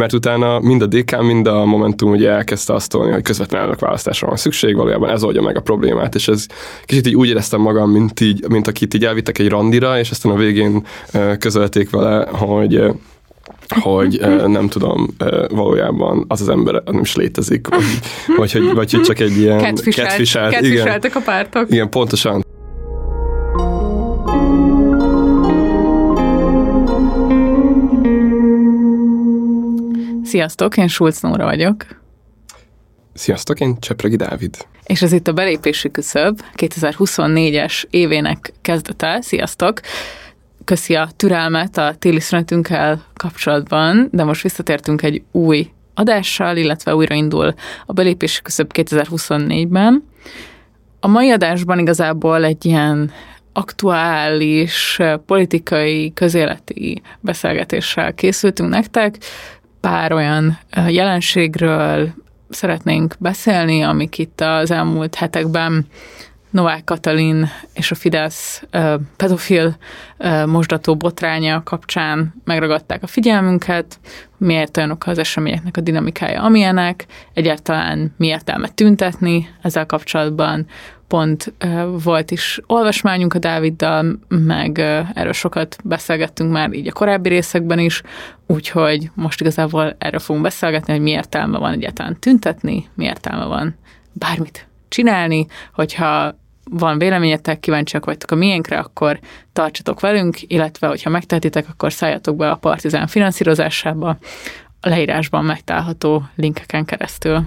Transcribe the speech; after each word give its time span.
mert 0.00 0.12
utána 0.12 0.60
mind 0.60 0.82
a 0.82 0.86
DK, 0.86 1.22
mind 1.22 1.46
a 1.46 1.64
Momentum 1.64 2.10
ugye 2.10 2.30
elkezdte 2.30 2.74
azt 2.74 2.90
tolni, 2.90 3.12
hogy 3.12 3.22
közvetlen 3.22 3.60
elnökválasztásra 3.60 4.26
van 4.26 4.36
szükség, 4.36 4.76
valójában 4.76 5.10
ez 5.10 5.22
oldja 5.22 5.42
meg 5.42 5.56
a 5.56 5.60
problémát, 5.60 6.14
és 6.14 6.28
ez 6.28 6.46
kicsit 6.84 7.06
így 7.06 7.16
úgy 7.16 7.28
éreztem 7.28 7.60
magam, 7.60 7.90
mint, 7.90 8.20
így, 8.20 8.48
mint 8.48 8.68
akit 8.68 8.94
így 8.94 9.04
elvittek 9.04 9.38
egy 9.38 9.48
randira, 9.48 9.98
és 9.98 10.10
aztán 10.10 10.32
a 10.32 10.36
végén 10.36 10.86
közölték 11.38 11.90
vele, 11.90 12.28
hogy 12.30 12.82
hogy 13.80 14.20
nem 14.46 14.68
tudom, 14.68 15.06
valójában 15.48 16.24
az 16.28 16.40
az 16.40 16.48
ember 16.48 16.82
nem 16.84 17.00
is 17.00 17.14
létezik, 17.14 17.68
vagy, 17.68 17.84
vagy, 18.36 18.72
vagy 18.74 18.92
hogy 18.92 19.00
csak 19.00 19.18
egy 19.18 19.36
ilyen 19.38 19.58
catfiselt, 19.58 20.08
catfiselt 20.08 21.04
igen, 21.04 21.16
a 21.16 21.20
pártok. 21.24 21.70
Igen, 21.70 21.90
pontosan. 21.90 22.44
Sziasztok, 30.30 30.76
én 30.76 30.88
Schulz 30.88 31.20
Nóra 31.20 31.44
vagyok. 31.44 31.86
Sziasztok, 33.14 33.60
én 33.60 33.80
Csepregi 33.80 34.16
Dávid. 34.16 34.56
És 34.86 35.02
ez 35.02 35.12
itt 35.12 35.28
a 35.28 35.32
belépési 35.32 35.90
küszöb 35.90 36.40
2024-es 36.56 37.84
évének 37.90 38.52
kezdete. 38.60 39.20
Sziasztok! 39.20 39.80
Köszi 40.64 40.94
a 40.94 41.08
türelmet 41.16 41.76
a 41.76 41.94
téli 41.98 42.20
szünetünkkel 42.20 43.04
kapcsolatban, 43.14 44.08
de 44.12 44.24
most 44.24 44.42
visszatértünk 44.42 45.02
egy 45.02 45.22
új 45.32 45.70
adással, 45.94 46.56
illetve 46.56 46.94
újraindul 46.94 47.54
a 47.86 47.92
belépési 47.92 48.42
küszöb 48.42 48.70
2024-ben. 48.74 50.04
A 51.00 51.08
mai 51.08 51.30
adásban 51.30 51.78
igazából 51.78 52.44
egy 52.44 52.66
ilyen 52.66 53.10
aktuális 53.52 54.98
politikai, 55.26 56.12
közéleti 56.12 57.02
beszélgetéssel 57.20 58.14
készültünk 58.14 58.68
nektek 58.68 59.18
pár 59.80 60.12
olyan 60.12 60.58
jelenségről 60.88 62.12
szeretnénk 62.48 63.14
beszélni, 63.18 63.82
amik 63.82 64.18
itt 64.18 64.40
az 64.40 64.70
elmúlt 64.70 65.14
hetekben 65.14 65.86
Novák 66.50 66.84
Katalin 66.84 67.48
és 67.74 67.90
a 67.90 67.94
Fidesz 67.94 68.62
pedofil 69.16 69.76
mosdató 70.46 70.96
botránya 70.96 71.62
kapcsán 71.62 72.34
megragadták 72.44 73.02
a 73.02 73.06
figyelmünket, 73.06 73.98
miért 74.36 74.76
olyanok 74.76 75.06
az 75.06 75.18
eseményeknek 75.18 75.76
a 75.76 75.80
dinamikája, 75.80 76.42
amilyenek, 76.42 77.06
egyáltalán 77.34 78.14
mi 78.16 78.26
értelme 78.26 78.68
tüntetni 78.68 79.48
ezzel 79.62 79.86
kapcsolatban, 79.86 80.66
pont 81.10 81.52
volt 82.04 82.30
is 82.30 82.60
olvasmányunk 82.66 83.34
a 83.34 83.38
Dáviddal, 83.38 84.18
meg 84.28 84.78
erről 85.14 85.32
sokat 85.32 85.76
beszélgettünk 85.84 86.52
már 86.52 86.72
így 86.72 86.88
a 86.88 86.92
korábbi 86.92 87.28
részekben 87.28 87.78
is, 87.78 88.02
úgyhogy 88.46 89.10
most 89.14 89.40
igazából 89.40 89.96
erről 89.98 90.20
fogunk 90.20 90.44
beszélgetni, 90.44 90.92
hogy 90.92 91.02
mi 91.02 91.10
értelme 91.10 91.58
van 91.58 91.72
egyáltalán 91.72 92.16
tüntetni, 92.20 92.88
mi 92.94 93.04
értelme 93.04 93.44
van 93.44 93.76
bármit 94.12 94.68
csinálni, 94.88 95.46
hogyha 95.74 96.38
van 96.70 96.98
véleményetek, 96.98 97.60
kíváncsiak 97.60 98.04
vagytok 98.04 98.30
a 98.30 98.34
miénkre, 98.34 98.78
akkor 98.78 99.18
tartsatok 99.52 100.00
velünk, 100.00 100.36
illetve 100.40 100.86
hogyha 100.86 101.10
megtehetitek, 101.10 101.66
akkor 101.68 101.92
szálljatok 101.92 102.36
be 102.36 102.50
a 102.50 102.56
Partizán 102.56 103.06
finanszírozásába, 103.06 104.16
a 104.80 104.88
leírásban 104.88 105.44
megtalálható 105.44 106.22
linkeken 106.36 106.84
keresztül 106.84 107.46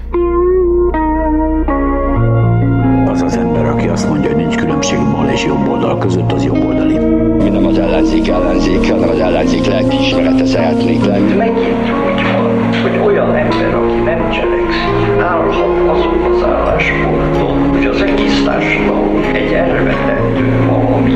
között, 6.03 6.31
az 6.31 6.43
jobb 6.43 6.65
oldali. 6.65 6.97
Mi 7.43 7.49
nem 7.49 7.65
az 7.65 7.77
ellenzék 7.77 8.27
ellenzék, 8.27 8.91
hanem 8.91 9.09
az 9.09 9.19
ellenzék 9.19 9.65
lelkiismerete 9.65 10.45
szeretnék 10.45 11.05
lenni. 11.05 11.33
Megint 11.33 11.57
úgy 11.57 12.21
van, 12.33 12.81
hogy 12.81 13.05
olyan 13.05 13.35
ember, 13.35 13.75
aki 13.75 13.95
nem 13.95 14.29
cselekszik, 14.31 15.21
állhat 15.21 15.89
azon 15.97 16.31
az 16.33 16.43
állásponton, 16.43 17.69
hogy 17.69 17.85
az 17.85 18.01
egész 18.01 18.43
társadalom 18.43 19.21
egy 19.33 19.53
elvetendő 19.53 20.65
valami 20.69 21.13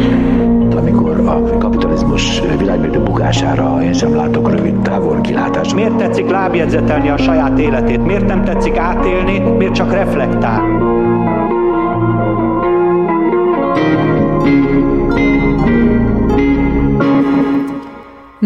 amikor 0.77 1.19
a 1.27 1.57
kapitalizmus 1.57 2.41
világmérdő 2.57 2.99
bukására 2.99 3.83
én 3.83 3.93
sem 3.93 4.15
látok 4.15 4.49
rövid 4.49 4.79
távol 4.79 5.21
kilátást. 5.21 5.75
Miért 5.75 5.95
tetszik 5.95 6.29
lábjegyzetelni 6.29 7.09
a 7.09 7.17
saját 7.17 7.59
életét? 7.59 8.05
Miért 8.05 8.25
nem 8.25 8.43
tetszik 8.43 8.77
átélni? 8.77 9.39
Miért 9.39 9.73
csak 9.73 9.91
reflektál? 9.91 10.76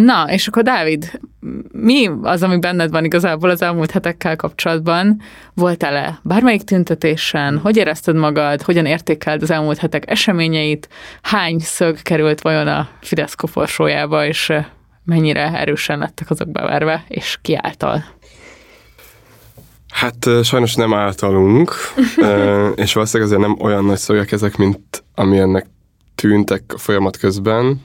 Na, 0.06 0.32
és 0.32 0.48
akkor 0.48 0.64
Dávid, 0.64 1.20
mi 1.72 2.10
az, 2.22 2.44
ami 2.44 2.60
benned 2.60 2.92
van 2.92 3.06
igazából 3.06 3.50
az 3.50 3.62
elmúlt 3.62 3.92
hetekkel 3.92 4.36
kapcsolatban? 4.36 5.22
Voltál-e 5.54 6.20
bármelyik 6.24 6.64
tüntetésen? 6.64 7.58
Hogy 7.58 7.78
érezted 7.78 8.16
magad? 8.16 8.62
Hogyan 8.62 8.86
értékeld 8.86 9.42
az 9.42 9.52
elmúlt 9.52 9.78
hetek 9.78 10.10
eseményeit? 10.10 10.90
Hány 11.22 11.60
szög 11.60 12.02
került 12.02 12.42
vajon 12.42 12.68
a 12.68 12.90
Fidesz 13.02 13.36
koporsójába, 13.36 14.26
és 14.26 14.54
mennyire 15.06 15.58
erősen 15.58 16.00
lettek 16.00 16.30
azok 16.30 16.52
beverve, 16.52 17.04
és 17.08 17.38
ki 17.42 17.56
által? 17.62 18.04
Hát 19.90 20.30
sajnos 20.44 20.76
nem 20.76 20.94
általunk, 20.94 21.74
és 22.84 22.94
valószínűleg 22.94 23.32
azért 23.32 23.48
nem 23.48 23.58
olyan 23.60 23.86
nagy 23.86 23.98
szögek 23.98 24.32
ezek, 24.32 24.58
mint 24.58 25.04
amilyennek 25.16 25.66
tűntek 26.16 26.64
a 26.68 26.78
folyamat 26.78 27.18
közben. 27.18 27.82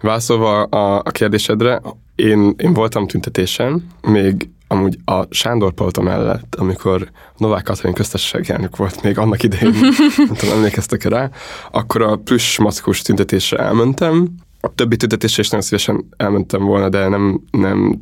Válaszolva 0.00 0.62
a, 0.62 1.02
a 1.04 1.10
kérdésedre, 1.10 1.82
én, 2.14 2.54
én 2.56 2.72
voltam 2.72 3.06
tüntetésen, 3.06 3.86
még 4.02 4.48
amúgy 4.68 4.98
a 5.04 5.24
Sándor 5.30 5.72
Palota 5.72 6.02
mellett, 6.02 6.54
amikor 6.54 7.10
Novák 7.36 7.62
Katalin 7.62 7.94
köztársasági 7.94 8.50
elnök 8.50 8.76
volt 8.76 9.02
még 9.02 9.18
annak 9.18 9.42
idején, 9.42 9.72
nem 10.16 10.34
tudom, 10.36 10.54
emlékeztek 10.54 11.04
rá, 11.04 11.30
akkor 11.70 12.02
a 12.02 12.16
plusz 12.16 12.58
maszkos 12.58 13.02
tüntetésre 13.02 13.58
elmentem. 13.58 14.28
A 14.60 14.74
többi 14.74 14.96
tüntetésre 14.96 15.42
is 15.42 15.48
nagyon 15.48 15.64
szívesen 15.64 16.04
elmentem 16.16 16.64
volna, 16.64 16.88
de 16.88 17.08
nem, 17.08 17.40
nem 17.50 18.00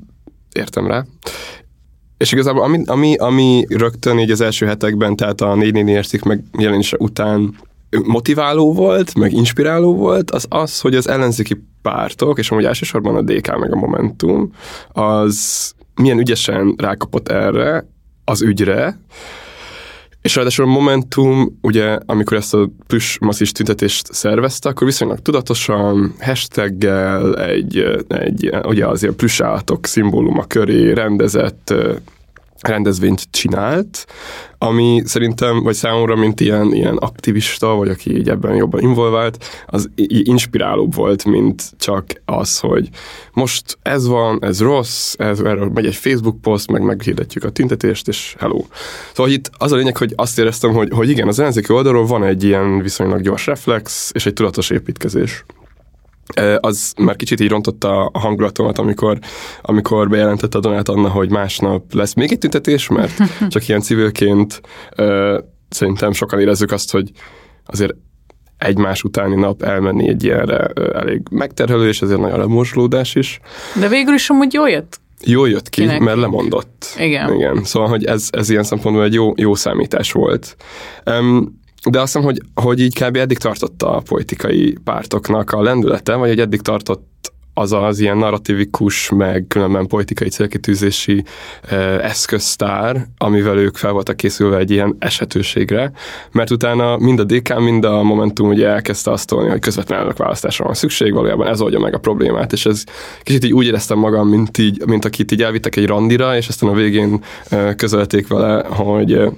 értem 0.53 0.87
rá. 0.87 1.05
És 2.17 2.33
igazából 2.33 2.63
ami, 2.63 2.83
ami, 2.87 3.17
ami 3.17 3.65
rögtön 3.69 4.19
így 4.19 4.31
az 4.31 4.41
első 4.41 4.67
hetekben, 4.67 5.17
tehát 5.17 5.41
a 5.41 5.55
444 5.55 6.07
cikk 6.07 6.23
megjelenése 6.23 6.97
után 7.01 7.55
motiváló 8.05 8.73
volt, 8.73 9.15
meg 9.15 9.33
inspiráló 9.33 9.95
volt, 9.95 10.31
az 10.31 10.47
az, 10.49 10.81
hogy 10.81 10.95
az 10.95 11.09
ellenzéki 11.09 11.65
pártok, 11.83 12.39
és 12.39 12.51
amúgy 12.51 12.65
elsősorban 12.65 13.17
a 13.17 13.23
DK 13.23 13.59
meg 13.59 13.73
a 13.73 13.77
Momentum, 13.77 14.53
az 14.93 15.73
milyen 15.95 16.19
ügyesen 16.19 16.75
rákapott 16.79 17.29
erre, 17.29 17.87
az 18.25 18.43
ügyre, 18.43 18.99
és 20.23 20.35
ráadásul 20.37 20.65
a 20.65 20.69
Momentum, 20.69 21.59
ugye, 21.61 21.99
amikor 22.07 22.37
ezt 22.37 22.55
a 22.55 22.69
plusz 22.87 23.17
masszis 23.21 23.53
tüntetést 23.53 24.13
szervezte, 24.13 24.69
akkor 24.69 24.87
viszonylag 24.87 25.19
tudatosan, 25.19 26.15
hashtaggel, 26.21 27.39
egy, 27.39 28.05
egy 28.09 28.51
ugye 28.65 28.87
az 28.87 29.03
ilyen 29.03 29.17
plusz 29.17 29.41
állatok 29.41 29.87
szimbóluma 29.87 30.45
köré 30.45 30.93
rendezett 30.93 31.75
rendezvényt 32.63 33.23
csinált, 33.31 34.07
ami 34.59 35.03
szerintem, 35.05 35.63
vagy 35.63 35.75
számomra, 35.75 36.17
mint 36.17 36.41
ilyen, 36.41 36.75
ilyen 36.75 36.97
aktivista, 36.97 37.75
vagy 37.75 37.89
aki 37.89 38.17
így 38.17 38.29
ebben 38.29 38.55
jobban 38.55 38.81
involvált, 38.81 39.45
az 39.67 39.91
inspirálóbb 40.07 40.95
volt, 40.95 41.25
mint 41.25 41.73
csak 41.79 42.05
az, 42.25 42.59
hogy 42.59 42.89
most 43.33 43.79
ez 43.83 44.07
van, 44.07 44.39
ez 44.41 44.61
rossz, 44.61 45.15
ez, 45.19 45.41
erről 45.41 45.71
megy 45.75 45.87
egy 45.87 45.95
Facebook 45.95 46.41
poszt, 46.41 46.71
meg 46.71 46.83
meghirdetjük 46.83 47.45
a 47.45 47.51
tüntetést, 47.51 48.09
és 48.09 48.35
hello. 48.39 48.65
Szóval 49.13 49.33
itt 49.33 49.51
az 49.59 49.73
a 49.73 49.77
lényeg, 49.77 49.97
hogy 49.97 50.13
azt 50.17 50.39
éreztem, 50.39 50.73
hogy, 50.73 50.89
hogy 50.93 51.09
igen, 51.09 51.29
az 51.29 51.39
ellenzéki 51.39 51.73
oldalról 51.73 52.07
van 52.07 52.25
egy 52.25 52.45
ilyen 52.45 52.79
viszonylag 52.79 53.21
gyors 53.21 53.47
reflex, 53.47 54.11
és 54.15 54.27
egy 54.27 54.33
tudatos 54.33 54.71
építkezés 54.71 55.45
az 56.61 56.93
már 56.97 57.17
kicsit 57.17 57.41
így 57.41 57.49
rontotta 57.49 58.07
a 58.07 58.19
hangulatomat, 58.19 58.79
amikor, 58.79 59.19
amikor 59.63 60.09
bejelentette 60.09 60.59
a 60.59 60.61
Donát 60.61 60.89
Anna, 60.89 61.09
hogy 61.09 61.31
másnap 61.31 61.95
lesz 61.95 62.15
még 62.15 62.33
egy 62.33 62.39
tüntetés, 62.39 62.89
mert 62.89 63.13
csak 63.49 63.69
ilyen 63.69 63.81
civilként 63.81 64.61
szerintem 65.69 66.13
sokan 66.13 66.41
érezzük 66.41 66.73
azt, 66.73 66.93
hogy 66.93 67.11
azért 67.67 67.95
egymás 68.59 69.03
utáni 69.03 69.35
nap 69.35 69.63
elmenni 69.63 70.09
egy 70.09 70.25
ilyenre 70.25 70.67
elég 70.95 71.23
megterhelő, 71.31 71.89
és 71.89 72.03
ezért 72.03 72.21
nagy 72.21 72.37
lemorslódás 72.37 73.15
is. 73.15 73.41
De 73.81 73.89
végül 73.89 74.15
is 74.15 74.31
amúgy 74.31 74.53
jól 74.53 74.71
jött 74.71 75.01
Jól 75.25 75.49
jött 75.49 75.69
ki, 75.69 75.81
Kinek? 75.81 76.01
mert 76.01 76.19
lemondott. 76.19 76.87
Igen. 76.99 77.35
Igen. 77.35 77.65
Szóval, 77.65 77.89
hogy 77.89 78.05
ez, 78.05 78.29
ez 78.31 78.51
ilyen 78.51 78.63
szempontból 78.63 79.05
egy 79.05 79.15
jó, 79.15 79.33
jó 79.37 79.55
számítás 79.55 80.13
volt. 80.13 80.57
Um, 81.07 81.61
de 81.91 82.01
azt 82.01 82.13
hiszem, 82.13 82.27
hogy, 82.27 82.41
hogy 82.55 82.81
így 82.81 83.05
kb. 83.05 83.17
eddig 83.17 83.39
tartotta 83.39 83.97
a 83.97 84.01
politikai 84.01 84.77
pártoknak 84.85 85.51
a 85.51 85.63
lendülete, 85.63 86.15
vagy 86.15 86.29
hogy 86.29 86.41
eddig 86.41 86.61
tartott 86.61 87.13
az 87.55 87.73
az 87.73 87.99
ilyen 87.99 88.17
narratívikus, 88.17 89.11
meg 89.11 89.45
különben 89.49 89.87
politikai 89.87 90.29
célkitűzési 90.29 91.25
eh, 91.69 92.05
eszköztár, 92.05 93.07
amivel 93.19 93.59
ők 93.59 93.77
fel 93.77 93.93
voltak 93.93 94.17
készülve 94.17 94.57
egy 94.57 94.71
ilyen 94.71 94.97
esetőségre, 94.99 95.93
mert 96.31 96.51
utána 96.51 96.97
mind 96.97 97.19
a 97.19 97.25
DK, 97.25 97.59
mind 97.59 97.85
a 97.85 98.03
Momentum 98.03 98.49
ugye 98.49 98.69
elkezdte 98.69 99.11
azt 99.11 99.27
tolni, 99.27 99.51
hogy 99.51 99.61
közvetlen 99.61 99.99
elnökválasztásra 99.99 100.65
van 100.65 100.75
szükség, 100.75 101.13
valójában 101.13 101.47
ez 101.47 101.61
oldja 101.61 101.79
meg 101.79 101.95
a 101.95 101.99
problémát, 101.99 102.53
és 102.53 102.67
ez 102.67 102.85
kicsit 103.23 103.45
így 103.45 103.53
úgy 103.53 103.67
éreztem 103.67 103.99
magam, 103.99 104.29
mint, 104.29 104.59
így, 104.59 104.83
mint 104.87 105.05
akit 105.05 105.33
így 105.33 105.43
elvittek 105.43 105.77
egy 105.77 105.87
randira, 105.87 106.37
és 106.37 106.49
aztán 106.49 106.71
a 106.71 106.75
végén 106.75 107.25
eh, 107.49 107.75
közölték 107.75 108.29
vele, 108.29 108.65
hogy 108.69 109.33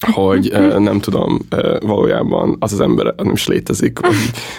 hogy 0.00 0.52
nem 0.78 1.00
tudom, 1.00 1.38
valójában 1.80 2.56
az 2.58 2.72
az 2.72 2.80
ember 2.80 3.14
nem 3.16 3.32
is 3.32 3.46
létezik, 3.46 3.98
vagy, 3.98 4.14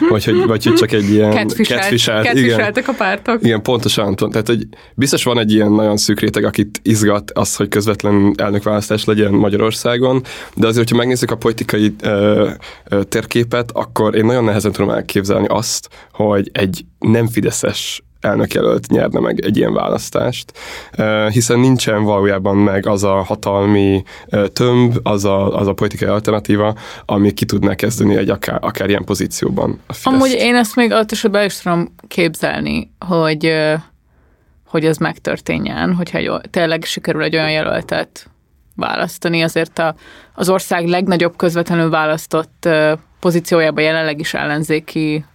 vagy, 0.09 0.23
hogy, 0.23 0.45
vagy 0.45 0.65
hogy 0.65 0.73
csak 0.73 0.91
egy 0.91 1.09
ilyen 1.09 1.31
Catfishelt, 1.31 1.81
catfishelt, 1.81 2.23
igen, 2.23 2.35
catfisheltek 2.35 2.87
a 2.87 2.93
pártok. 2.93 3.43
igen, 3.43 3.61
pontosan, 3.61 4.15
pont- 4.15 4.31
tehát 4.31 4.47
hogy 4.47 4.67
biztos 4.95 5.23
van 5.23 5.39
egy 5.39 5.53
ilyen 5.53 5.71
nagyon 5.71 5.97
szűk 5.97 6.19
réteg, 6.19 6.43
akit 6.43 6.79
izgat 6.83 7.31
az, 7.31 7.55
hogy 7.55 7.67
közvetlen 7.67 8.33
elnökválasztás 8.37 9.05
legyen 9.05 9.33
Magyarországon, 9.33 10.21
de 10.55 10.67
azért, 10.67 10.83
hogyha 10.89 10.97
megnézzük 10.97 11.31
a 11.31 11.35
politikai 11.35 11.95
ö, 12.01 12.49
ö, 12.89 13.03
térképet, 13.03 13.71
akkor 13.73 14.15
én 14.15 14.25
nagyon 14.25 14.43
nehezen 14.43 14.71
tudom 14.71 14.89
elképzelni 14.89 15.47
azt, 15.47 15.89
hogy 16.11 16.49
egy 16.53 16.85
nem 16.99 17.27
fideszes 17.27 18.01
elnökjelölt 18.19 18.87
nyerne 18.87 19.19
meg 19.19 19.45
egy 19.45 19.57
ilyen 19.57 19.73
választást, 19.73 20.51
hiszen 21.31 21.59
nincsen 21.59 22.03
valójában 22.03 22.57
meg 22.57 22.87
az 22.87 23.03
a 23.03 23.23
hatalmi 23.23 24.03
tömb, 24.53 24.97
az 25.03 25.25
a, 25.25 25.57
az 25.59 25.67
a 25.67 25.73
politikai 25.73 26.07
alternatíva, 26.07 26.75
ami 27.05 27.31
ki 27.31 27.45
tudná 27.45 27.75
kezdeni 27.75 28.15
egy 28.15 28.29
akár, 28.29 28.57
akár 28.61 28.89
ilyen 28.89 29.03
pozícióban 29.03 29.79
a. 29.87 29.93
Amúgy 30.03 30.31
én 30.31 30.55
ezt 30.55 30.75
még 30.75 30.91
ott 30.91 31.11
esetben 31.11 31.45
is 31.45 31.57
tudom 31.57 31.93
képzelni, 32.07 32.91
hogy, 33.07 33.53
hogy 34.67 34.85
ez 34.85 34.97
megtörténjen, 34.97 35.93
hogyha 35.93 36.17
egy, 36.17 36.31
tényleg 36.49 36.83
sikerül 36.83 37.23
egy 37.23 37.35
olyan 37.35 37.51
jelöltet 37.51 38.29
választani, 38.75 39.41
azért 39.41 39.79
a, 39.79 39.95
az 40.35 40.49
ország 40.49 40.87
legnagyobb 40.87 41.35
közvetlenül 41.35 41.89
választott 41.89 42.69
pozíciójában 43.19 43.83
jelenleg 43.83 44.19
is 44.19 44.33
ellenzéki 44.33 45.25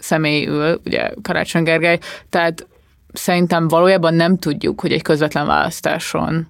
személy 0.00 0.46
ül, 0.46 0.80
ugye 0.84 1.10
Karácsony 1.22 1.62
Gergely, 1.62 1.98
tehát 2.28 2.66
szerintem 3.12 3.68
valójában 3.68 4.14
nem 4.14 4.38
tudjuk, 4.38 4.80
hogy 4.80 4.92
egy 4.92 5.02
közvetlen 5.02 5.46
választáson 5.46 6.48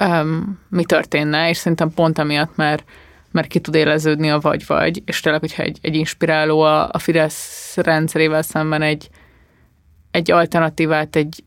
um, 0.00 0.60
mi 0.68 0.84
történne, 0.84 1.48
és 1.48 1.56
szerintem 1.56 1.90
pont 1.94 2.18
amiatt, 2.18 2.56
mert, 2.56 2.84
mert 3.30 3.46
ki 3.46 3.60
tud 3.60 3.74
éleződni 3.74 4.30
a 4.30 4.40
vagy-vagy, 4.40 5.02
és 5.06 5.20
tényleg, 5.20 5.40
hogyha 5.40 5.62
egy, 5.62 5.78
egy 5.82 5.94
inspiráló 5.94 6.60
a, 6.60 6.88
a 6.92 6.98
Fidesz 6.98 7.76
rendszerével 7.76 8.42
szemben 8.42 8.82
egy, 8.82 9.08
egy 10.10 10.30
alternatívát, 10.30 11.16
egy, 11.16 11.44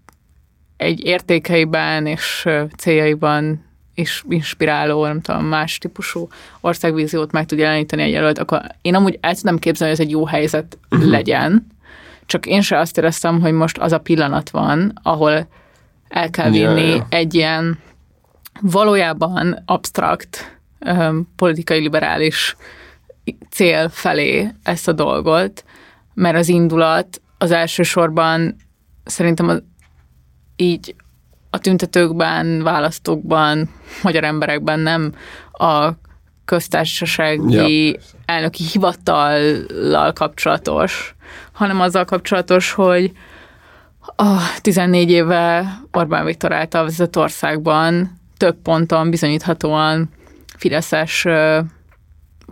egy 0.77 1.05
értékeiben 1.05 2.05
és 2.05 2.47
céljaiban 2.77 3.64
is 3.95 4.23
inspiráló, 4.29 5.05
nem 5.05 5.21
tudom, 5.21 5.45
más 5.45 5.77
típusú 5.77 6.27
országvíziót 6.61 7.31
meg 7.31 7.45
tud 7.45 7.59
jeleníteni 7.59 8.01
egy 8.01 8.11
jelölt, 8.11 8.39
akkor 8.39 8.61
én 8.81 8.95
amúgy 8.95 9.17
el 9.21 9.35
tudom 9.35 9.59
képzelni, 9.59 9.93
hogy 9.93 10.01
ez 10.01 10.07
egy 10.07 10.13
jó 10.13 10.25
helyzet 10.25 10.77
legyen, 10.89 11.67
csak 12.25 12.45
én 12.45 12.61
se 12.61 12.79
azt 12.79 12.97
éreztem, 12.97 13.41
hogy 13.41 13.53
most 13.53 13.77
az 13.77 13.91
a 13.91 13.99
pillanat 13.99 14.49
van, 14.49 14.99
ahol 15.03 15.47
el 16.07 16.29
kell 16.29 16.53
Ja, 16.53 16.73
vinni 16.73 16.89
ja. 16.89 17.05
egy 17.09 17.33
ilyen 17.33 17.79
valójában 18.61 19.63
absztrakt, 19.65 20.59
öm, 20.79 21.27
politikai 21.35 21.79
liberális 21.79 22.55
cél 23.49 23.89
felé 23.89 24.51
ezt 24.63 24.87
a 24.87 24.91
dolgot, 24.91 25.63
mert 26.13 26.37
az 26.37 26.47
indulat 26.47 27.21
az 27.37 27.51
elsősorban 27.51 28.55
szerintem 29.05 29.49
az, 29.49 29.63
így 30.55 30.95
a 31.55 31.59
tüntetőkben, 31.59 32.63
választókban, 32.63 33.69
magyar 34.03 34.23
emberekben 34.23 34.79
nem 34.79 35.13
a 35.51 35.89
köztársasági 36.45 37.87
Ja. 37.87 37.99
elnöki 38.25 38.63
hivatallal 38.63 40.13
kapcsolatos, 40.13 41.15
hanem 41.51 41.81
azzal 41.81 42.05
kapcsolatos, 42.05 42.71
hogy 42.71 43.11
a 44.15 44.37
14 44.61 45.11
éve 45.11 45.79
Orbán 45.91 46.25
Viktor 46.25 46.53
által 46.53 46.83
vezetett 46.83 47.17
országban 47.17 48.19
több 48.37 48.55
ponton 48.63 49.09
bizonyíthatóan 49.09 50.09
fideszes 50.57 51.27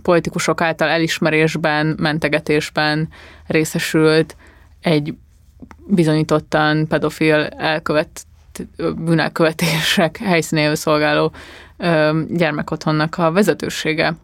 politikusok 0.01 0.61
által 0.61 0.89
elismerésben, 0.89 1.95
mentegetésben 1.99 3.09
részesült 3.47 4.35
egy 4.81 5.13
bizonyítottan 5.87 6.87
pedofil 6.87 7.45
elkövet 7.45 8.25
bűnelkövetések 8.77 10.17
helyszínéül 10.17 10.75
szolgáló 10.75 11.31
ö, 11.77 12.21
gyermekotthonnak 12.29 13.17
a 13.17 13.31
vezetősége. 13.31 14.15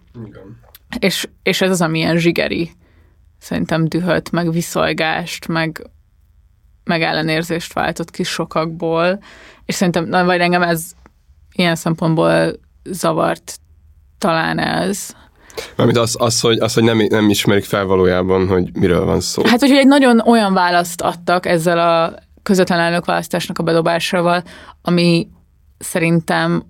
És, 1.00 1.28
és 1.44 1.62
ez 1.62 1.70
az, 1.70 1.82
ami 1.82 1.98
ilyen 1.98 2.18
zsigeri, 2.18 2.72
szerintem 3.40 3.86
dühöt, 3.86 4.32
meg 4.32 4.52
viszolgást, 4.52 5.48
meg, 5.48 5.90
meg 6.84 7.02
ellenérzést 7.02 7.74
váltott 7.74 8.12
ki 8.12 8.24
sokakból, 8.24 9.20
és 9.66 9.76
szerintem, 9.76 10.06
na, 10.06 10.26
vagy 10.26 10.40
engem 10.40 10.62
ez 10.62 10.92
ilyen 11.52 11.76
szempontból 11.76 12.60
zavart 12.84 13.60
talán 14.18 14.60
ez. 14.60 15.16
Mármint 15.76 15.98
az, 15.98 16.16
az, 16.20 16.40
hogy, 16.40 16.60
az, 16.60 16.74
hogy 16.74 16.84
nem, 16.84 16.98
nem 17.10 17.30
ismerik 17.30 17.64
fel 17.64 17.86
valójában, 17.86 18.48
hogy 18.48 18.70
miről 18.74 19.06
van 19.06 19.20
szó. 19.20 19.44
Hát, 19.46 19.60
hogy 19.60 19.72
egy 19.72 19.88
nagyon 19.88 20.20
olyan 20.20 20.54
választ 20.54 21.02
adtak 21.02 21.46
ezzel 21.46 21.80
a 21.80 22.14
közvetlen 22.44 22.80
elnökválasztásnak 22.80 23.58
a 23.60 23.64
bedobásával, 23.64 24.44
ami 24.82 25.28
szerintem 25.78 26.64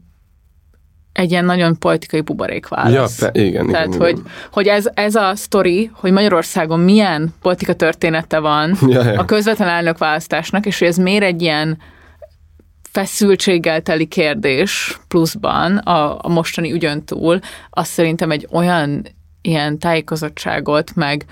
egy 1.13 1.31
ilyen 1.31 1.45
nagyon 1.45 1.79
politikai 1.79 2.21
buborékválasz. 2.21 3.19
Ja, 3.19 3.25
pe- 3.25 3.37
igen, 3.37 3.67
Tehát, 3.67 3.87
igen, 3.87 3.99
hogy, 3.99 4.09
igen. 4.09 4.31
hogy 4.51 4.67
ez, 4.67 4.89
ez 4.93 5.15
a 5.15 5.35
sztori, 5.35 5.91
hogy 5.93 6.11
Magyarországon 6.11 6.79
milyen 6.79 7.33
politika 7.41 7.73
története 7.73 8.39
van 8.39 8.77
Ja, 8.87 9.03
ja. 9.03 9.19
a 9.19 9.25
közvetlen 9.25 9.67
elnökválasztásnak, 9.67 10.65
és 10.65 10.79
hogy 10.79 10.87
ez 10.87 10.97
miért 10.97 11.23
egy 11.23 11.41
ilyen 11.41 11.77
feszültséggel 12.91 13.81
teli 13.81 14.05
kérdés 14.05 14.99
pluszban 15.07 15.77
a, 15.77 16.17
a 16.21 16.29
mostani 16.29 16.71
ügyön 16.71 17.03
túl, 17.03 17.39
az 17.69 17.87
szerintem 17.87 18.31
egy 18.31 18.47
olyan 18.51 19.05
ilyen 19.41 19.79
tájékozottságot, 19.79 20.95
meg 20.95 21.25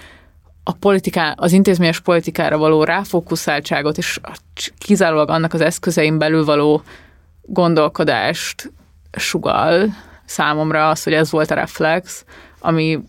a 0.67 0.71
politiká, 0.71 1.33
az 1.37 1.51
intézményes 1.51 1.99
politikára 1.99 2.57
való 2.57 2.83
ráfókuszáltságot, 2.83 3.97
és 3.97 4.19
kizárólag 4.77 5.29
annak 5.29 5.53
az 5.53 5.61
eszközein 5.61 6.17
belül 6.17 6.45
való 6.45 6.81
gondolkodást 7.41 8.71
sugal 9.11 9.89
számomra 10.25 10.89
az, 10.89 11.03
hogy 11.03 11.13
ez 11.13 11.31
volt 11.31 11.51
a 11.51 11.55
reflex, 11.55 12.25
ami, 12.59 12.99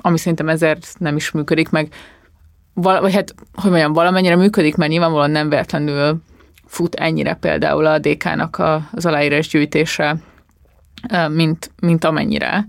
ami 0.00 0.18
szerintem 0.18 0.48
ezért 0.48 0.94
nem 0.98 1.16
is 1.16 1.30
működik, 1.30 1.68
meg 1.68 1.92
val- 2.74 3.00
vagy 3.00 3.14
hát, 3.14 3.34
hogy 3.54 3.70
mondjam, 3.70 3.92
valamennyire 3.92 4.36
működik, 4.36 4.76
mert 4.76 4.90
nyilvánvalóan 4.90 5.30
nem 5.30 5.48
véletlenül 5.48 6.22
fut 6.66 6.94
ennyire 6.94 7.34
például 7.34 7.86
a 7.86 7.98
DK-nak 7.98 8.62
az 8.92 9.06
aláírás 9.06 9.48
gyűjtése, 9.48 10.16
mint, 11.28 11.70
mint 11.80 12.04
amennyire. 12.04 12.66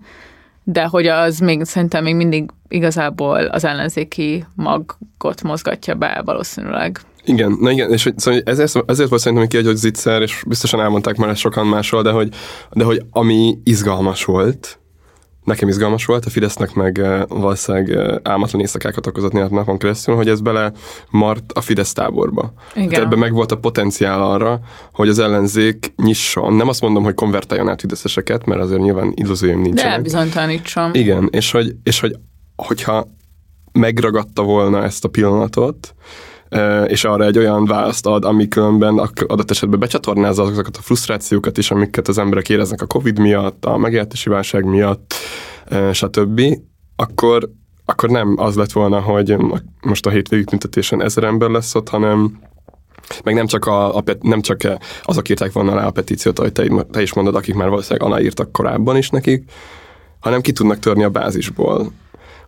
De 0.63 0.85
hogy 0.85 1.07
az 1.07 1.39
még 1.39 1.63
szerintem 1.63 2.03
még 2.03 2.15
mindig 2.15 2.49
igazából 2.69 3.37
az 3.37 3.63
ellenzéki 3.65 4.45
magot 4.55 5.43
mozgatja 5.43 5.95
be 5.95 6.21
valószínűleg. 6.25 6.99
Igen, 7.25 7.57
na 7.61 7.71
igen, 7.71 7.91
és 7.91 8.03
hogy, 8.03 8.17
szóval 8.19 8.41
ezért, 8.45 8.83
ezért 8.85 9.09
volt 9.09 9.21
szerintem 9.21 9.47
kiadott 9.47 9.75
zicser, 9.75 10.21
és 10.21 10.43
biztosan 10.47 10.79
elmondták 10.79 11.15
már 11.15 11.29
ezt 11.29 11.39
sokan 11.39 11.67
máshol, 11.67 12.01
de 12.01 12.11
hogy, 12.11 12.29
de 12.71 12.83
hogy 12.83 13.01
ami 13.11 13.57
izgalmas 13.63 14.25
volt, 14.25 14.79
nekem 15.43 15.67
izgalmas 15.67 16.05
volt, 16.05 16.25
a 16.25 16.29
Fidesznek 16.29 16.73
meg 16.73 16.99
eh, 16.99 17.21
valószínűleg 17.27 17.91
eh, 17.91 18.15
álmatlan 18.23 18.61
éjszakákat 18.61 19.07
okozott 19.07 19.31
néhány 19.31 19.49
napon 19.51 19.77
keresztül, 19.77 20.15
hogy 20.15 20.27
ez 20.27 20.41
bele 20.41 20.71
mart 21.09 21.51
a 21.51 21.61
Fidesz 21.61 21.93
táborba. 21.93 22.53
Igen. 22.75 22.89
Tehát 22.89 23.05
ebben 23.05 23.19
meg 23.19 23.33
volt 23.33 23.51
a 23.51 23.57
potenciál 23.57 24.21
arra, 24.21 24.59
hogy 24.93 25.09
az 25.09 25.19
ellenzék 25.19 25.93
nyisson. 25.95 26.53
Nem 26.53 26.67
azt 26.67 26.81
mondom, 26.81 27.03
hogy 27.03 27.13
konvertáljon 27.13 27.69
át 27.69 27.79
fideszeseket, 27.79 28.45
mert 28.45 28.61
azért 28.61 28.81
nyilván 28.81 29.11
illúzióim 29.15 29.57
De 29.57 29.61
nincsenek. 29.61 30.01
bizonytalanítson. 30.01 30.93
Igen, 30.93 31.27
és 31.31 31.51
hogy, 31.51 31.75
és 31.83 31.99
hogy 31.99 32.15
hogyha 32.65 33.07
megragadta 33.71 34.43
volna 34.43 34.83
ezt 34.83 35.05
a 35.05 35.07
pillanatot, 35.07 35.95
és 36.87 37.03
arra 37.03 37.25
egy 37.25 37.37
olyan 37.37 37.65
választ 37.65 38.05
ad, 38.05 38.25
ami 38.25 38.47
különben 38.47 38.97
adott 39.27 39.51
esetben 39.51 39.79
becsatornázza 39.79 40.43
azokat 40.43 40.77
a 40.77 40.81
frusztrációkat 40.81 41.57
is, 41.57 41.71
amiket 41.71 42.07
az 42.07 42.17
emberek 42.17 42.49
éreznek 42.49 42.81
a 42.81 42.85
Covid 42.85 43.19
miatt, 43.19 43.65
a 43.65 43.77
megélhetési 43.77 44.29
válság 44.29 44.65
miatt, 44.65 45.13
stb., 45.91 46.41
akkor, 46.95 47.49
akkor 47.85 48.09
nem 48.09 48.35
az 48.37 48.55
lett 48.55 48.71
volna, 48.71 48.99
hogy 48.99 49.35
most 49.81 50.05
a 50.05 50.09
hétvégi 50.09 50.43
tüntetésen 50.43 51.03
ezer 51.03 51.23
ember 51.23 51.49
lesz 51.49 51.75
ott, 51.75 51.89
hanem 51.89 52.39
meg 53.23 53.33
nem 53.33 53.47
csak, 53.47 53.65
a, 53.65 53.95
a, 53.95 54.03
nem 54.21 54.41
csak 54.41 54.77
azok 55.03 55.29
írták 55.29 55.51
volna 55.51 55.75
rá 55.75 55.85
a 55.85 55.91
petíciót, 55.91 56.39
ahogy 56.39 56.51
te, 56.51 56.85
te 56.91 57.01
is 57.01 57.13
mondod, 57.13 57.35
akik 57.35 57.55
már 57.55 57.69
valószínűleg 57.69 58.09
aláírtak 58.09 58.51
korábban 58.51 58.97
is 58.97 59.09
nekik, 59.09 59.51
hanem 60.19 60.41
ki 60.41 60.51
tudnak 60.51 60.79
törni 60.79 61.03
a 61.03 61.09
bázisból. 61.09 61.91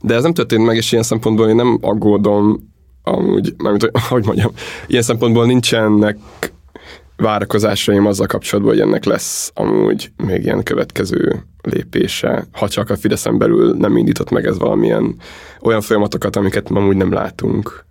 De 0.01 0.13
ez 0.15 0.23
nem 0.23 0.33
történt 0.33 0.65
meg, 0.65 0.75
és 0.75 0.91
ilyen 0.91 1.03
szempontból 1.03 1.47
én 1.49 1.55
nem 1.55 1.77
aggódom 1.81 2.69
amúgy, 3.03 3.53
mármint, 3.57 3.81
hogy- 3.81 4.01
hogy 4.09 4.25
mondjam, 4.25 4.51
ilyen 4.87 5.01
szempontból 5.03 5.45
nincsenek 5.45 6.17
várakozásaim 7.17 8.05
azzal 8.05 8.27
kapcsolatban, 8.27 8.73
hogy 8.73 8.81
ennek 8.81 9.05
lesz 9.05 9.51
amúgy 9.55 10.11
még 10.25 10.43
ilyen 10.43 10.63
következő 10.63 11.43
lépése, 11.61 12.47
ha 12.51 12.67
csak 12.67 12.89
a 12.89 12.95
Fideszen 12.95 13.37
belül 13.37 13.75
nem 13.77 13.97
indított 13.97 14.29
meg 14.29 14.45
ez 14.45 14.57
valamilyen 14.59 15.15
olyan 15.61 15.81
folyamatokat, 15.81 16.35
amiket 16.35 16.69
ma 16.69 16.79
amúgy 16.79 16.95
nem 16.95 17.11
látunk. 17.13 17.85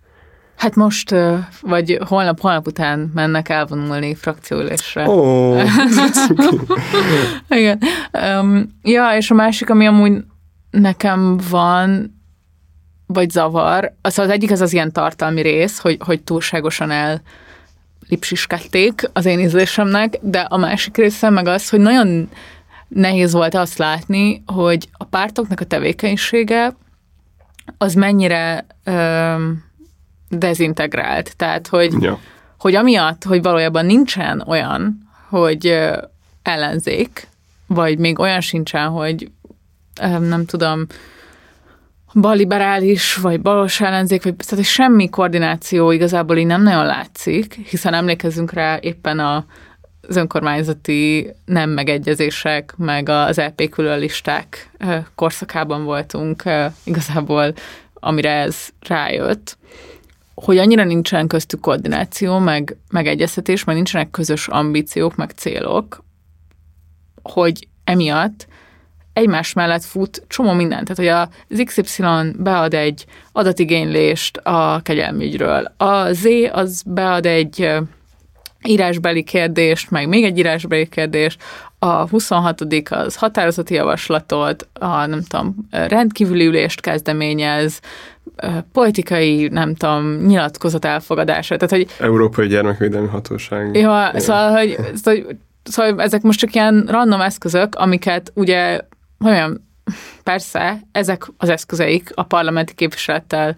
Hát 0.57 0.75
most, 0.77 1.15
vagy 1.61 1.99
holnap, 2.09 2.41
holnap 2.41 2.67
után 2.67 3.11
mennek 3.15 3.49
elvonulni 3.49 4.15
frakcióülésre. 4.15 5.09
Ó, 5.09 5.55
Igen. 7.49 7.79
Um, 8.41 8.79
ja, 8.83 9.17
és 9.17 9.31
a 9.31 9.35
másik, 9.35 9.71
ami 9.71 9.87
amúgy 9.87 10.13
nekem 10.71 11.39
van, 11.51 12.15
vagy 13.07 13.31
zavar, 13.31 13.95
az 14.01 14.19
az 14.19 14.29
egyik 14.29 14.51
az 14.51 14.61
az 14.61 14.73
ilyen 14.73 14.93
tartalmi 14.93 15.43
rész, 15.43 15.79
hogy, 15.79 15.97
hogy 16.05 16.23
túlságosan 16.23 16.91
el 16.91 17.23
lipsiskették 18.09 19.11
az 19.13 19.27
én 19.27 19.39
ízlésemnek, 19.39 20.19
de 20.21 20.41
a 20.41 20.57
másik 20.57 20.97
része 20.97 21.31
meg 21.31 21.47
az, 21.47 21.69
hogy 21.69 21.81
nagyon 21.81 22.29
nehéz 22.89 23.33
volt 23.33 23.55
azt 23.55 23.79
látni, 23.79 24.43
hogy 24.47 24.89
a 24.93 25.05
pártoknak 25.05 25.61
a 25.61 25.65
tevékenysége 25.65 26.77
az 27.79 27.95
mennyire 27.95 28.67
öm, 28.85 29.65
dezintegrált. 30.29 31.37
Tehát, 31.37 31.67
hogy, 31.67 32.03
ja. 32.03 32.19
hogy 32.59 32.75
amiatt, 32.75 33.25
hogy 33.25 33.43
valójában 33.43 33.87
nincsen 33.87 34.45
olyan, 34.47 35.09
hogy 35.29 35.81
ellenzék, 36.43 37.29
vagy 37.67 37.99
még 37.99 38.19
olyan 38.19 38.41
sincsen, 38.41 38.89
hogy 38.89 39.31
nem 40.21 40.45
tudom, 40.45 40.87
balliberális, 42.15 43.15
vagy 43.15 43.41
balos 43.41 43.81
ellenzék, 43.81 44.23
vagy 44.23 44.37
tehát 44.37 44.65
semmi 44.65 45.09
koordináció 45.09 45.91
igazából 45.91 46.37
így 46.37 46.47
nem 46.47 46.63
nagyon 46.63 46.87
látszik, 46.87 47.55
hiszen 47.55 47.95
emlékezzünk 47.95 48.53
rá 48.53 48.79
éppen 48.81 49.19
a, 49.19 49.45
az 50.09 50.17
önkormányzati 50.17 51.33
nem 51.45 51.71
megegyezések, 51.71 52.75
meg 52.77 53.09
az 53.09 53.37
LP 53.37 53.69
különlisták 53.69 54.71
ö, 54.79 54.97
korszakában 55.15 55.85
voltunk 55.85 56.45
ö, 56.45 56.67
igazából, 56.85 57.53
amire 57.95 58.33
ez 58.33 58.69
rájött. 58.87 59.59
Hogy 60.35 60.59
annyira 60.59 60.85
nincsen 60.85 61.27
köztük 61.27 61.61
koordináció, 61.61 62.39
meg, 62.39 62.77
meg 62.91 63.07
egyeztetés, 63.07 63.65
meg 63.65 63.75
nincsenek 63.75 64.11
közös 64.11 64.49
ambíciók, 64.49 65.17
meg 65.17 65.31
célok, 65.31 66.05
hogy 67.23 67.69
emiatt 67.85 68.47
egymás 69.21 69.53
mellett 69.53 69.85
fut 69.85 70.23
csomó 70.29 70.53
mindent. 70.53 70.89
Tehát, 70.95 71.29
hogy 71.29 71.29
az 71.59 71.63
XY 71.65 72.03
bead 72.39 72.75
egy 72.75 73.05
adatigénylést 73.33 74.37
a 74.37 74.81
kegyelmügyről, 74.83 75.73
a 75.77 76.13
Z 76.13 76.25
az 76.53 76.83
bead 76.87 77.27
egy 77.27 77.71
írásbeli 78.65 79.23
kérdést, 79.23 79.91
meg 79.91 80.09
még 80.09 80.25
egy 80.25 80.39
írásbeli 80.39 80.89
kérdést, 80.89 81.43
a 81.79 82.09
26 82.09 82.65
az 82.91 83.17
határozati 83.17 83.75
javaslatot, 83.75 84.69
a 84.73 85.07
nem 85.07 85.23
tudom, 85.29 85.55
rendkívüli 85.71 86.47
ülést 86.47 86.81
kezdeményez, 86.81 87.81
politikai, 88.73 89.49
nem 89.49 89.75
tudom, 89.75 90.17
nyilatkozat 90.27 90.85
elfogadása. 90.85 91.57
Tehát, 91.57 91.71
hogy 91.71 92.07
Európai 92.07 92.47
Gyermekvédelmi 92.47 93.09
Hatóság. 93.09 93.77
Ja, 93.77 94.11
szóval, 94.15 94.51
hogy, 94.51 94.77
szóval, 94.95 95.23
hogy- 95.25 95.37
szóval 95.63 96.03
ezek 96.03 96.23
most 96.23 96.39
csak 96.39 96.55
ilyen 96.55 96.85
random 96.89 97.21
eszközök, 97.21 97.75
amiket 97.75 98.33
ugye, 98.35 98.81
olyan, 99.25 99.69
persze, 100.23 100.81
ezek 100.93 101.27
az 101.37 101.49
eszközeik 101.49 102.11
a 102.15 102.23
parlamenti 102.23 102.75
képviselettel 102.75 103.57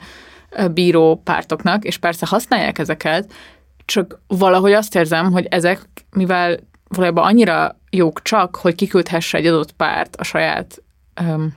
bíró 0.70 1.20
pártoknak, 1.24 1.84
és 1.84 1.98
persze 1.98 2.26
használják 2.26 2.78
ezeket, 2.78 3.32
csak 3.84 4.20
valahogy 4.26 4.72
azt 4.72 4.94
érzem, 4.94 5.32
hogy 5.32 5.46
ezek, 5.50 5.80
mivel 6.10 6.58
valójában 6.88 7.24
annyira 7.24 7.76
jók 7.90 8.22
csak, 8.22 8.56
hogy 8.56 8.74
kiküldhesse 8.74 9.38
egy 9.38 9.46
adott 9.46 9.72
párt 9.72 10.16
a 10.16 10.24
saját 10.24 10.82
öm, 11.14 11.56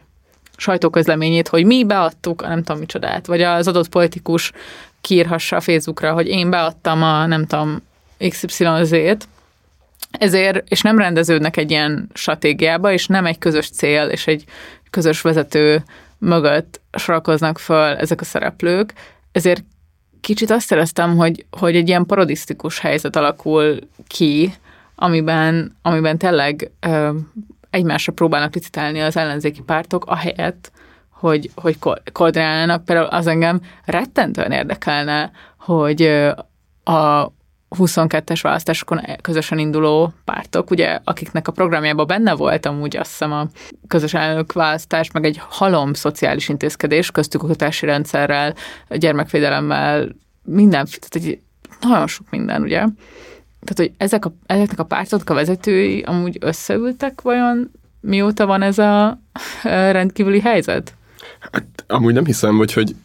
sajtóközleményét, 0.57 1.47
hogy 1.47 1.65
mi 1.65 1.83
beadtuk 1.83 2.41
a 2.41 2.47
nem 2.47 2.63
tudom 2.63 2.79
micsodát, 2.79 3.25
vagy 3.25 3.41
az 3.41 3.67
adott 3.67 3.89
politikus 3.89 4.51
kiírhassa 5.01 5.55
a 5.55 5.61
Facebookra, 5.61 6.13
hogy 6.13 6.27
én 6.27 6.49
beadtam 6.49 7.03
a 7.03 7.25
nem 7.25 7.45
tudom 7.45 7.81
XYZ-t, 8.29 9.27
ezért, 10.19 10.69
és 10.69 10.81
nem 10.81 10.97
rendeződnek 10.97 11.57
egy 11.57 11.71
ilyen 11.71 12.09
stratégiába, 12.13 12.91
és 12.91 13.07
nem 13.07 13.25
egy 13.25 13.37
közös 13.37 13.69
cél, 13.69 14.07
és 14.07 14.27
egy 14.27 14.43
közös 14.89 15.21
vezető 15.21 15.83
mögött 16.17 16.81
sorakoznak 16.91 17.59
föl 17.59 17.95
ezek 17.95 18.21
a 18.21 18.25
szereplők, 18.25 18.93
ezért 19.31 19.63
kicsit 20.21 20.51
azt 20.51 20.71
éreztem, 20.71 21.15
hogy, 21.15 21.45
hogy 21.51 21.75
egy 21.75 21.87
ilyen 21.87 22.05
parodisztikus 22.05 22.79
helyzet 22.79 23.15
alakul 23.15 23.79
ki, 24.07 24.53
amiben, 24.95 25.77
amiben 25.81 26.17
tényleg 26.17 26.71
ö, 26.79 27.09
egymásra 27.69 28.13
próbálnak 28.13 28.53
licitálni 28.53 28.99
az 28.99 29.17
ellenzéki 29.17 29.61
pártok, 29.61 30.05
ahelyett, 30.05 30.71
hogy, 31.09 31.49
hogy 31.55 31.79
ko- 31.79 32.11
koordinálnának. 32.11 32.85
Például 32.85 33.07
az 33.07 33.27
engem 33.27 33.61
rettentően 33.85 34.51
érdekelne, 34.51 35.31
hogy 35.57 36.01
a 36.83 37.31
22-es 37.69 38.39
választásokon 38.41 39.01
közösen 39.21 39.57
induló 39.57 40.13
pártok, 40.25 40.71
ugye, 40.71 40.99
akiknek 41.03 41.47
a 41.47 41.51
programjában 41.51 42.07
benne 42.07 42.33
volt 42.33 42.65
amúgy 42.65 42.97
azt 42.97 43.09
hiszem 43.09 43.31
a 43.31 43.47
közös 43.87 44.13
elnök 44.13 44.53
választás, 44.53 45.11
meg 45.11 45.25
egy 45.25 45.41
halom 45.49 45.93
szociális 45.93 46.49
intézkedés, 46.49 47.11
köztük 47.11 47.43
oktatási 47.43 47.85
rendszerrel, 47.85 48.53
gyermekvédelemmel, 48.89 50.15
minden, 50.43 50.85
tehát 50.85 51.15
egy, 51.15 51.39
nagyon 51.81 52.07
sok 52.07 52.29
minden, 52.29 52.61
ugye. 52.61 52.83
Tehát, 53.65 53.75
hogy 53.75 53.91
ezek 53.97 54.25
a, 54.25 54.33
ezeknek 54.45 54.79
a 54.79 54.83
pártoknak 54.83 55.29
a 55.29 55.33
vezetői 55.33 56.01
amúgy 56.01 56.37
összeültek 56.39 57.21
vajon, 57.21 57.71
mióta 57.99 58.45
van 58.45 58.61
ez 58.61 58.77
a 58.77 59.19
rendkívüli 59.97 60.39
helyzet? 60.39 60.93
Hát, 61.39 61.65
amúgy 61.87 62.13
nem 62.13 62.25
hiszem, 62.25 62.57
hogy, 62.57 62.73
hogy 62.73 62.95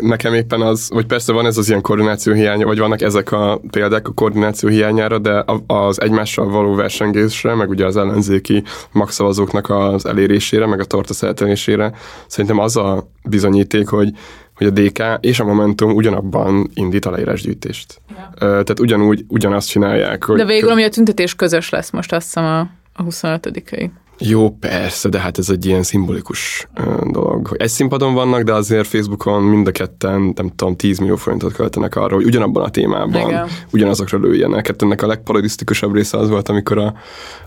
nekem 0.00 0.34
éppen 0.34 0.60
az, 0.60 0.88
vagy 0.92 1.06
persze 1.06 1.32
van 1.32 1.46
ez 1.46 1.56
az 1.56 1.68
ilyen 1.68 1.80
koordináció 1.80 2.32
hiánya, 2.32 2.66
vagy 2.66 2.78
vannak 2.78 3.00
ezek 3.00 3.32
a 3.32 3.60
példák 3.70 4.08
a 4.08 4.12
koordináció 4.12 4.68
hiányára, 4.68 5.18
de 5.18 5.44
az 5.66 6.00
egymással 6.00 6.48
való 6.48 6.74
versengésre, 6.74 7.54
meg 7.54 7.68
ugye 7.68 7.86
az 7.86 7.96
ellenzéki 7.96 8.62
magszavazóknak 8.92 9.70
az 9.70 10.06
elérésére, 10.06 10.66
meg 10.66 10.80
a 10.80 10.84
torta 10.84 11.14
szeretelésére, 11.14 11.92
szerintem 12.26 12.58
az 12.58 12.76
a 12.76 13.08
bizonyíték, 13.24 13.88
hogy 13.88 14.10
hogy 14.54 14.66
a 14.66 14.70
DK 14.70 15.02
és 15.20 15.40
a 15.40 15.44
Momentum 15.44 15.94
ugyanabban 15.94 16.70
indít 16.74 17.04
aláírásgyűjtést. 17.04 18.00
Ja. 18.10 18.30
Tehát 18.38 18.80
ugyanúgy, 18.80 19.24
ugyanazt 19.28 19.68
csinálják. 19.68 20.24
Hogy 20.24 20.36
De 20.36 20.44
végül, 20.44 20.70
ami 20.70 20.84
a 20.84 20.88
tüntetés 20.88 21.34
közös 21.34 21.70
lesz 21.70 21.90
most 21.90 22.12
azt 22.12 22.24
hiszem 22.24 22.44
a, 22.44 22.58
a 22.92 23.04
25-i. 23.04 23.90
Jó, 24.18 24.50
persze, 24.50 25.08
de 25.08 25.18
hát 25.18 25.38
ez 25.38 25.50
egy 25.50 25.66
ilyen 25.66 25.82
szimbolikus 25.82 26.68
dolog. 27.02 27.54
Egy 27.58 27.68
színpadon 27.68 28.14
vannak, 28.14 28.42
de 28.42 28.52
azért 28.52 28.86
Facebookon 28.86 29.42
mind 29.42 29.66
a 29.66 29.70
ketten, 29.70 30.20
nem 30.20 30.48
tudom, 30.56 30.76
10 30.76 30.98
millió 30.98 31.16
forintot 31.16 31.52
költenek 31.52 31.96
arra, 31.96 32.14
hogy 32.14 32.24
ugyanabban 32.24 32.62
a 32.62 32.68
témában 32.68 33.28
Igen. 33.28 33.48
ugyanazokra 33.72 34.18
lőjenek. 34.18 34.66
Hát 34.66 34.82
ennek 34.82 35.02
a 35.02 35.06
legparadisztikusabb 35.06 35.94
része 35.94 36.18
az 36.18 36.28
volt, 36.28 36.48
amikor, 36.48 36.78
a, 36.78 36.94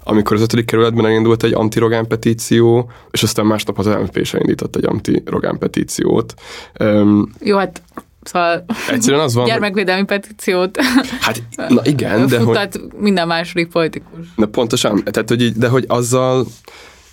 amikor 0.04 0.36
az 0.36 0.42
ötödik 0.42 0.66
kerületben 0.66 1.06
elindult 1.06 1.44
egy 1.44 1.54
antirogán 1.54 2.08
petíció, 2.08 2.92
és 3.12 3.24
aztán 3.24 3.46
másnap 3.46 3.80
az 3.80 3.88
LMP 3.88 4.18
is 4.18 4.34
elindított 4.34 4.76
egy 4.76 4.86
antirogán 4.86 5.58
petíciót. 5.58 6.34
Öm, 6.74 7.34
Jó, 7.40 7.58
hát 7.58 7.82
szóval 8.27 8.65
egyszerűen 8.89 9.22
az 9.22 9.34
van, 9.34 9.43
hogy, 9.43 9.51
gyermekvédelmi 9.51 10.03
petíciót 10.03 10.81
hát 11.22 11.43
na 11.67 11.81
igen, 11.84 12.27
de 12.27 12.39
hogy, 12.39 12.69
minden 12.98 13.27
második 13.27 13.67
politikus. 13.67 14.25
Na 14.36 14.46
pontosan, 14.46 15.03
tehát 15.03 15.29
hogy 15.29 15.41
így, 15.41 15.55
de 15.55 15.67
hogy 15.67 15.86
azzal, 15.88 16.46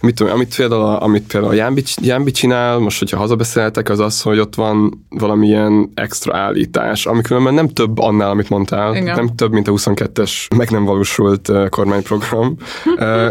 mit 0.01 0.15
tudom, 0.15 0.33
amit 0.33 0.57
például, 0.57 0.83
amit 0.83 1.27
például 1.27 1.53
a 1.53 1.57
Jánbi, 1.57 1.83
Jánbi 2.01 2.31
csinál, 2.31 2.79
most, 2.79 2.99
hogyha 2.99 3.17
hazabeszéltek, 3.17 3.89
az 3.89 3.99
az, 3.99 4.23
hogy 4.23 4.39
ott 4.39 4.55
van 4.55 5.07
valamilyen 5.09 5.91
extra 5.95 6.37
állítás, 6.37 7.07
ami 7.07 7.21
különben 7.21 7.55
nem 7.55 7.69
több 7.69 7.99
annál, 7.99 8.31
amit 8.31 8.49
mondtál, 8.49 8.95
Igen. 8.97 9.17
nem 9.17 9.35
több, 9.35 9.53
mint 9.53 9.69
a 9.69 9.73
22-es 9.73 10.57
meg 10.57 10.71
nem 10.71 10.85
valósult 10.85 11.53
kormányprogram, 11.69 12.57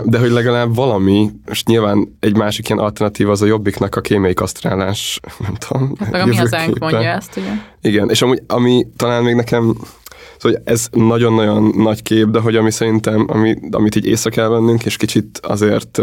de 0.04 0.20
hogy 0.20 0.32
legalább 0.32 0.76
valami, 0.76 1.30
és 1.52 1.64
nyilván 1.64 2.18
egy 2.20 2.36
másik 2.36 2.70
ilyen 2.70 2.80
alternatív 2.80 3.30
az 3.30 3.42
a 3.42 3.46
jobbiknak 3.46 3.96
a 3.96 4.02
kémiai 4.02 4.34
kasztrálás, 4.34 5.20
nem 5.40 5.54
tudom. 5.54 5.96
Hát 6.00 6.12
meg 6.12 6.22
a 6.22 6.26
mi 6.26 6.36
hazánk 6.36 6.80
mondja 6.80 7.00
ezt, 7.00 7.38
ugye? 7.38 7.52
Igen, 7.82 8.10
és 8.10 8.22
amúgy, 8.22 8.44
ami 8.48 8.88
talán 8.98 9.24
még 9.24 9.36
nekem, 9.36 9.76
szóval 10.38 10.62
ez 10.66 10.88
nagyon-nagyon 10.92 11.74
nagy 11.78 12.02
kép, 12.02 12.28
de 12.28 12.40
hogy 12.40 12.56
ami 12.56 12.72
szerintem, 12.72 13.26
ami, 13.28 13.56
amit 13.72 13.96
így 13.96 14.06
észre 14.06 14.30
kell 14.30 14.48
vennünk, 14.48 14.86
és 14.86 14.98
kicsit 14.98 15.40
azért 15.44 16.02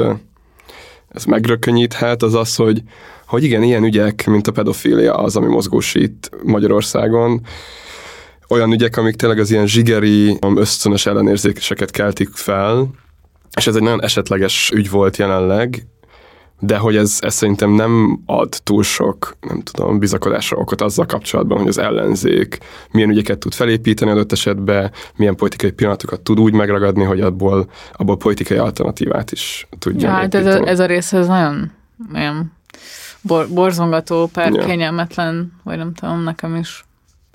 ez 1.10 1.24
megrökönyíthet, 1.24 2.22
az 2.22 2.34
az, 2.34 2.54
hogy, 2.56 2.82
hogy 3.26 3.44
igen, 3.44 3.62
ilyen 3.62 3.84
ügyek, 3.84 4.26
mint 4.26 4.46
a 4.46 4.52
pedofília 4.52 5.14
az, 5.14 5.36
ami 5.36 5.46
mozgósít 5.46 6.30
Magyarországon, 6.42 7.40
olyan 8.48 8.72
ügyek, 8.72 8.96
amik 8.96 9.16
tényleg 9.16 9.38
az 9.38 9.50
ilyen 9.50 9.66
zsigeri, 9.66 10.38
ösztönös 10.54 11.06
ellenérzéseket 11.06 11.90
keltik 11.90 12.28
fel, 12.32 12.90
és 13.56 13.66
ez 13.66 13.74
egy 13.74 13.82
nagyon 13.82 14.02
esetleges 14.02 14.70
ügy 14.74 14.90
volt 14.90 15.16
jelenleg, 15.16 15.86
de 16.60 16.76
hogy 16.76 16.96
ez, 16.96 17.18
ez 17.20 17.34
szerintem 17.34 17.70
nem 17.70 18.22
ad 18.26 18.56
túl 18.62 18.82
sok, 18.82 19.36
nem 19.40 19.60
tudom, 19.60 19.98
bizakodásra 19.98 20.56
okot 20.56 20.80
azzal 20.80 21.06
kapcsolatban, 21.06 21.58
hogy 21.58 21.68
az 21.68 21.78
ellenzék 21.78 22.58
milyen 22.90 23.10
ügyeket 23.10 23.38
tud 23.38 23.54
felépíteni 23.54 24.10
adott 24.10 24.32
esetben, 24.32 24.90
milyen 25.16 25.36
politikai 25.36 25.70
pillanatokat 25.70 26.20
tud 26.20 26.40
úgy 26.40 26.52
megragadni, 26.52 27.04
hogy 27.04 27.20
abból, 27.20 27.70
abból 27.92 28.16
politikai 28.16 28.56
alternatívát 28.56 29.32
is 29.32 29.66
tudja 29.78 30.08
Ja, 30.08 30.14
hát 30.14 30.34
ez 30.34 30.46
a, 30.46 30.66
ez 30.66 30.80
a 30.80 30.86
rész 30.86 31.12
ez 31.12 31.26
nagyon 31.26 31.72
olyan 32.14 32.52
bor, 33.20 33.48
borzongató, 33.48 34.26
per 34.26 34.52
Ja. 34.52 34.64
kényelmetlen, 34.64 35.52
vagy 35.62 35.76
nem 35.76 35.94
tudom, 35.94 36.22
nekem 36.22 36.54
is. 36.56 36.84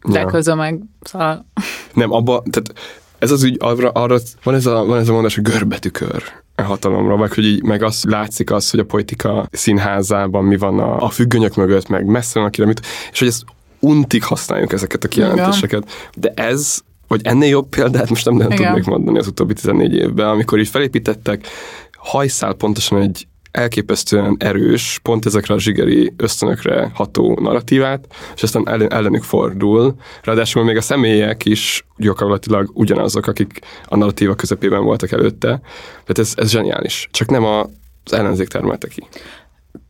De 0.03 0.19
Ja. 0.19 0.25
közben 0.25 0.57
meg, 0.57 0.79
szóval 1.01 1.45
Nem, 1.93 2.11
abba, 2.11 2.43
tehát 2.49 2.73
ez 3.19 3.31
az 3.31 3.43
ügy, 3.43 3.57
arra, 3.59 3.89
arra 3.89 4.17
van, 4.43 4.55
ez 4.55 4.65
a, 4.65 4.85
van 4.85 4.99
ez 4.99 5.09
a 5.09 5.13
mondás, 5.13 5.35
hogy 5.35 5.43
görbetükör 5.43 6.23
a 6.65 6.67
hatalomra, 6.67 7.17
meg 7.17 7.33
hogy 7.33 7.45
így, 7.45 7.63
meg 7.63 7.83
az 7.83 8.03
látszik 8.03 8.51
az, 8.51 8.69
hogy 8.69 8.79
a 8.79 8.85
politika 8.85 9.47
színházában 9.51 10.43
mi 10.43 10.57
van 10.57 10.79
a, 10.79 11.01
a 11.01 11.09
függönyök 11.09 11.55
mögött, 11.55 11.87
meg 11.87 12.05
messze 12.05 12.39
van 12.39 12.47
akire, 12.47 12.67
mit, 12.67 12.81
és 13.11 13.19
hogy 13.19 13.27
ezt 13.27 13.43
untig 13.79 14.23
használjuk 14.23 14.73
ezeket 14.73 15.03
a 15.03 15.07
kijelentéseket. 15.07 16.11
De 16.15 16.31
ez, 16.35 16.79
vagy 17.07 17.21
ennél 17.23 17.49
jobb 17.49 17.69
példát 17.69 18.09
most 18.09 18.25
nem 18.25 18.35
Igen. 18.35 18.49
tudnék 18.49 18.85
mondani 18.85 19.17
az 19.17 19.27
utóbbi 19.27 19.53
14 19.53 19.93
évben, 19.93 20.27
amikor 20.27 20.59
így 20.59 20.67
felépítettek 20.67 21.47
hajszál 21.91 22.53
pontosan 22.53 23.01
egy 23.01 23.27
elképesztően 23.55 24.35
erős, 24.39 24.99
pont 25.03 25.25
ezekre 25.25 25.53
a 25.53 25.59
zsigeri 25.59 26.13
ösztönökre 26.17 26.91
ható 26.93 27.39
narratívát, 27.41 28.07
és 28.35 28.43
aztán 28.43 28.69
ellen, 28.69 28.91
ellenük 28.91 29.23
fordul. 29.23 29.95
Ráadásul 30.23 30.63
még 30.63 30.77
a 30.77 30.81
személyek 30.81 31.45
is 31.45 31.85
gyakorlatilag 31.97 32.71
ugyanazok, 32.73 33.27
akik 33.27 33.59
a 33.85 33.95
narratíva 33.95 34.35
közepében 34.35 34.83
voltak 34.83 35.11
előtte. 35.11 35.61
Tehát 35.89 36.19
ez, 36.19 36.33
ez 36.35 36.49
zseniális. 36.49 37.07
Csak 37.11 37.29
nem 37.29 37.43
a, 37.43 37.59
az 38.03 38.13
ellenzék 38.13 38.47
termelte 38.47 38.87
ki. 38.87 39.07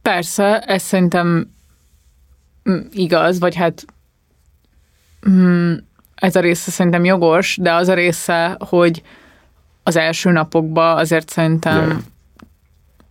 Persze, 0.02 0.60
ez 0.60 0.82
szerintem 0.82 1.48
mm, 2.70 2.80
igaz, 2.92 3.40
vagy 3.40 3.56
hát 3.56 3.86
mm, 5.30 5.74
ez 6.16 6.36
a 6.36 6.40
része 6.40 6.72
szerintem 6.72 7.06
jogos, 7.06 7.58
de 7.62 7.74
az 7.74 7.88
a 7.88 7.94
része, 7.94 8.58
hogy 8.60 9.02
az 9.84 9.96
első 9.96 10.32
napokban 10.32 10.98
azért 10.98 11.30
szerintem 11.30 11.90
Ja. 11.90 12.14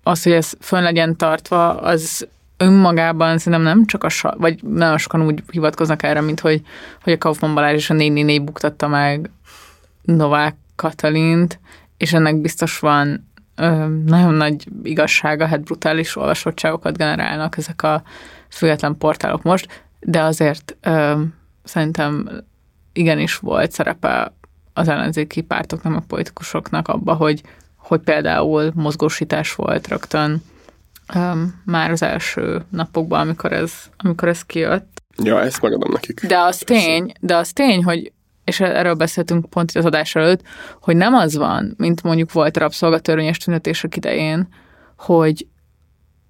Az, 0.04 0.22
hogy 0.22 0.32
ez 0.32 0.52
fönn 0.60 0.82
legyen 0.82 1.16
tartva, 1.16 1.80
az 1.80 2.28
önmagában 2.56 3.38
szerintem 3.38 3.62
nem 3.62 3.86
csak 3.86 4.04
a, 4.04 4.08
sa- 4.08 4.36
vagy 4.38 4.62
nagyon 4.62 4.98
sokan 4.98 5.22
úgy 5.22 5.42
hivatkoznak 5.50 6.02
erre, 6.02 6.20
mint 6.20 6.40
hogy, 6.40 6.62
hogy 7.02 7.12
a 7.12 7.18
Kaufmann 7.18 7.54
Balázs 7.54 7.74
és 7.74 7.90
a 7.90 7.94
444 7.94 8.44
buktatta 8.44 8.88
meg 8.88 9.30
Novák 10.02 10.56
Katalint, 10.76 11.60
és 11.96 12.12
ennek 12.12 12.40
biztos 12.40 12.78
van 12.78 13.28
ö, 13.56 13.86
nagyon 14.06 14.34
nagy 14.34 14.66
igazsága, 14.82 15.46
hát 15.46 15.62
brutális 15.62 16.16
olvasottságokat 16.16 16.96
generálnak 16.96 17.56
ezek 17.56 17.82
a 17.82 18.02
független 18.48 18.98
portálok 18.98 19.42
most, 19.42 19.84
de 20.00 20.22
azért 20.22 20.76
ö, 20.80 21.20
szerintem 21.64 22.28
igenis 22.92 23.36
volt 23.36 23.72
szerepe 23.72 24.32
az 24.72 24.88
ellenzéki 24.88 25.40
pártoknak, 25.40 25.96
a 25.96 26.04
politikusoknak 26.08 26.88
abba, 26.88 27.14
hogy, 27.14 27.42
hogy 27.84 28.00
például 28.00 28.72
mozgósítás 28.74 29.54
volt 29.54 29.88
rögtön 29.88 30.42
um, 31.14 31.62
már 31.64 31.90
az 31.90 32.02
első 32.02 32.64
napokban, 32.70 33.20
amikor 33.20 33.52
ez, 33.52 33.72
amikor 33.96 34.28
ez 34.28 34.42
kijött. 34.42 35.02
Ja, 35.22 35.40
ezt 35.40 35.62
megadom 35.62 35.92
nekik. 35.92 36.26
De 36.26 36.38
az 36.38 36.58
tény, 36.58 37.12
de 37.20 37.36
az 37.36 37.52
tény, 37.52 37.84
hogy 37.84 38.12
és 38.44 38.60
erről 38.60 38.94
beszéltünk 38.94 39.50
pont 39.50 39.70
az 39.74 39.84
adás 39.84 40.14
előtt, 40.14 40.42
hogy 40.80 40.96
nem 40.96 41.14
az 41.14 41.36
van, 41.36 41.74
mint 41.76 42.02
mondjuk 42.02 42.32
volt 42.32 42.56
a 42.56 42.60
rabszolgatörvényes 42.60 43.38
tüntetések 43.38 43.96
idején, 43.96 44.48
hogy 44.96 45.46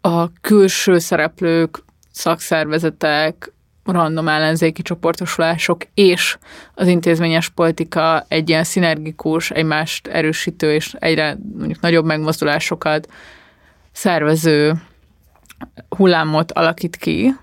a 0.01 0.33
külső 0.41 0.99
szereplők, 0.99 1.85
szakszervezetek, 2.11 3.54
random 3.85 4.29
ellenzéki 4.29 4.83
csoportosulások 4.83 5.83
és 5.95 6.38
az 6.75 6.87
intézményes 6.87 7.49
politika 7.49 8.25
egy 8.29 8.49
ilyen 8.49 8.64
szinergikus, 8.64 9.50
egymást 9.50 10.07
erősítő 10.07 10.75
és 10.75 10.95
egyre 10.99 11.38
mondjuk 11.57 11.81
nagyobb 11.81 12.05
megmozdulásokat 12.05 13.09
szervező 13.93 14.75
hullámot 15.88 16.53
alakít 16.53 16.97
ki. 16.97 17.35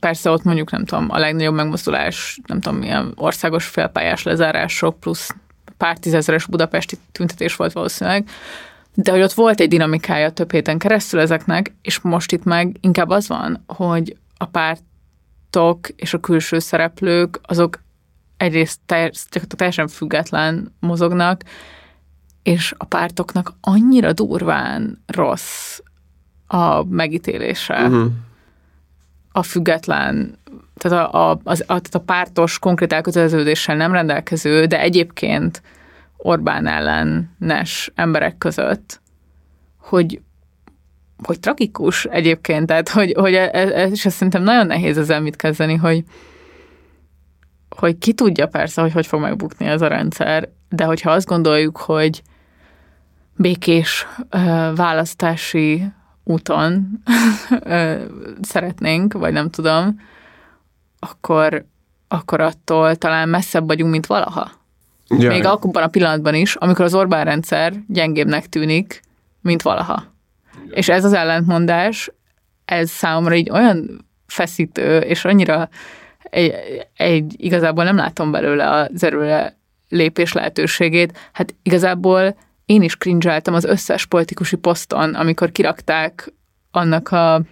Persze 0.00 0.30
ott 0.30 0.42
mondjuk 0.42 0.70
nem 0.70 0.84
tudom, 0.84 1.06
a 1.10 1.18
legnagyobb 1.18 1.54
megmozdulás, 1.54 2.40
nem 2.46 2.60
tudom, 2.60 2.78
milyen 2.78 3.12
országos 3.16 3.66
félpályás 3.66 4.22
lezárások 4.22 5.00
plusz 5.00 5.34
pár 5.76 5.98
tízezeres 5.98 6.46
budapesti 6.46 6.96
tüntetés 7.12 7.56
volt 7.56 7.72
valószínűleg, 7.72 8.28
de 8.94 9.10
hogy 9.10 9.22
ott 9.22 9.32
volt 9.32 9.60
egy 9.60 9.68
dinamikája 9.68 10.30
több 10.30 10.52
héten 10.52 10.78
keresztül 10.78 11.20
ezeknek, 11.20 11.74
és 11.82 12.00
most 12.00 12.32
itt 12.32 12.44
meg 12.44 12.76
inkább 12.80 13.08
az 13.08 13.28
van, 13.28 13.64
hogy 13.66 14.16
a 14.36 14.44
pártok 15.50 15.88
és 15.88 16.14
a 16.14 16.20
külső 16.20 16.58
szereplők, 16.58 17.40
azok 17.42 17.82
egyrészt 18.36 18.80
teljes, 18.86 19.26
teljesen 19.56 19.88
független 19.88 20.74
mozognak, 20.80 21.42
és 22.42 22.74
a 22.76 22.84
pártoknak 22.84 23.52
annyira 23.60 24.12
durván 24.12 25.02
rossz 25.06 25.78
a 26.46 26.84
megítélése, 26.84 27.82
uh-huh. 27.82 28.12
a 29.32 29.42
független, 29.42 30.38
tehát 30.76 31.12
a, 31.12 31.30
a, 31.30 31.40
az, 31.44 31.60
a, 31.60 31.64
tehát 31.64 31.94
a 31.94 32.00
pártos 32.00 32.58
konkrét 32.58 32.92
elköteleződéssel 32.92 33.76
nem 33.76 33.92
rendelkező, 33.92 34.64
de 34.64 34.80
egyébként 34.80 35.62
Orbán 36.16 36.66
ellenes 36.66 37.90
emberek 37.94 38.38
között, 38.38 39.00
hogy 39.76 40.20
hogy 41.22 41.40
tragikus 41.40 42.04
egyébként, 42.04 42.66
tehát 42.66 42.88
hogy, 42.88 43.14
hogy 43.16 43.34
ez, 43.34 43.70
ez, 43.70 43.90
és 43.90 44.06
ez 44.06 44.12
szerintem 44.12 44.42
nagyon 44.42 44.66
nehéz 44.66 44.98
ezzel 44.98 45.20
mit 45.20 45.36
kezdeni, 45.36 45.74
hogy, 45.74 46.04
hogy 47.76 47.98
ki 47.98 48.12
tudja 48.12 48.46
persze, 48.46 48.80
hogy 48.80 48.92
hogy 48.92 49.06
fog 49.06 49.20
megbukni 49.20 49.66
ez 49.66 49.82
a 49.82 49.86
rendszer, 49.86 50.48
de 50.68 50.84
hogyha 50.84 51.10
azt 51.10 51.26
gondoljuk, 51.26 51.76
hogy 51.76 52.22
békés 53.36 54.06
választási 54.74 55.84
úton 56.24 57.02
szeretnénk, 58.42 59.12
vagy 59.12 59.32
nem 59.32 59.50
tudom, 59.50 60.00
akkor, 60.98 61.64
akkor 62.08 62.40
attól 62.40 62.96
talán 62.96 63.28
messzebb 63.28 63.66
vagyunk, 63.66 63.90
mint 63.90 64.06
valaha. 64.06 64.50
Ja, 65.18 65.28
Még 65.28 65.44
abban 65.44 65.82
a 65.82 65.88
pillanatban 65.88 66.34
is, 66.34 66.54
amikor 66.54 66.84
az 66.84 66.94
Orbán 66.94 67.24
rendszer 67.24 67.74
gyengébbnek 67.88 68.48
tűnik, 68.48 69.00
mint 69.40 69.62
valaha. 69.62 70.04
És 70.70 70.88
ez 70.88 71.04
az 71.04 71.12
ellentmondás, 71.12 72.10
ez 72.64 72.90
számomra 72.90 73.34
így 73.34 73.50
olyan 73.50 74.06
feszítő, 74.26 74.98
és 74.98 75.24
annyira 75.24 75.68
egy, 76.22 76.54
egy, 76.96 77.34
igazából 77.36 77.84
nem 77.84 77.96
látom 77.96 78.30
belőle 78.30 78.70
az 78.70 79.04
erőle 79.04 79.56
lépés 79.88 80.32
lehetőségét. 80.32 81.18
Hát 81.32 81.54
igazából 81.62 82.36
én 82.66 82.82
is 82.82 82.96
cringe 82.96 83.40
az 83.44 83.64
összes 83.64 84.06
politikusi 84.06 84.56
poszton, 84.56 85.14
amikor 85.14 85.52
kirakták 85.52 86.32
annak 86.70 87.10
a, 87.10 87.34
a 87.34 87.42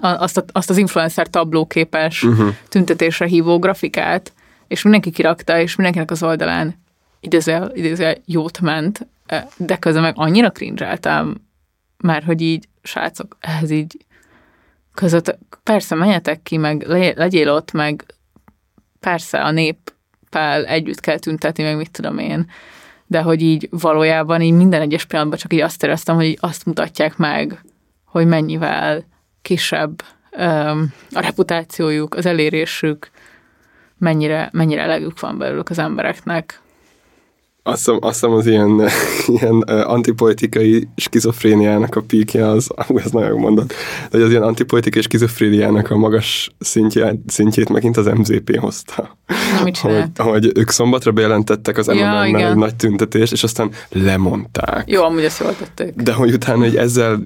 azt, 0.00 0.36
a, 0.36 0.44
azt 0.52 0.70
az 0.70 0.76
influencer 0.76 1.28
tablóképes 1.28 2.22
uh-huh. 2.22 2.54
tüntetésre 2.68 3.26
hívó 3.26 3.58
grafikát, 3.58 4.32
és 4.68 4.82
mindenki 4.82 5.10
kirakta, 5.10 5.58
és 5.58 5.76
mindenkinek 5.76 6.10
az 6.10 6.22
oldalán 6.22 6.74
idézőjel, 7.20 7.70
idézőjel 7.74 8.16
jót 8.24 8.60
ment, 8.60 9.06
de 9.56 9.76
közben 9.76 10.02
meg 10.02 10.14
annyira 10.16 10.50
cringe 10.50 10.86
mert 11.98 12.24
hogy 12.24 12.40
így, 12.40 12.68
srácok, 12.82 13.36
ehhez 13.40 13.70
így 13.70 13.96
között, 14.94 15.38
persze 15.62 15.94
menjetek 15.94 16.42
ki, 16.42 16.56
meg 16.56 16.86
le, 16.86 17.12
legyél 17.14 17.50
ott, 17.50 17.72
meg 17.72 18.04
persze 19.00 19.42
a 19.42 19.50
néppel 19.50 20.64
együtt 20.64 21.00
kell 21.00 21.18
tüntetni, 21.18 21.62
meg 21.62 21.76
mit 21.76 21.90
tudom 21.90 22.18
én, 22.18 22.50
de 23.06 23.22
hogy 23.22 23.42
így 23.42 23.68
valójában 23.70 24.42
így 24.42 24.52
minden 24.52 24.80
egyes 24.80 25.04
pillanatban 25.04 25.38
csak 25.38 25.52
így 25.52 25.60
azt 25.60 25.82
éreztem, 25.82 26.14
hogy 26.14 26.24
így 26.24 26.38
azt 26.40 26.64
mutatják 26.64 27.16
meg, 27.16 27.64
hogy 28.04 28.26
mennyivel 28.26 29.04
kisebb 29.42 30.02
um, 30.38 30.92
a 31.10 31.20
reputációjuk, 31.20 32.14
az 32.14 32.26
elérésük, 32.26 33.10
mennyire, 33.98 34.48
mennyire 34.52 34.82
elegük 34.82 35.20
van 35.20 35.38
belőlük 35.38 35.70
az 35.70 35.78
embereknek. 35.78 36.60
Azt 37.66 37.76
hiszem, 37.76 37.98
azt 38.00 38.12
hiszem 38.12 38.30
az 38.30 38.46
ilyen, 38.46 38.88
ilyen 39.40 39.60
antipolitikai 39.62 40.88
skizofréniának 40.96 41.96
a 41.96 42.00
píkje 42.00 42.46
az, 42.48 42.68
ez 43.04 43.10
nagyon 43.10 43.38
mondat, 43.38 43.66
de 43.66 44.08
hogy 44.10 44.22
az 44.22 44.30
ilyen 44.30 44.42
antipolitikai 44.42 45.02
skizofréniának 45.02 45.90
a 45.90 45.96
magas 45.96 46.50
szintjét, 46.58 47.20
szintjét 47.26 47.68
megint 47.68 47.96
az 47.96 48.06
MZP 48.06 48.58
hozta. 48.58 49.18
Mit 49.64 49.78
hogy, 49.78 50.04
hogy 50.16 50.52
ők 50.54 50.70
szombatra 50.70 51.12
bejelentettek 51.12 51.78
az 51.78 51.86
Ja, 51.86 51.94
MMM-mel 51.94 52.26
igen. 52.26 52.50
egy 52.50 52.56
nagy 52.56 52.74
tüntetést, 52.74 53.32
és 53.32 53.42
aztán 53.42 53.70
lemondták. 53.90 54.90
Jó, 54.90 55.02
amúgy 55.02 55.22
ezt 55.22 55.40
jól 55.40 55.56
tették. 55.56 55.94
De 55.94 56.12
hogy 56.12 56.32
utána 56.32 56.58
hogy 56.58 56.76
ezzel 56.76 57.18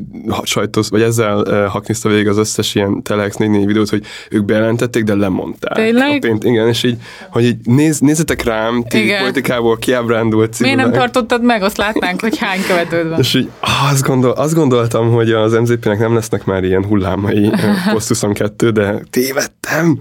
sajtóz, 0.42 0.90
vagy 0.90 1.02
ezzel 1.02 1.38
uh, 1.38 1.64
hakniszta 1.64 2.08
végig 2.08 2.28
az 2.28 2.36
összes 2.36 2.74
ilyen 2.74 3.02
Telex 3.02 3.36
4 3.36 3.66
videót, 3.66 3.88
hogy 3.88 4.04
ők 4.30 4.44
bejelentették, 4.44 5.04
de 5.04 5.14
lemondták. 5.14 5.74
Tényleg? 5.74 6.18
Pént, 6.18 6.44
igen, 6.44 6.68
és 6.68 6.82
így, 6.82 6.96
hogy 7.30 7.44
így 7.44 7.56
néz, 7.64 7.98
nézzetek 7.98 8.42
rám, 8.42 8.84
ti 8.88 9.02
Igen. 9.02 9.20
politikából 9.20 9.78
kiábrándult 9.78 10.28
elindult 10.30 10.58
Miért 10.58 10.76
nem 10.76 10.92
tartottad 10.92 11.42
meg? 11.42 11.62
Azt 11.62 11.76
látnánk, 11.76 12.20
hogy 12.20 12.38
hány 12.38 12.62
követőd 12.66 13.08
van. 13.08 13.18
És 13.18 13.34
így 13.34 13.50
ah, 13.60 13.90
azt, 13.90 14.02
gondol, 14.02 14.30
azt 14.30 14.54
gondoltam, 14.54 15.10
hogy 15.10 15.32
az 15.32 15.52
MZP-nek 15.52 15.98
nem 15.98 16.14
lesznek 16.14 16.44
már 16.44 16.64
ilyen 16.64 16.84
hullámai 16.84 17.50
poszt 17.92 18.08
22, 18.08 18.70
de 18.70 19.02
tévedtem. 19.10 19.96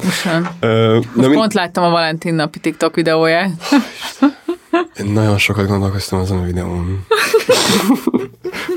Ö, 0.60 1.00
most 1.14 1.28
na, 1.28 1.34
pont 1.34 1.54
láttam 1.54 1.84
a 1.84 1.90
Valentin 1.90 2.34
napi 2.34 2.60
TikTok 2.60 2.96
videóját. 2.96 3.50
Én 4.96 5.06
nagyon 5.06 5.38
sokat 5.38 5.68
gondolkoztam 5.68 6.20
azon 6.20 6.38
a 6.38 6.46
videón. 6.46 7.06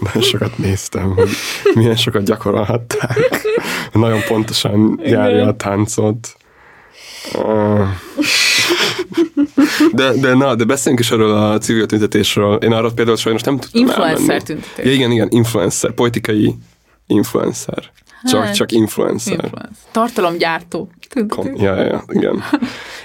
nagyon 0.00 0.22
sokat 0.22 0.58
néztem, 0.58 1.14
hogy 1.14 1.28
milyen 1.74 1.96
sokat 1.96 2.24
gyakorolhatták. 2.24 3.18
Nagyon 3.92 4.20
pontosan 4.28 5.00
járja 5.02 5.46
a 5.46 5.56
táncot. 5.56 6.36
Ah. 7.32 7.88
De, 9.92 10.12
de 10.12 10.34
na, 10.34 10.54
de 10.54 10.64
beszéljünk 10.64 11.04
is 11.04 11.10
erről 11.10 11.36
a 11.36 11.58
civil 11.58 11.86
tüntetésről. 11.86 12.56
Én 12.56 12.72
arra 12.72 12.90
például 12.92 13.16
sajnos 13.16 13.42
nem 13.42 13.58
tudtam 13.58 13.80
Influencer 13.80 14.20
elmenni. 14.20 14.42
tüntetés. 14.42 14.84
Ja, 14.84 14.92
igen, 14.92 15.10
igen, 15.10 15.28
influencer, 15.30 15.92
politikai 15.92 16.54
influencer. 17.06 17.90
Csak, 18.24 18.44
Hát, 18.44 18.54
csak 18.54 18.72
influencer. 18.72 19.32
Influencer. 19.32 19.70
Tartalomgyártó. 19.90 20.90
Kom- 21.28 21.60
ja, 21.60 21.74
ja, 21.74 21.82
ja, 21.84 22.04
igen. 22.08 22.42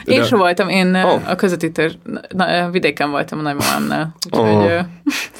Én 0.05 0.19
De- 0.19 0.25
sem 0.25 0.37
voltam, 0.37 0.69
én 0.69 0.95
oh. 0.95 1.29
a 1.29 1.35
közvetítős, 1.35 1.97
na, 2.29 2.69
vidéken 2.69 3.09
voltam 3.09 3.39
a 3.39 3.41
nagymamámnál, 3.41 4.15
úgyhogy, 4.25 4.69
ö, 4.69 4.79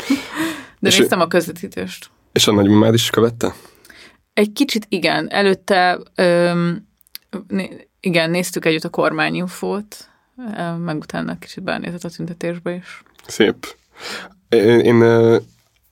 de 0.79 0.89
És 0.89 0.97
néztem 0.97 1.19
a 1.19 1.27
közvetítést. 1.27 2.09
És 2.31 2.47
a 2.47 2.51
nagymamád 2.51 2.93
is 2.93 3.09
követte? 3.09 3.53
Egy 4.33 4.53
kicsit 4.53 4.85
igen, 4.89 5.29
előtte 5.29 5.99
öm, 6.15 6.87
igen, 7.99 8.29
néztük 8.29 8.65
együtt 8.65 8.83
a 8.83 8.89
kormányinfót, 8.89 10.09
meg 10.78 10.97
utána 10.97 11.38
kicsit 11.39 11.63
belenézett 11.63 12.04
a 12.04 12.10
tüntetésbe 12.10 12.71
is. 12.76 13.04
Szép. 13.28 13.78
Én, 14.50 14.80
én 14.80 15.04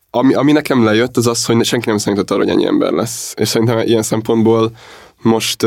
ami, 0.10 0.34
ami 0.34 0.52
nekem 0.52 0.84
lejött, 0.84 1.18
az 1.18 1.28
az, 1.28 1.46
hogy 1.46 1.66
senki 1.66 1.90
nem 1.90 1.98
számított 1.98 2.32
arra, 2.32 2.40
hogy 2.44 2.50
ennyi 2.50 2.66
ember 2.66 2.92
lesz. 2.92 3.34
És 3.38 3.48
szerintem 3.48 3.80
ilyen 3.80 4.04
szempontból 4.04 4.72
most 5.26 5.66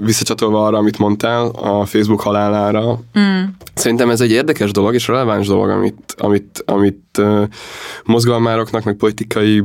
visszacsatolva 0.00 0.64
arra, 0.64 0.78
amit 0.78 0.98
mondtál, 0.98 1.46
a 1.46 1.84
Facebook 1.84 2.20
halálára, 2.20 3.00
mm. 3.18 3.42
szerintem 3.74 4.10
ez 4.10 4.20
egy 4.20 4.30
érdekes 4.30 4.70
dolog, 4.70 4.94
és 4.94 5.08
releváns 5.08 5.46
dolog, 5.46 5.68
amit, 5.68 6.14
amit, 6.18 6.62
amit 6.66 7.22
mozgalmároknak, 8.04 8.84
meg 8.84 8.94
politikai, 8.94 9.64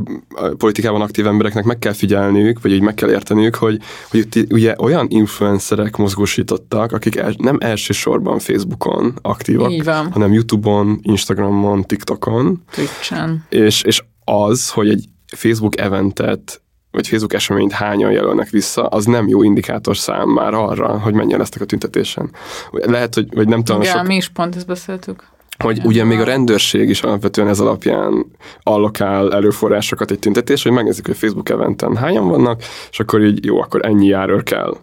politikában 0.57 1.01
aktív 1.01 1.27
embereknek 1.27 1.63
meg 1.63 1.79
kell 1.79 1.93
figyelniük, 1.93 2.61
vagy 2.61 2.71
így 2.71 2.81
meg 2.81 2.93
kell 2.93 3.09
érteniük, 3.09 3.55
hogy, 3.55 3.79
hogy 4.09 4.19
itt 4.19 4.51
ugye 4.51 4.75
olyan 4.77 5.05
influencerek 5.09 5.95
mozgósítottak, 5.95 6.91
akik 6.91 7.15
el, 7.15 7.33
nem 7.37 7.57
elsősorban 7.59 8.39
Facebookon 8.39 9.13
aktívak, 9.21 9.83
hanem 10.11 10.33
YouTube-on, 10.33 10.99
Instagramon, 11.01 11.83
TikTokon, 11.83 12.63
Twitch-en. 12.71 13.45
és, 13.49 13.81
és 13.81 14.03
az, 14.23 14.69
hogy 14.69 14.89
egy 14.89 15.05
Facebook 15.25 15.79
eventet 15.79 16.61
vagy 16.95 17.07
Facebook 17.07 17.33
eseményt 17.33 17.71
hányan 17.71 18.11
jelölnek 18.11 18.49
vissza, 18.49 18.87
az 18.87 19.05
nem 19.05 19.27
jó 19.27 19.43
indikátor 19.43 19.97
szám 19.97 20.29
már 20.29 20.53
arra, 20.53 20.99
hogy 20.99 21.13
mennyien 21.13 21.39
lesznek 21.39 21.61
a 21.61 21.65
tüntetésen. 21.65 22.29
Lehet, 22.71 23.13
hogy 23.13 23.27
vagy 23.33 23.47
nem 23.47 23.63
tudom, 23.63 23.81
Igen, 23.81 23.97
sok, 23.97 24.07
mi 24.07 24.15
is 24.15 24.29
pont 24.29 24.55
ezt 24.55 24.67
beszéltük. 24.67 25.23
hogy 25.57 25.81
ugye 25.83 26.03
még 26.03 26.19
a 26.19 26.23
rendőrség 26.23 26.89
is 26.89 27.01
alapvetően 27.01 27.47
ez 27.47 27.59
alapján 27.59 28.25
allokál 28.63 29.33
erőforrásokat 29.33 30.11
egy 30.11 30.19
tüntetés, 30.19 30.63
hogy 30.63 30.71
megnézik, 30.71 31.05
hogy 31.05 31.17
Facebook 31.17 31.49
eventen 31.49 31.95
hányan 31.95 32.27
vannak, 32.27 32.61
és 32.91 32.99
akkor 32.99 33.21
így 33.21 33.45
jó, 33.45 33.61
akkor 33.61 33.85
ennyi 33.85 34.07
járőr 34.07 34.43
kell. 34.43 34.77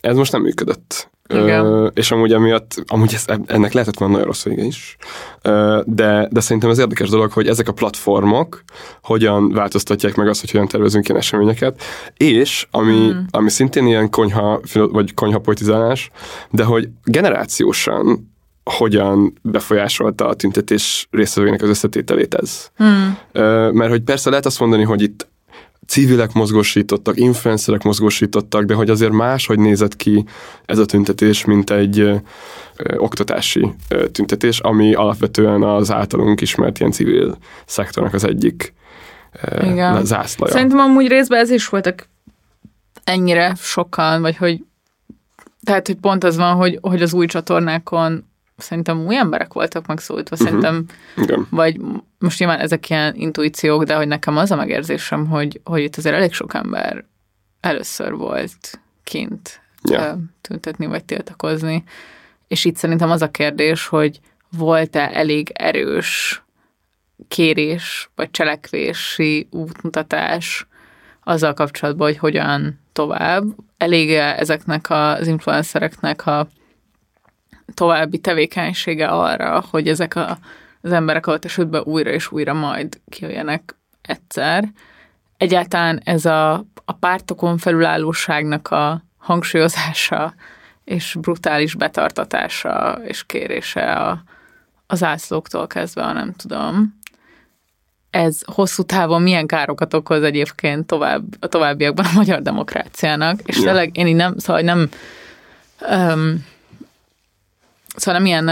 Ez 0.00 0.16
most 0.16 0.32
nem 0.32 0.42
működött. 0.42 1.09
Igen. 1.30 1.64
Ö, 1.64 1.86
és 1.86 2.10
amúgy 2.10 2.32
emiatt, 2.32 2.82
amúgy 2.86 3.14
ez, 3.14 3.24
ennek 3.46 3.72
lehetett 3.72 3.98
volna 3.98 4.14
nagyon 4.14 4.28
rossz 4.28 4.44
vége 4.44 4.62
is. 4.62 4.96
Ö, 5.42 5.80
de, 5.86 6.28
de 6.30 6.40
szerintem 6.40 6.70
ez 6.70 6.78
érdekes 6.78 7.08
dolog, 7.08 7.32
hogy 7.32 7.46
ezek 7.46 7.68
a 7.68 7.72
platformok 7.72 8.62
hogyan 9.02 9.52
változtatják 9.52 10.14
meg 10.14 10.28
azt, 10.28 10.40
hogy 10.40 10.50
hogyan 10.50 10.68
tervezünk 10.68 11.08
ilyen 11.08 11.20
eseményeket, 11.20 11.82
és 12.16 12.66
ami, 12.70 13.08
mm. 13.12 13.18
ami 13.30 13.50
szintén 13.50 13.86
ilyen 13.86 14.10
konyha, 14.10 14.60
vagy 14.72 15.14
konyha 15.14 15.38
politizálás, 15.38 16.10
de 16.50 16.64
hogy 16.64 16.88
generációsan 17.04 18.28
hogyan 18.64 19.38
befolyásolta 19.42 20.28
a 20.28 20.34
tüntetés 20.34 21.08
résztvevőinek 21.10 21.62
az 21.62 21.68
összetételét 21.68 22.34
ez. 22.34 22.70
Hmm. 22.76 23.18
Mert 23.72 23.90
hogy 23.90 24.02
persze 24.02 24.30
lehet 24.30 24.46
azt 24.46 24.60
mondani, 24.60 24.82
hogy 24.82 25.02
itt 25.02 25.28
civilek 25.86 26.32
mozgósítottak, 26.32 27.18
influencerek 27.18 27.82
mozgósítottak, 27.82 28.64
de 28.64 28.74
hogy 28.74 28.90
azért 28.90 29.12
máshogy 29.12 29.58
nézett 29.58 29.96
ki 29.96 30.24
ez 30.64 30.78
a 30.78 30.86
tüntetés, 30.86 31.44
mint 31.44 31.70
egy 31.70 31.98
ö, 31.98 32.16
ö, 32.76 32.96
oktatási 32.96 33.72
ö, 33.88 34.08
tüntetés, 34.08 34.60
ami 34.60 34.94
alapvetően 34.94 35.62
az 35.62 35.90
általunk 35.90 36.40
ismert 36.40 36.78
ilyen 36.78 36.92
civil 36.92 37.38
szektornak 37.66 38.14
az 38.14 38.24
egyik 38.24 38.74
Igen. 39.62 40.04
zászlaja. 40.04 40.52
Szerintem 40.52 40.78
amúgy 40.78 41.08
részben 41.08 41.38
ez 41.38 41.50
is 41.50 41.68
voltak 41.68 42.08
ennyire 43.04 43.54
sokan, 43.58 44.20
vagy 44.20 44.36
hogy 44.36 44.64
tehát, 45.62 45.86
hogy 45.86 45.96
pont 45.96 46.24
az 46.24 46.36
van, 46.36 46.54
hogy, 46.54 46.78
hogy 46.80 47.02
az 47.02 47.12
új 47.12 47.26
csatornákon 47.26 48.29
szerintem 48.62 49.06
új 49.06 49.16
emberek 49.16 49.52
voltak 49.52 49.86
megszólítva, 49.86 50.36
Mhm. 50.38 50.44
uh-huh. 50.54 50.62
szerintem, 50.62 50.96
Igen. 51.24 51.46
vagy 51.50 51.80
most 52.18 52.38
nyilván 52.38 52.58
ezek 52.58 52.90
ilyen 52.90 53.14
intuíciók, 53.14 53.84
de 53.84 53.94
hogy 53.94 54.08
nekem 54.08 54.36
az 54.36 54.50
a 54.50 54.56
megérzésem, 54.56 55.26
hogy, 55.26 55.60
hogy 55.64 55.82
itt 55.82 55.96
azért 55.96 56.14
elég 56.14 56.32
sok 56.32 56.54
ember 56.54 57.04
először 57.60 58.12
volt 58.14 58.80
kint 59.04 59.60
ö, 59.90 60.12
tüntetni, 60.40 60.86
vagy 60.86 61.04
tiltakozni, 61.04 61.84
és 62.48 62.64
itt 62.64 62.76
szerintem 62.76 63.10
az 63.10 63.22
a 63.22 63.30
kérdés, 63.30 63.86
hogy 63.86 64.20
volt-e 64.56 65.10
elég 65.12 65.50
erős 65.54 66.42
kérés, 67.28 68.10
vagy 68.14 68.30
cselekvési 68.30 69.48
útmutatás 69.50 70.66
azzal 71.24 71.54
kapcsolatban, 71.54 72.06
hogy 72.06 72.18
hogyan 72.18 72.80
tovább. 72.92 73.44
Elég 73.76 74.10
ezeknek 74.12 74.90
az 74.90 75.26
influencereknek 75.26 76.26
a 76.26 76.48
további 77.74 78.18
tevékenysége 78.18 79.06
arra, 79.06 79.64
hogy 79.70 79.88
ezek 79.88 80.16
a, 80.16 80.38
az 80.80 80.92
emberek 80.92 81.26
alatt 81.26 81.44
esetben 81.44 81.82
újra 81.82 82.10
és 82.10 82.32
újra 82.32 82.52
majd 82.52 83.00
kijöjjenek 83.08 83.74
egyszer. 84.02 84.64
Egyáltalán 85.36 86.00
ez 86.04 86.24
a, 86.24 86.52
a 86.84 86.92
pártokon 87.00 87.58
felülállóságnak 87.58 88.70
a 88.70 89.02
hangsúlyozása 89.18 90.34
és 90.84 91.16
brutális 91.20 91.74
betartatása 91.74 93.00
és 93.04 93.26
kérése 93.26 93.92
a, 93.92 94.22
az 94.86 95.02
ászlóktól 95.02 95.66
kezdve, 95.66 96.02
ha 96.02 96.12
nem 96.12 96.32
tudom. 96.32 96.98
Ez 98.10 98.40
hosszú 98.44 98.82
távon 98.82 99.22
milyen 99.22 99.46
károkat 99.46 99.94
okoz 99.94 100.22
egyébként 100.22 100.86
tovább, 100.86 101.22
a 101.40 101.46
továbbiakban 101.46 102.04
a 102.04 102.12
magyar 102.14 102.42
demokráciának, 102.42 103.40
és 103.44 103.56
Ja. 103.56 103.62
tényleg 103.62 103.96
én 103.96 104.06
így 104.06 104.14
nem, 104.14 104.38
szóval 104.38 104.62
nem 104.62 104.88
um, 105.90 106.44
Szóval 107.96 108.20
nem 108.20 108.26
ilyen, 108.26 108.44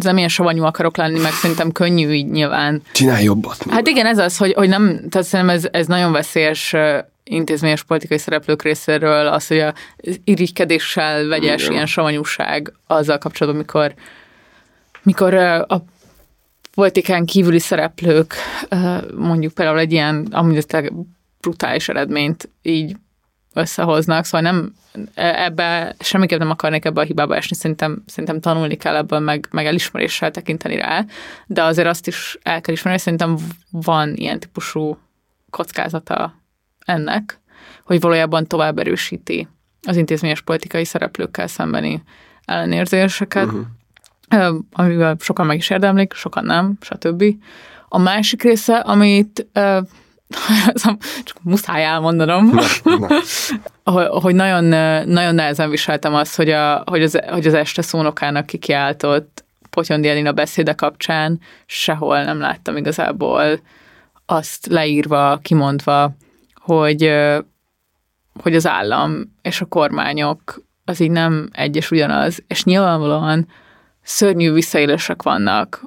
nem 0.00 0.16
ilyen 0.16 0.28
savanyú 0.28 0.64
akarok 0.64 0.96
lenni, 0.96 1.20
meg 1.20 1.32
szerintem 1.32 1.72
könnyű 1.72 2.10
így 2.10 2.30
nyilván. 2.30 2.82
Csinálj 2.92 3.24
jobbat. 3.24 3.64
Hát 3.70 3.86
igen, 3.86 4.06
ez 4.06 4.18
az, 4.18 4.36
hogy, 4.36 4.52
hogy 4.52 4.68
nem, 4.68 5.08
tehát 5.08 5.26
szerintem 5.26 5.56
ez, 5.56 5.68
ez 5.70 5.86
nagyon 5.86 6.12
veszélyes 6.12 6.74
intézményes 7.24 7.82
politikai 7.82 8.18
szereplők 8.18 8.62
részéről 8.62 9.26
az, 9.26 9.46
hogy 9.46 9.58
a 9.58 9.74
irigykedéssel 10.24 11.26
vegyes 11.26 11.60
Igen. 11.60 11.72
ilyen 11.72 11.86
savanyúság 11.86 12.72
azzal 12.86 13.18
kapcsolatban, 13.18 13.60
mikor, 13.60 13.94
mikor 15.02 15.34
a 15.34 15.84
politikán 16.74 17.24
kívüli 17.24 17.58
szereplők 17.58 18.34
mondjuk 19.16 19.52
például 19.52 19.78
egy 19.78 19.92
ilyen, 19.92 20.28
amúgy 20.30 20.66
brutális 21.40 21.88
eredményt 21.88 22.48
így 22.62 22.96
összehoznak, 23.54 24.24
szóval 24.24 24.50
nem 24.50 24.72
ebbe 25.14 25.94
semmiképp 25.98 26.38
nem 26.38 26.50
akarnék 26.50 26.84
ebbe 26.84 27.00
a 27.00 27.04
hibába 27.04 27.36
esni, 27.36 27.56
szerintem, 27.56 28.02
szerintem 28.06 28.40
tanulni 28.40 28.76
kell 28.76 28.96
ebből, 28.96 29.18
meg, 29.18 29.48
meg 29.50 29.66
elismeréssel 29.66 30.30
tekinteni 30.30 30.76
rá, 30.76 31.04
de 31.46 31.62
azért 31.62 31.88
azt 31.88 32.06
is 32.06 32.38
el 32.42 32.60
kell 32.60 32.74
ismerni, 32.74 33.00
hogy 33.02 33.12
szerintem 33.12 33.36
van 33.70 34.14
ilyen 34.14 34.40
típusú 34.40 34.98
kockázata 35.50 36.34
ennek, 36.84 37.40
hogy 37.84 38.00
valójában 38.00 38.46
tovább 38.46 38.78
erősíti 38.78 39.48
az 39.86 39.96
intézményes 39.96 40.40
politikai 40.40 40.84
szereplőkkel 40.84 41.46
szembeni 41.46 42.02
ellenérzéseket, 42.44 43.46
uh-huh. 43.46 44.56
amivel 44.72 45.16
sokan 45.18 45.46
meg 45.46 45.56
is 45.56 45.70
érdemlik, 45.70 46.12
sokan 46.12 46.44
nem, 46.44 46.76
stb. 46.80 47.24
A 47.88 47.98
másik 47.98 48.42
része, 48.42 48.76
amit 48.78 49.46
ö, 49.52 49.80
csak 51.24 51.36
muszáj 51.42 51.84
elmondanom, 51.84 52.50
Na, 52.82 52.96
na. 53.84 54.10
hogy, 54.20 54.34
nagyon, 54.34 54.64
nagyon 55.08 55.34
nehezen 55.34 55.70
viseltem 55.70 56.14
azt, 56.14 56.36
hogy, 56.36 56.50
a, 56.50 56.82
hogy, 56.86 57.02
az, 57.02 57.18
hogy 57.28 57.46
az 57.46 57.54
este 57.54 57.82
szónokának 57.82 58.46
kikiáltott 58.46 59.44
Potyondi 59.70 60.08
Elina 60.08 60.32
beszéde 60.32 60.72
kapcsán 60.72 61.40
sehol 61.66 62.22
nem 62.24 62.40
láttam 62.40 62.76
igazából 62.76 63.60
azt 64.26 64.66
leírva, 64.66 65.38
kimondva, 65.42 66.12
hogy, 66.54 67.12
hogy 68.42 68.54
az 68.54 68.66
állam 68.66 69.36
és 69.42 69.60
a 69.60 69.64
kormányok 69.64 70.62
az 70.84 71.00
így 71.00 71.10
nem 71.10 71.48
egy 71.52 71.76
és 71.76 71.90
ugyanaz, 71.90 72.42
és 72.46 72.64
nyilvánvalóan 72.64 73.48
szörnyű 74.02 74.52
visszaélések 74.52 75.22
vannak 75.22 75.82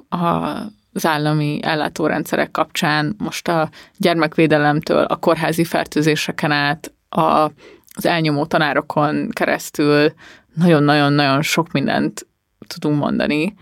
az 0.94 1.06
állami 1.06 1.58
ellátórendszerek 1.62 2.50
kapcsán, 2.50 3.14
most 3.18 3.48
a 3.48 3.70
gyermekvédelemtől 3.96 5.04
a 5.04 5.16
kórházi 5.16 5.64
fertőzéseken 5.64 6.50
át, 6.50 6.92
a, 7.08 7.50
az 7.94 8.06
elnyomó 8.06 8.46
tanárokon 8.46 9.28
keresztül 9.32 10.12
nagyon-nagyon-nagyon 10.54 11.42
sok 11.42 11.72
mindent 11.72 12.26
tudunk 12.66 12.98
mondani, 12.98 13.54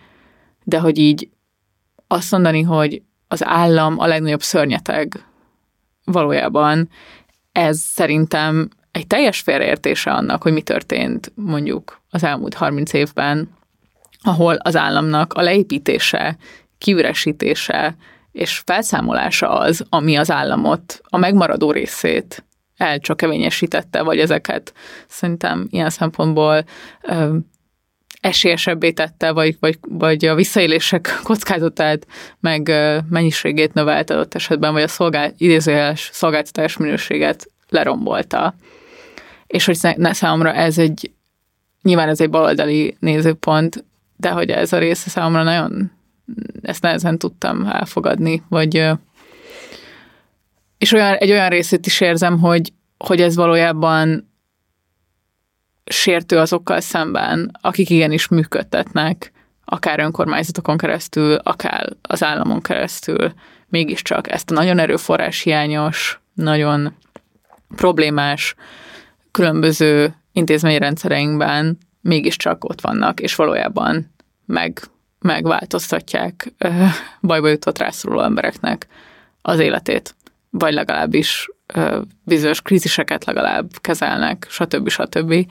de 0.64 0.78
hogy 0.78 0.98
így 0.98 1.28
azt 2.06 2.30
mondani, 2.30 2.62
hogy 2.62 3.02
az 3.28 3.44
állam 3.44 3.98
a 3.98 4.06
legnagyobb 4.06 4.42
szörnyeteg 4.42 5.24
valójában, 6.04 6.88
ez 7.52 7.78
szerintem 7.78 8.68
egy 8.90 9.06
teljes 9.06 9.40
félreértése 9.40 10.10
annak, 10.10 10.42
hogy 10.42 10.52
mi 10.52 10.62
történt 10.62 11.32
mondjuk 11.34 12.00
az 12.10 12.24
elmúlt 12.24 12.54
30 12.54 12.92
évben, 12.92 13.48
ahol 14.22 14.54
az 14.54 14.76
államnak 14.76 15.32
a 15.32 15.42
leépítése, 15.42 16.36
kiüresítése 16.82 17.96
és 18.32 18.62
felszámolása 18.64 19.58
az, 19.58 19.84
ami 19.88 20.16
az 20.16 20.30
államot, 20.30 21.00
a 21.02 21.16
megmaradó 21.16 21.70
részét 21.70 22.44
elcsakevényesítette, 22.76 24.02
vagy 24.02 24.18
ezeket 24.18 24.72
szerintem 25.08 25.66
ilyen 25.70 25.90
szempontból 25.90 26.64
ö, 27.02 27.36
esélyesebbé 28.20 28.90
tette, 28.90 29.32
vagy, 29.32 29.56
vagy, 29.60 29.78
vagy 29.88 30.24
a 30.24 30.34
visszaélések 30.34 31.18
kockázatát, 31.22 32.06
meg 32.40 32.68
ö, 32.68 32.98
mennyiségét 33.08 33.74
növelt 33.74 34.10
adott 34.10 34.34
esetben, 34.34 34.72
vagy 34.72 34.82
a 34.82 34.88
szolgál, 34.88 35.32
idézőjeles 35.36 36.10
szolgáltatás 36.12 36.76
minőséget 36.76 37.46
lerombolta. 37.68 38.54
És 39.46 39.64
hogy 39.64 39.78
számomra 40.12 40.52
ez 40.52 40.78
egy, 40.78 41.10
nyilván 41.82 42.08
ez 42.08 42.20
egy 42.20 42.30
baloldali 42.30 42.96
nézőpont, 43.00 43.84
de 44.16 44.30
hogy 44.30 44.50
ez 44.50 44.72
a 44.72 44.78
része 44.78 45.10
számomra 45.10 45.42
nagyon, 45.42 45.90
ezt 46.62 46.82
nehezen 46.82 47.18
tudtam 47.18 47.66
elfogadni, 47.66 48.42
vagy 48.48 48.90
és 50.78 50.92
olyan, 50.92 51.14
egy 51.14 51.30
olyan 51.30 51.48
részét 51.48 51.86
is 51.86 52.00
érzem, 52.00 52.38
hogy, 52.38 52.72
hogy 52.98 53.20
ez 53.20 53.36
valójában 53.36 54.30
sértő 55.84 56.38
azokkal 56.38 56.80
szemben, 56.80 57.50
akik 57.60 57.90
igenis 57.90 58.28
működtetnek, 58.28 59.32
akár 59.64 60.00
önkormányzatokon 60.00 60.76
keresztül, 60.76 61.34
akár 61.34 61.88
az 62.02 62.22
államon 62.22 62.60
keresztül, 62.60 63.32
mégiscsak 63.68 64.30
ezt 64.30 64.50
a 64.50 64.54
nagyon 64.54 64.78
erőforrás 64.78 65.40
hiányos, 65.40 66.20
nagyon 66.34 66.94
problémás, 67.76 68.54
különböző 69.30 70.14
intézményrendszereinkben 70.32 71.78
mégiscsak 72.00 72.64
ott 72.64 72.80
vannak, 72.80 73.20
és 73.20 73.34
valójában 73.34 74.14
meg, 74.46 74.80
megváltoztatják 75.22 76.52
bajba 77.20 77.48
jutott 77.48 77.78
rászoruló 77.78 78.20
embereknek 78.20 78.86
az 79.42 79.58
életét, 79.58 80.14
vagy 80.50 80.72
legalábbis 80.72 81.48
bizonyos 82.24 82.60
kríziseket 82.60 83.24
legalább 83.24 83.70
kezelnek, 83.80 84.46
stb. 84.50 84.88
stb. 84.88 85.46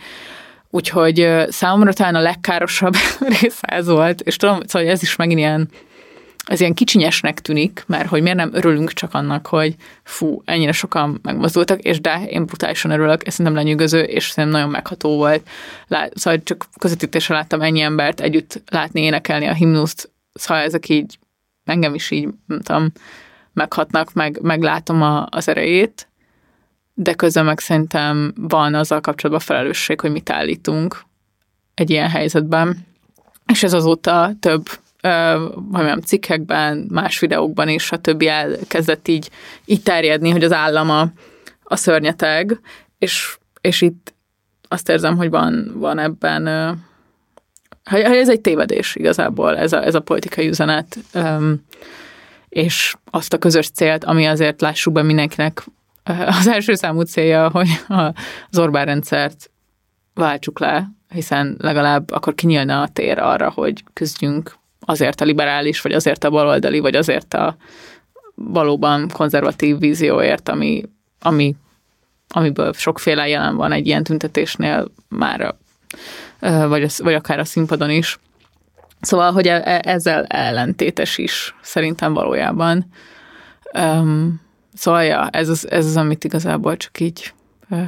Úgyhogy 0.70 1.46
számomra 1.48 1.94
talán 1.94 2.16
a 2.16 2.22
legkárosabb 2.22 2.94
része 3.42 3.68
ez 3.68 3.88
volt, 3.88 4.22
és 4.22 4.36
tudom, 4.36 4.60
szóval 4.66 4.90
ez 4.90 5.02
is 5.02 5.16
megint 5.16 5.40
ilyen 5.40 5.70
ez 6.45 6.60
ilyen 6.60 6.73
kicsinyesnek 6.73 7.39
tűnik, 7.39 7.84
mert 7.88 8.10
hogy 8.10 8.21
miért 8.21 8.38
nem 8.38 8.54
örülünk 8.54 8.91
csak 8.93 9.13
annak, 9.13 9.47
hogy 9.47 9.75
fú, 10.04 10.41
ennyire 10.45 10.71
sokan 10.71 11.19
megmozdultak, 11.21 11.80
és 11.80 12.01
de 12.01 12.25
én 12.25 12.45
brutálisan 12.45 12.91
örülök, 12.91 13.27
ez 13.27 13.38
nem 13.38 13.54
lenyűgöző, 13.54 14.01
és 14.01 14.30
szerintem 14.30 14.60
nagyon 14.60 14.73
megható 14.73 15.15
volt. 15.15 15.47
Lát, 15.88 16.17
szóval 16.17 16.43
csak 16.43 16.65
közvetítésre 16.80 17.36
láttam 17.36 17.62
ennyi 17.62 17.82
embert 17.82 18.19
együtt 18.19 18.62
látni, 18.67 19.01
énekelni 19.01 19.45
a 19.45 19.54
himnuszt, 19.54 20.12
szóval 20.34 20.63
ezek 20.63 20.89
így 20.89 21.19
engem 21.65 21.93
is 21.93 22.12
így, 22.12 22.27
nem 22.45 22.62
tudom, 22.62 22.91
meghatnak, 23.54 24.13
meg, 24.13 24.41
meglátom 24.41 25.01
a, 25.01 25.27
az 25.30 25.47
erejét, 25.47 26.08
de 26.93 27.13
közben 27.13 27.45
meg 27.45 27.60
szerintem 27.60 28.34
van 28.36 28.73
azzal 28.73 29.01
kapcsolatban 29.01 29.45
felelősség, 29.45 29.99
hogy 29.99 30.12
mit 30.12 30.30
állítunk 30.30 31.01
egy 31.73 31.89
ilyen 31.89 32.10
helyzetben. 32.10 32.86
És 33.45 33.63
ez 33.63 33.73
azóta 33.73 34.32
több 34.39 34.69
valamilyen 35.02 36.02
cikkekben, 36.02 36.88
más 36.90 37.20
videókban 37.20 37.70
is, 37.70 37.84
stb. 37.84 38.22
elkezdett 38.22 39.08
így, 39.08 39.30
így 39.66 39.84
terjedni, 39.84 40.30
hogy 40.30 40.44
az 40.44 40.52
állama 40.52 41.12
a 41.64 41.76
szörnyeteg, 41.76 42.60
és, 42.98 43.38
és 43.62 43.82
itt 43.82 44.14
azt 44.68 44.90
érzem, 44.90 45.18
hogy 45.18 45.30
van, 45.30 45.72
van 45.76 46.00
ebben, 46.00 46.46
hogy 47.90 48.00
ez 48.00 48.30
egy 48.30 48.42
tévedés 48.42 48.96
igazából, 48.96 49.58
ez 49.58 49.74
a, 49.74 49.86
ez 49.86 49.96
a 49.96 50.00
politikai 50.00 50.48
üzenet, 50.48 50.98
és 52.50 52.96
azt 53.12 53.34
a 53.34 53.38
közös 53.38 53.70
célt, 53.70 54.04
ami 54.04 54.26
azért 54.26 54.62
lássuk 54.62 54.94
be 54.94 55.02
mindenkinek 55.02 55.66
az 56.40 56.48
első 56.48 56.74
számú 56.74 57.02
célja, 57.02 57.50
hogy 57.50 57.68
az 58.50 58.58
Orbán 58.58 58.86
rendszert 58.86 59.52
váltsuk 60.14 60.60
le, 60.60 60.92
hiszen 61.10 61.56
legalább 61.60 62.12
akkor 62.12 62.36
kinyílna 62.36 62.82
a 62.82 62.88
tér 62.88 63.20
arra, 63.20 63.50
hogy 63.50 63.84
küzdjünk 63.94 64.60
azért 64.86 65.22
a 65.22 65.26
liberális, 65.26 65.82
vagy 65.82 65.94
azért 65.94 66.24
a 66.24 66.30
baloldali, 66.30 66.80
vagy 66.80 66.96
azért 66.96 67.34
a 67.34 67.56
valóban 68.36 69.10
konzervatív 69.13 69.80
vízióért, 69.80 70.50
ami, 70.50 70.84
ami, 71.22 71.56
amiből 72.28 72.74
sokféle 72.74 73.28
jelen 73.28 73.56
van 73.56 73.72
egy 73.72 73.88
ilyen 73.88 74.04
tüntetésnél 74.04 74.91
már, 75.08 75.56
vagy, 76.39 76.91
vagy 76.98 77.13
akár 77.13 77.39
a 77.39 77.46
színpadon 77.46 77.89
is. 77.89 78.20
Szóval, 79.02 79.32
hogy 79.32 79.48
e, 79.48 79.62
e, 79.65 79.82
ezzel 79.84 80.26
ellentétes 80.26 81.17
is 81.17 81.56
szerintem 81.62 82.13
valójában. 82.13 82.86
Um, 83.74 84.41
szóval, 84.74 85.04
ja, 85.04 85.30
ez 85.30 85.50
az, 85.50 85.72
ez 85.72 85.86
az, 85.86 85.98
amit 85.98 86.24
igazából 86.24 86.78
csak 86.78 87.00
így 87.00 87.34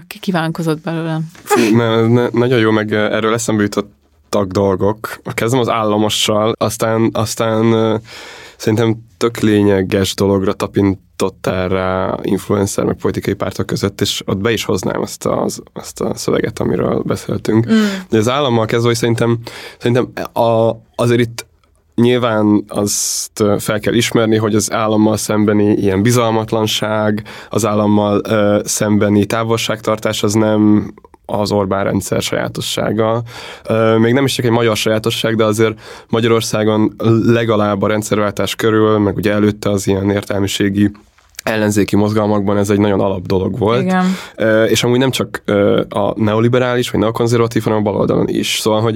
kikívánkozott 0.08 0.82
belőlem. 0.82 1.32
Ne, 1.74 2.08
ne, 2.08 2.30
nagyon 2.30 2.60
jó, 2.60 2.72
meg 2.72 2.94
erről 2.94 3.34
eszembe 3.34 3.62
jutott 3.62 3.92
tag 4.34 4.52
dolgok. 4.52 5.22
Kezdem 5.34 5.60
az 5.60 5.70
államossal, 5.70 6.54
aztán, 6.58 7.10
aztán 7.14 8.02
szerintem 8.58 9.06
tök 9.18 9.40
lényeges 9.40 10.14
dologra 10.14 10.54
tapintottál 10.54 11.70
rá 11.70 12.18
influencer 12.22 12.86
meg 12.86 12.96
politikai 12.96 13.34
pártok 13.34 13.66
között, 13.66 14.02
és 14.02 14.22
ott 14.26 14.38
be 14.38 14.52
is 14.52 14.64
hoznám 14.64 15.02
azt 15.02 15.26
a, 15.26 15.48
azt 15.74 16.02
a 16.02 16.16
szöveget, 16.16 16.60
amiről 16.60 17.02
beszéltünk. 17.06 17.72
Mm. 17.72 17.84
De 18.10 18.18
az 18.18 18.30
állammal 18.30 18.66
kezdve, 18.66 18.88
hogy 18.88 18.98
szerintem, 18.98 19.40
szerintem 19.78 20.12
a, 20.44 20.72
azért 20.96 21.20
itt 21.20 21.46
Nyilván 21.96 22.64
azt 22.68 23.44
fel 23.58 23.80
kell 23.80 23.94
ismerni, 23.94 24.38
hogy 24.38 24.56
az 24.56 24.72
állammal 24.72 25.18
szembeni 25.18 25.74
ilyen 25.74 26.02
bizalmatlanság, 26.02 27.24
az 27.50 27.66
állammal 27.66 28.22
ö, 28.30 28.62
szembeni 28.64 29.26
távolságtartás 29.26 30.24
az 30.24 30.34
nem 30.34 30.94
az 31.26 31.52
Orbán 31.52 31.84
rendszer 31.84 32.22
sajátossága. 32.22 33.22
Még 33.98 34.14
nem 34.14 34.26
is 34.26 34.34
csak 34.34 34.46
egy 34.46 34.52
magyar 34.52 34.76
sajátosság, 34.76 35.36
de 35.36 35.44
azért 35.44 35.80
Magyarországon 36.10 36.94
legalább 37.26 37.82
a 37.82 37.88
rendszerváltás 37.88 38.56
körül, 38.56 38.98
meg 38.98 39.16
ugye 39.16 39.32
előtte 39.32 39.70
az 39.70 39.88
ilyen 39.88 40.10
értelmiségi 40.10 40.92
ellenzéki 41.44 41.96
mozgalmakban 41.96 42.58
ez 42.58 42.70
egy 42.70 42.80
nagyon 42.80 43.00
alap 43.00 43.26
dolog 43.26 43.58
volt. 43.58 43.82
Igen. 43.82 44.06
És 44.68 44.84
amúgy 44.84 45.00
nem 45.00 45.12
csak 45.12 45.44
a 45.90 46.22
neoliberális 46.22 46.90
vagy 46.90 47.00
neokonzervatív, 47.02 47.64
hanem 47.64 47.78
a 47.78 47.82
baloldalon 47.82 48.28
is. 48.28 48.58
Szóval, 48.60 48.82
hogy 48.82 48.96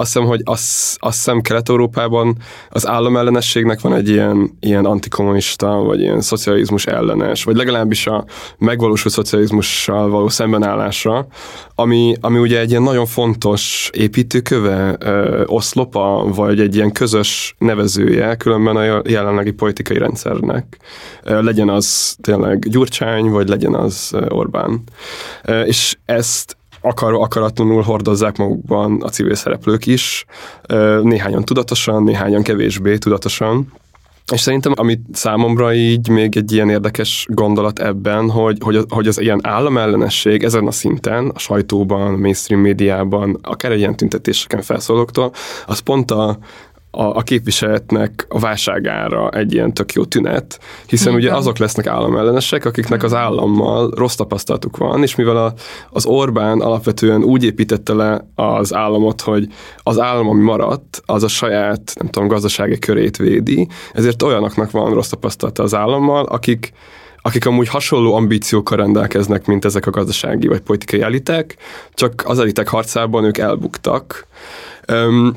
azt 0.00 0.12
hiszem, 0.12 0.28
hogy 0.28 0.40
azt, 0.44 0.96
azt 0.98 1.16
hiszem 1.16 1.40
Kelet-Európában 1.40 2.36
az 2.68 2.86
államellenességnek 2.86 3.80
van 3.80 3.94
egy 3.94 4.08
ilyen, 4.08 4.56
ilyen 4.60 4.84
antikommunista, 4.84 5.68
vagy 5.68 6.00
ilyen 6.00 6.20
szocializmus 6.20 6.86
ellenes, 6.86 7.44
vagy 7.44 7.56
legalábbis 7.56 8.06
a 8.06 8.24
megvalósult 8.58 9.14
szocializmussal 9.14 10.08
való 10.08 10.28
szembenállásra, 10.28 11.26
ami, 11.74 12.14
ami 12.20 12.38
ugye 12.38 12.58
egy 12.58 12.70
ilyen 12.70 12.82
nagyon 12.82 13.06
fontos 13.06 13.90
építőköve, 13.92 14.96
ö, 14.98 15.42
oszlopa, 15.46 16.24
vagy 16.34 16.60
egy 16.60 16.74
ilyen 16.74 16.92
közös 16.92 17.54
nevezője 17.58 18.36
különben 18.36 18.76
a 18.76 19.02
jelenlegi 19.04 19.50
politikai 19.50 19.98
rendszernek. 19.98 20.76
Ö, 21.22 21.42
legyen 21.42 21.68
az 21.68 22.16
tényleg 22.20 22.68
Gyurcsány, 22.68 23.30
vagy 23.30 23.48
legyen 23.48 23.74
az 23.74 24.12
Orbán. 24.28 24.82
Ö, 25.44 25.60
és 25.60 25.96
ezt 26.04 26.58
akar, 26.80 27.14
akaratlanul 27.14 27.82
hordozzák 27.82 28.36
magukban 28.36 29.02
a 29.02 29.08
civil 29.08 29.34
szereplők 29.34 29.86
is, 29.86 30.24
néhányan 31.02 31.44
tudatosan, 31.44 32.02
néhányan 32.02 32.42
kevésbé 32.42 32.96
tudatosan. 32.96 33.72
És 34.32 34.40
szerintem, 34.40 34.72
amit 34.76 35.00
számomra 35.12 35.74
így 35.74 36.08
még 36.08 36.36
egy 36.36 36.52
ilyen 36.52 36.70
érdekes 36.70 37.26
gondolat 37.28 37.78
ebben, 37.78 38.30
hogy, 38.30 38.56
hogy, 38.60 38.84
hogy 38.88 39.06
az 39.06 39.20
ilyen 39.20 39.40
államellenesség 39.42 40.42
ezen 40.42 40.66
a 40.66 40.70
szinten, 40.70 41.30
a 41.34 41.38
sajtóban, 41.38 42.18
mainstream 42.18 42.60
médiában, 42.60 43.38
akár 43.42 43.72
egy 43.72 43.78
ilyen 43.78 43.96
tüntetéseken 43.96 44.62
felszólóktól, 44.62 45.32
az 45.66 45.78
pont 45.78 46.10
a, 46.10 46.38
a, 46.90 47.02
a 47.02 47.22
képviseletnek 47.22 48.26
a 48.28 48.38
válságára 48.38 49.28
egy 49.28 49.52
ilyen 49.52 49.74
tök 49.74 49.92
jó 49.92 50.04
tünet, 50.04 50.60
hiszen 50.86 51.14
ugye 51.14 51.26
Igen. 51.26 51.34
azok 51.34 51.58
lesznek 51.58 51.86
államellenesek, 51.86 52.64
akiknek 52.64 53.02
az 53.02 53.14
állammal 53.14 53.90
rossz 53.94 54.14
tapasztalatuk 54.14 54.76
van, 54.76 55.02
és 55.02 55.14
mivel 55.14 55.36
a, 55.36 55.54
az 55.90 56.06
Orbán 56.06 56.60
alapvetően 56.60 57.22
úgy 57.22 57.44
építette 57.44 57.92
le 57.92 58.26
az 58.34 58.74
államot, 58.74 59.20
hogy 59.20 59.46
az 59.82 59.98
állam, 59.98 60.28
ami 60.28 60.42
maradt, 60.42 61.02
az 61.06 61.22
a 61.22 61.28
saját, 61.28 61.92
nem 61.98 62.08
tudom, 62.08 62.28
gazdasági 62.28 62.78
körét 62.78 63.16
védi, 63.16 63.68
ezért 63.92 64.22
olyanoknak 64.22 64.70
van 64.70 64.94
rossz 64.94 65.08
tapasztalata 65.08 65.62
az 65.62 65.74
állammal, 65.74 66.24
akik 66.24 66.72
akik 67.22 67.46
amúgy 67.46 67.68
hasonló 67.68 68.14
ambíciókkal 68.14 68.76
rendelkeznek, 68.76 69.46
mint 69.46 69.64
ezek 69.64 69.86
a 69.86 69.90
gazdasági 69.90 70.46
vagy 70.46 70.60
politikai 70.60 71.02
elitek, 71.02 71.56
csak 71.94 72.22
az 72.26 72.38
elitek 72.38 72.68
harcában 72.68 73.24
ők 73.24 73.38
elbuktak. 73.38 74.26
Öm, 74.86 75.34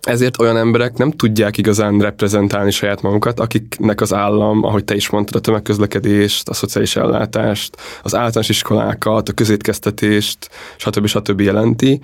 ezért 0.00 0.40
olyan 0.40 0.56
emberek 0.56 0.96
nem 0.96 1.10
tudják 1.10 1.58
igazán 1.58 1.98
reprezentálni 1.98 2.70
saját 2.70 3.02
magukat, 3.02 3.40
akiknek 3.40 4.00
az 4.00 4.14
állam, 4.14 4.64
ahogy 4.64 4.84
te 4.84 4.94
is 4.94 5.10
mondtad, 5.10 5.36
a 5.36 5.40
tömegközlekedést, 5.40 6.48
a 6.48 6.54
szociális 6.54 6.96
ellátást, 6.96 7.76
az 8.02 8.14
általános 8.14 8.48
iskolákat, 8.48 9.28
a 9.28 9.32
közétkeztetést, 9.32 10.50
stb. 10.76 11.06
stb. 11.06 11.40
jelenti, 11.40 12.00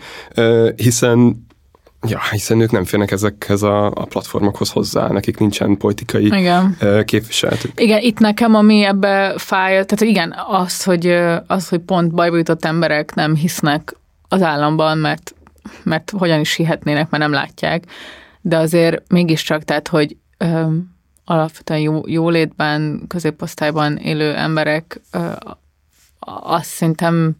hiszen 0.76 1.44
Ja, 2.08 2.20
hiszen 2.30 2.60
ők 2.60 2.70
nem 2.70 2.84
férnek 2.84 3.10
ezekhez 3.10 3.62
a, 3.62 3.86
a 3.86 4.04
platformokhoz 4.04 4.70
hozzá, 4.70 5.08
nekik 5.08 5.38
nincsen 5.38 5.76
politikai 5.76 6.24
Igen. 6.24 6.76
képviseletük. 7.04 7.80
Igen, 7.80 8.00
itt 8.00 8.18
nekem, 8.18 8.54
ami 8.54 8.84
ebbe 8.84 9.34
fáj, 9.36 9.70
tehát 9.70 10.00
igen, 10.00 10.34
az, 10.48 10.84
hogy, 10.84 11.06
az, 11.46 11.68
hogy 11.68 11.78
pont 11.78 12.14
bajba 12.14 12.36
jutott 12.36 12.64
emberek 12.64 13.14
nem 13.14 13.34
hisznek 13.34 13.96
az 14.28 14.42
államban, 14.42 14.98
mert, 14.98 15.34
mert 15.82 16.10
hogyan 16.10 16.40
is 16.40 16.54
hihetnének, 16.54 17.10
mert 17.10 17.22
nem 17.22 17.32
látják, 17.32 17.84
de 18.40 18.56
azért 18.56 19.12
mégiscsak, 19.12 19.64
tehát, 19.64 19.88
hogy 19.88 20.16
ö, 20.38 20.66
alapvetően 21.24 21.80
jó, 21.80 22.00
jólétben, 22.06 23.04
középosztályban 23.08 23.96
élő 23.96 24.34
emberek 24.34 25.00
ö, 25.12 25.32
azt 26.18 26.68
szerintem 26.68 27.36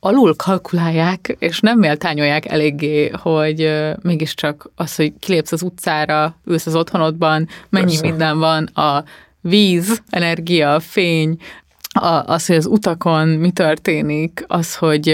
alul 0.00 0.36
kalkulálják, 0.36 1.36
és 1.38 1.60
nem 1.60 1.78
méltányolják 1.78 2.46
eléggé, 2.46 3.08
hogy 3.08 3.62
ö, 3.62 3.92
mégiscsak 4.02 4.70
az, 4.74 4.94
hogy 4.96 5.12
kilépsz 5.18 5.52
az 5.52 5.62
utcára, 5.62 6.36
ülsz 6.44 6.66
az 6.66 6.74
otthonodban, 6.74 7.48
mennyi 7.68 7.86
Persze. 7.86 8.06
minden 8.06 8.38
van, 8.38 8.64
a 8.64 9.04
víz, 9.40 10.02
energia, 10.10 10.80
fény, 10.80 11.36
a, 11.92 12.22
az, 12.26 12.46
hogy 12.46 12.56
az 12.56 12.66
utakon 12.66 13.28
mi 13.28 13.50
történik, 13.50 14.44
az, 14.46 14.76
hogy 14.76 15.08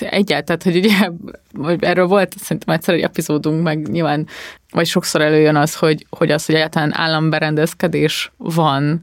ö, 0.00 0.06
egyáltalán, 0.10 0.60
hogy 0.64 0.76
ugye, 0.76 1.10
vagy 1.52 1.84
erről 1.84 2.06
volt 2.06 2.38
szerintem 2.38 2.74
egyszer 2.74 2.94
egy 2.94 3.00
epizódunk, 3.00 3.62
meg 3.62 3.90
nyilván, 3.90 4.26
vagy 4.70 4.86
sokszor 4.86 5.20
előjön 5.20 5.56
az, 5.56 5.74
hogy, 5.74 6.06
hogy 6.10 6.30
az, 6.30 6.46
hogy 6.46 6.54
egyáltalán 6.54 6.94
államberendezkedés 6.94 8.32
van, 8.36 9.00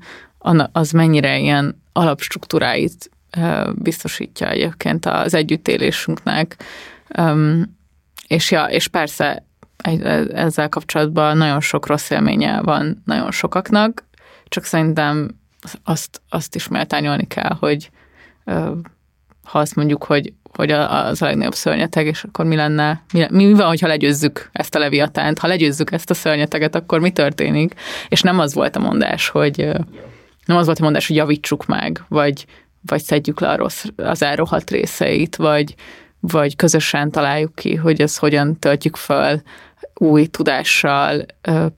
az 0.72 0.92
mennyire 0.92 1.38
ilyen 1.38 1.82
alapstruktúráit 1.94 3.10
biztosítja 3.74 4.50
egyébként 4.50 5.06
az 5.06 5.34
együttélésünknek. 5.34 6.64
És, 8.28 8.52
ja, 8.52 8.64
és 8.66 8.88
persze 8.88 9.46
e- 9.78 10.26
ezzel 10.34 10.70
kapcsolatban 10.70 11.38
nagyon 11.38 11.62
sok 11.62 11.88
rossz 11.88 12.10
élménye 12.10 12.62
van 12.62 13.02
nagyon 13.06 13.32
sokaknak, 13.32 14.04
csak 14.48 14.64
szerintem 14.64 15.30
azt, 15.84 16.22
azt 16.30 16.56
is 16.56 16.68
méltányolni 16.68 17.28
kell, 17.28 17.56
hogy 17.60 17.90
ha 19.44 19.60
azt 19.60 19.76
mondjuk, 19.76 20.04
hogy, 20.04 20.34
hogy 20.56 20.72
az 20.72 21.22
a 21.22 21.26
legnagyobb 21.26 21.54
szörnyeteg, 21.54 22.06
és 22.06 22.24
akkor 22.24 22.46
mi 22.46 22.56
lenne, 22.56 23.02
mi, 23.14 23.26
mi 23.30 23.54
van, 23.54 23.68
hogyha 23.68 23.88
legyőzzük 23.88 24.50
ezt 24.52 24.76
a 24.76 24.80
leviatánt, 24.80 25.40
ha 25.40 25.48
legyőzzük 25.48 25.92
ezt 25.92 26.10
a 26.10 26.14
szörnyeteget, 26.14 26.76
akkor 26.76 27.00
mi 27.00 27.12
történik? 27.12 27.74
És 28.08 28.22
nem 28.22 28.40
az 28.40 28.54
volt 28.54 28.76
a 28.76 28.80
mondás, 28.80 29.30
hogy 29.30 29.58
nem 30.46 30.58
az 30.58 30.66
volt 30.66 30.80
a 30.80 30.84
mondás, 30.84 31.08
hogy 31.08 31.16
javítsuk 31.16 31.66
meg, 31.66 32.04
vagy, 32.08 32.46
vagy 32.82 33.02
szedjük 33.02 33.40
le 33.40 33.50
a 33.50 33.56
rossz, 33.56 33.86
az 33.96 34.22
elrohadt 34.22 34.70
részeit, 34.70 35.36
vagy, 35.36 35.76
vagy 36.20 36.56
közösen 36.56 37.12
találjuk 37.12 37.56
ki, 37.56 37.76
hogy 37.76 38.02
ez 38.02 38.18
hogyan 38.18 38.60
töltjük 38.60 38.96
föl 38.96 39.42
új 39.94 40.26
tudással, 40.26 41.26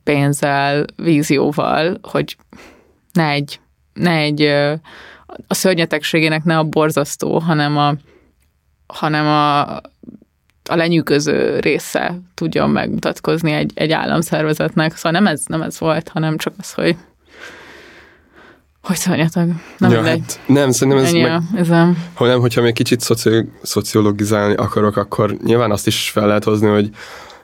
pénzzel, 0.03 0.85
vízióval, 0.95 1.97
hogy 2.01 2.37
ne 3.11 3.29
egy, 3.29 3.59
ne 3.93 4.11
egy 4.11 4.41
a 5.47 5.53
szörnyetegségének 5.53 6.43
ne 6.43 6.57
a 6.57 6.63
borzasztó, 6.63 7.39
hanem 7.39 7.77
a, 7.77 7.93
hanem 8.87 9.25
a, 9.25 9.75
a 10.69 10.75
lenyűgöző 10.75 11.59
része 11.59 12.19
tudjon 12.33 12.69
megmutatkozni 12.69 13.51
egy, 13.51 13.71
egy 13.75 13.91
államszervezetnek. 13.91 14.95
Szóval 14.95 15.11
nem 15.11 15.27
ez, 15.27 15.43
nem 15.45 15.61
ez 15.61 15.79
volt, 15.79 16.09
hanem 16.09 16.37
csak 16.37 16.53
az, 16.59 16.73
hogy 16.73 16.95
hogy 18.87 18.95
szörnyeteg. 18.95 19.63
Nem 19.77 19.91
ja, 19.91 20.03
hát 20.03 20.39
nem, 20.45 20.71
szerintem 20.71 21.03
ez 21.03 21.09
Ennyi 21.09 21.21
meg, 21.21 21.31
a, 21.31 21.41
ezem. 21.55 22.03
ha 22.13 22.25
nem, 22.25 22.39
hogyha 22.39 22.61
még 22.61 22.73
kicsit 22.73 22.99
szoci, 22.99 23.49
szociologizálni 23.61 24.55
akarok, 24.55 24.97
akkor 24.97 25.37
nyilván 25.43 25.71
azt 25.71 25.87
is 25.87 26.09
fel 26.09 26.27
lehet 26.27 26.43
hozni, 26.43 26.67
hogy 26.67 26.89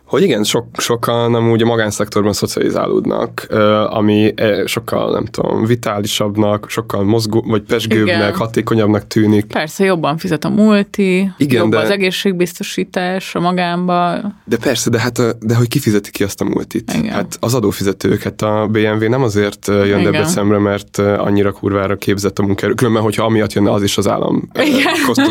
hogy 0.06 0.22
igen, 0.22 0.44
sok, 0.44 0.66
sokan 0.78 1.36
amúgy 1.36 1.62
a 1.62 1.66
magánszektorban 1.66 2.34
szocializálódnak, 2.34 3.48
ami 3.90 4.34
sokkal, 4.66 5.12
nem 5.12 5.26
tudom, 5.26 5.66
vitálisabbnak, 5.66 6.70
sokkal 6.70 7.04
mozgó, 7.04 7.44
vagy 7.48 7.62
pesgőbbnek, 7.62 8.16
Igen. 8.16 8.34
hatékonyabbnak 8.36 9.08
tűnik. 9.08 9.46
Persze 9.46 9.86
jobban 9.86 10.18
fizet 10.18 10.44
a 10.44 10.50
multi, 10.50 11.32
Igen, 11.38 11.62
jobb 11.62 11.72
de- 11.72 11.80
az 11.80 11.90
egészségbiztosítás 11.90 13.36
a 13.36 13.40
magánba. 13.40 14.20
De 14.46 14.58
persze, 14.58 14.90
de 14.90 15.00
hát 15.00 15.38
de 15.46 15.56
hogy 15.56 15.68
kifizeti 15.68 16.12
ki 16.12 16.24
azt 16.24 16.42
a 16.42 16.44
multit? 16.44 16.94
Igen. 16.94 17.14
Hát 17.14 17.38
az 17.40 17.54
adófizetők, 17.54 18.22
hát 18.22 18.42
a 18.42 18.68
BMW 18.72 19.10
nem 19.10 19.24
azért 19.24 19.68
jön 19.68 19.86
Igen. 19.86 20.04
Debrecenre, 20.04 20.58
mert 20.58 20.98
annyira 20.98 21.52
kurvára 21.52 21.96
képzett 21.96 22.40
a 22.40 22.44
munkaerő. 22.44 22.74
Különben, 22.74 23.02
hogyha 23.02 23.26
amiatt 23.26 23.54
jönne, 23.54 23.72
az 23.72 23.84
is 23.84 23.98
az 23.98 24.08
állam 24.08 24.50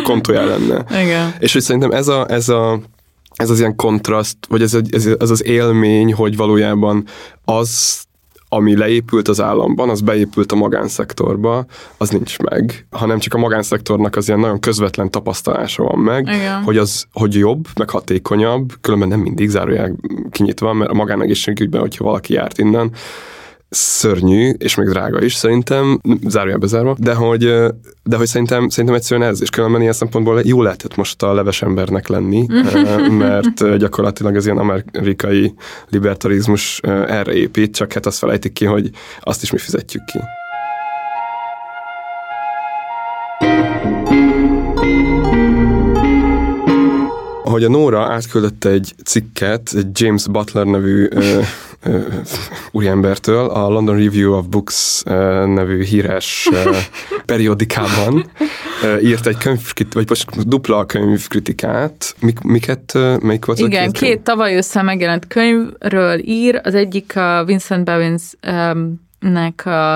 kontója 0.05 0.45
lenne. 0.45 0.85
Igen. 1.03 1.35
És 1.39 1.53
hogy 1.53 1.63
szerintem 1.63 1.91
ez, 1.91 2.09
a, 2.09 2.27
ez, 2.29 2.49
a, 2.49 2.81
ez 3.35 3.51
az 3.51 3.59
ilyen 3.59 3.77
kontraszt, 3.77 4.37
vagy 4.49 4.63
ez, 4.63 4.75
ez, 4.91 5.07
ez 5.19 5.31
az 5.31 5.45
élmény, 5.45 6.15
hogy 6.15 6.37
valójában 6.37 7.05
az, 7.45 8.03
ami 8.49 8.77
leépült 8.77 9.29
az 9.29 9.41
államban, 9.41 9.89
az 9.89 10.01
beépült 10.01 10.53
a 10.53 10.57
magánszektorba, 10.57 11.65
az 11.97 12.11
nincs 12.11 12.39
meg, 12.39 12.87
hanem 12.91 13.19
csak 13.19 13.35
a 13.35 13.39
magánszektornak 13.39 14.17
az 14.17 14.29
ilyen 14.29 14.41
nagyon 14.41 14.61
közvetlen 14.61 15.11
tapasztalása 15.11 15.83
van 15.83 15.99
meg, 15.99 16.27
Igen. 16.27 16.63
hogy 16.63 16.77
az, 16.77 17.07
hogy 17.13 17.35
jobb, 17.35 17.67
meg 17.79 17.91
hatékonyabb, 17.91 18.73
különben 18.81 19.09
nem 19.09 19.21
mindig 19.21 19.49
zárójel 19.49 19.95
kinyitva, 20.31 20.73
mert 20.73 20.91
a 20.91 20.95
magánegészségügyben, 20.95 21.81
hogyha 21.81 22.05
valaki 22.05 22.33
járt 22.33 22.59
innen, 22.59 22.93
szörnyű, 23.75 24.51
és 24.59 24.75
még 24.75 24.89
drága 24.89 25.23
is 25.23 25.35
szerintem, 25.35 26.01
zárójelbe 26.27 26.67
zárva, 26.67 26.97
de 26.99 27.15
hogy, 27.15 27.41
de 28.03 28.17
hogy 28.17 28.27
szerintem, 28.27 28.69
szerintem 28.69 28.95
egyszerűen 28.99 29.29
ez, 29.29 29.41
és 29.41 29.51
különben 29.51 29.81
ilyen 29.81 29.93
szempontból 29.93 30.41
jó 30.45 30.63
lehetett 30.63 30.97
most 30.97 31.23
a 31.23 31.35
leves 31.35 31.63
embernek 31.63 32.09
lenni, 32.09 32.47
mert 33.25 33.77
gyakorlatilag 33.79 34.37
az 34.37 34.45
ilyen 34.45 34.59
amerikai 34.59 35.55
libertarizmus 35.89 36.81
erre 37.07 37.33
épít, 37.33 37.75
csak 37.75 37.93
hát 37.93 38.07
azt 38.07 38.19
felejtik 38.19 38.53
ki, 38.53 38.65
hogy 38.65 38.91
azt 39.21 39.43
is 39.43 39.51
mi 39.51 39.59
fizetjük 39.59 40.05
ki. 40.05 40.19
Hogy 47.53 47.65
a 47.65 47.69
Nóra 47.69 48.13
átküldött 48.13 48.65
egy 48.65 48.93
cikket 49.05 49.71
egy 49.77 50.01
James 50.01 50.29
Butler 50.29 50.65
nevű 50.65 51.09
ö, 51.11 51.41
ö, 51.83 51.99
úriembertől 52.71 53.49
a 53.51 53.69
London 53.69 53.97
Review 53.97 54.33
of 54.33 54.47
Books 54.47 55.03
ö, 55.05 55.47
nevű 55.47 55.85
híres 55.85 56.49
ö, 56.53 56.71
periodikában 57.33 58.31
ö, 58.83 58.99
írt 58.99 59.27
egy 59.27 59.37
könyvkritikát, 59.37 59.95
vagy 59.95 60.09
most 60.09 60.49
dupla 60.49 60.87
könyvkritikát. 60.87 62.15
Mik, 62.21 62.41
miket, 62.41 62.95
ö, 62.95 63.17
melyik 63.21 63.45
volt 63.45 63.59
az 63.59 63.65
a 63.65 63.69
Igen, 63.69 63.83
könyv? 63.83 63.93
két 63.93 64.21
tavaly 64.21 64.57
össze 64.57 64.83
megjelent 64.83 65.27
könyvről 65.27 66.19
ír, 66.19 66.61
az 66.63 66.75
egyik 66.75 67.17
a 67.17 67.45
Vincent 67.45 67.85
Bevins-nek 67.85 69.67
a, 69.67 69.95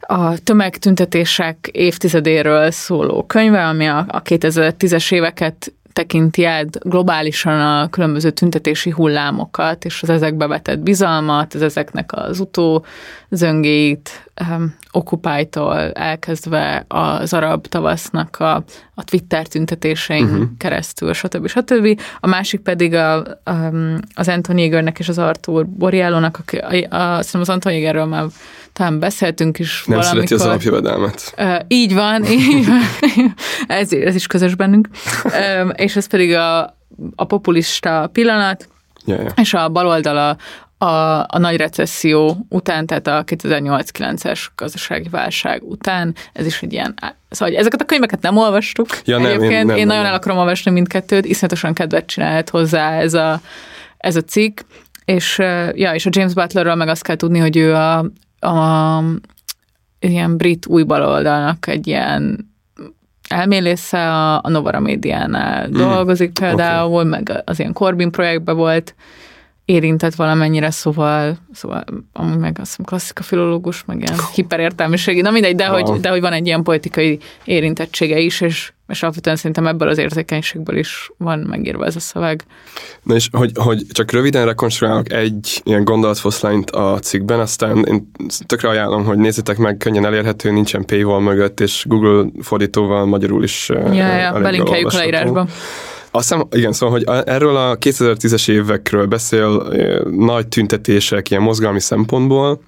a 0.00 0.38
tömegtüntetések 0.44 1.68
évtizedéről 1.72 2.70
szóló 2.70 3.24
könyve, 3.26 3.66
ami 3.66 3.86
a, 3.86 4.04
a 4.08 4.22
2010-es 4.22 5.12
éveket 5.12 5.72
tekinti 5.98 6.44
át 6.44 6.78
globálisan 6.88 7.60
a 7.60 7.88
különböző 7.88 8.30
tüntetési 8.30 8.90
hullámokat, 8.90 9.84
és 9.84 10.02
az 10.02 10.10
ezekbe 10.10 10.46
vetett 10.46 10.78
bizalmat, 10.78 11.54
az 11.54 11.62
ezeknek 11.62 12.12
az 12.12 12.40
utózöngéit, 12.40 14.30
um, 14.50 14.74
Occupy-tól 14.92 15.92
elkezdve 15.92 16.84
az 16.88 17.32
arab 17.32 17.66
tavasznak 17.66 18.36
a, 18.40 18.64
a 18.94 19.04
Twitter 19.04 19.46
tüntetésein 19.46 20.24
uh-huh. 20.24 20.42
keresztül, 20.58 21.12
stb. 21.12 21.48
stb. 21.48 22.00
A 22.20 22.26
másik 22.26 22.60
pedig 22.60 22.94
a, 22.94 23.22
um, 23.50 23.98
az 24.14 24.28
Anthony 24.28 24.60
Egernek 24.60 24.98
és 24.98 25.08
az 25.08 25.18
Arthur 25.18 25.66
Borielónak, 25.66 26.38
aki, 26.38 26.56
a, 26.56 26.66
a, 26.66 27.22
szerintem 27.22 27.40
az 27.40 27.48
Anthony 27.48 27.74
Egerről 27.74 28.04
már 28.04 28.24
talán 28.72 28.98
beszéltünk 28.98 29.58
is 29.58 29.84
Nem 29.86 29.98
valamikor. 29.98 30.26
szereti 30.28 30.34
az 30.34 30.50
alapjövedelmet. 30.50 31.34
Uh, 31.38 31.58
így 31.68 31.94
van, 31.94 32.24
így 32.24 32.66
van. 32.66 32.80
ez, 33.78 33.92
ez 33.92 34.14
is 34.14 34.26
közös 34.26 34.54
bennünk. 34.54 34.88
Um, 35.24 35.72
és 35.88 35.96
ez 35.96 36.06
pedig 36.06 36.34
a, 36.34 36.60
a 37.16 37.24
populista 37.24 38.08
pillanat, 38.12 38.68
Ja, 39.06 39.20
ja. 39.22 39.32
és 39.36 39.54
a 39.54 39.68
baloldala 39.68 40.36
a, 40.78 40.86
a 41.26 41.38
nagy 41.38 41.56
recesszió 41.56 42.46
után, 42.48 42.86
tehát 42.86 43.06
a 43.06 43.24
2008-9-es 43.24 44.46
gazdasági 44.56 45.08
válság 45.08 45.62
után, 45.62 46.14
ez 46.32 46.46
is 46.46 46.62
egy 46.62 46.72
ilyen, 46.72 46.94
szóval 47.30 47.56
ezeket 47.56 47.80
a 47.80 47.84
könyveket 47.84 48.20
nem 48.20 48.36
olvastuk. 48.36 48.86
Ja, 49.04 49.18
nem, 49.18 49.26
én- 49.26 49.32
Egyébként 49.36 49.52
én, 49.60 49.66
nem, 49.66 49.76
én 49.76 49.86
nagyon 49.86 50.02
nem. 50.02 50.10
el 50.12 50.18
akarom 50.18 50.38
olvasni 50.38 50.70
mindkettőt, 50.70 51.24
iszonyatosan 51.24 51.72
kedvet 51.74 52.06
csinált 52.06 52.50
hozzá 52.50 52.98
ez 52.98 53.14
a, 53.14 53.40
ez 53.98 54.16
a 54.16 54.20
cikk, 54.22 54.60
és, 55.04 55.38
ja, 55.74 55.94
és 55.94 56.06
a 56.06 56.10
James 56.12 56.34
Butlerről 56.34 56.74
meg 56.74 56.88
azt 56.88 57.02
kell 57.02 57.16
tudni, 57.16 57.38
hogy 57.38 57.56
ő 57.56 57.74
a, 57.74 57.98
a 58.46 59.02
ilyen 60.00 60.36
brit 60.36 60.66
új 60.66 60.82
baloldalnak 60.82 61.66
egy 61.66 61.86
ilyen 61.86 62.50
elmélésze 63.28 64.10
a, 64.12 64.34
a 64.36 64.48
Novara 64.48 64.80
médiánál 64.80 65.68
mm. 65.68 65.72
dolgozik 65.72 66.32
például, 66.32 66.92
okay. 66.92 67.08
meg 67.08 67.42
az 67.44 67.58
ilyen 67.58 67.72
Corbyn 67.72 68.10
projektben 68.10 68.56
volt 68.56 68.94
érintett 69.68 70.14
valamennyire, 70.14 70.70
szóval, 70.70 71.38
szóval 71.52 71.84
amúgy 72.12 72.38
meg 72.38 72.56
azt 72.60 72.78
klasszika 72.84 73.22
filológus, 73.22 73.84
meg 73.84 74.00
ilyen 74.00 74.18
hiperértelmiségi, 74.34 75.20
na 75.20 75.30
mindegy, 75.30 75.54
de, 75.54 75.66
hogy, 75.66 76.00
de 76.00 76.08
hogy 76.08 76.20
van 76.20 76.32
egy 76.32 76.46
ilyen 76.46 76.62
politikai 76.62 77.18
érintettsége 77.44 78.18
is, 78.18 78.40
és, 78.40 78.72
és 78.88 79.02
alapvetően 79.02 79.36
szerintem 79.36 79.66
ebből 79.66 79.88
az 79.88 79.98
érzékenységből 79.98 80.76
is 80.76 81.10
van 81.16 81.38
megírva 81.38 81.84
ez 81.84 81.96
a 81.96 82.00
szöveg. 82.00 82.42
Na 83.02 83.14
és 83.14 83.28
hogy, 83.32 83.52
hogy 83.54 83.82
csak 83.92 84.10
röviden 84.10 84.44
rekonstruálok 84.44 85.12
egy 85.12 85.60
ilyen 85.64 85.84
gondolatfoszlányt 85.84 86.70
a 86.70 86.98
cikkben, 86.98 87.40
aztán 87.40 87.84
én 87.84 88.12
tökre 88.46 88.68
ajánlom, 88.68 89.04
hogy 89.04 89.18
nézzétek 89.18 89.56
meg, 89.56 89.76
könnyen 89.76 90.04
elérhető, 90.04 90.50
nincsen 90.50 90.84
paywall 90.84 91.20
mögött, 91.20 91.60
és 91.60 91.84
Google 91.88 92.30
fordítóval 92.40 93.06
magyarul 93.06 93.42
is 93.42 93.68
Ja, 93.68 93.92
ja, 93.92 94.40
belinkeljük 94.40 94.92
a 94.92 94.96
olvasható. 94.96 95.48
Aztán, 96.10 96.46
igen, 96.50 96.72
szóval, 96.72 96.94
hogy 96.98 97.24
erről 97.26 97.56
a 97.56 97.76
2010-es 97.76 98.50
évekről 98.50 99.06
beszél 99.06 99.72
nagy 100.10 100.48
tüntetések 100.48 101.30
ilyen 101.30 101.42
mozgalmi 101.42 101.80
szempontból, 101.80 102.60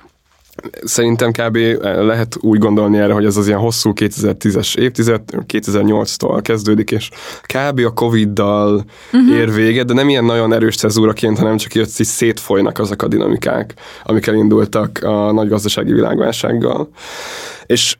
Szerintem 0.84 1.32
kb. 1.32 1.56
lehet 1.82 2.36
úgy 2.40 2.58
gondolni 2.58 2.98
erre, 2.98 3.12
hogy 3.12 3.24
ez 3.24 3.36
az 3.36 3.46
ilyen 3.46 3.58
hosszú 3.58 3.92
2010-es 3.94 4.76
évtized, 4.76 5.20
2008-tól 5.46 6.38
kezdődik, 6.42 6.90
és 6.90 7.10
kb. 7.42 7.78
a 7.78 7.90
Covid-dal 7.90 8.84
uh-huh. 9.12 9.36
ér 9.36 9.52
véget, 9.52 9.86
de 9.86 9.92
nem 9.92 10.08
ilyen 10.08 10.24
nagyon 10.24 10.52
erős 10.52 10.76
cezúraként, 10.76 11.38
hanem 11.38 11.56
csak 11.56 11.74
így 11.74 11.88
így 11.98 12.06
szétfolynak 12.06 12.78
azok 12.78 13.02
a 13.02 13.08
dinamikák, 13.08 13.74
amik 14.04 14.26
elindultak 14.26 14.98
a 15.02 15.32
nagy 15.32 15.48
gazdasági 15.48 15.92
világválsággal. 15.92 16.88
És 17.66 17.96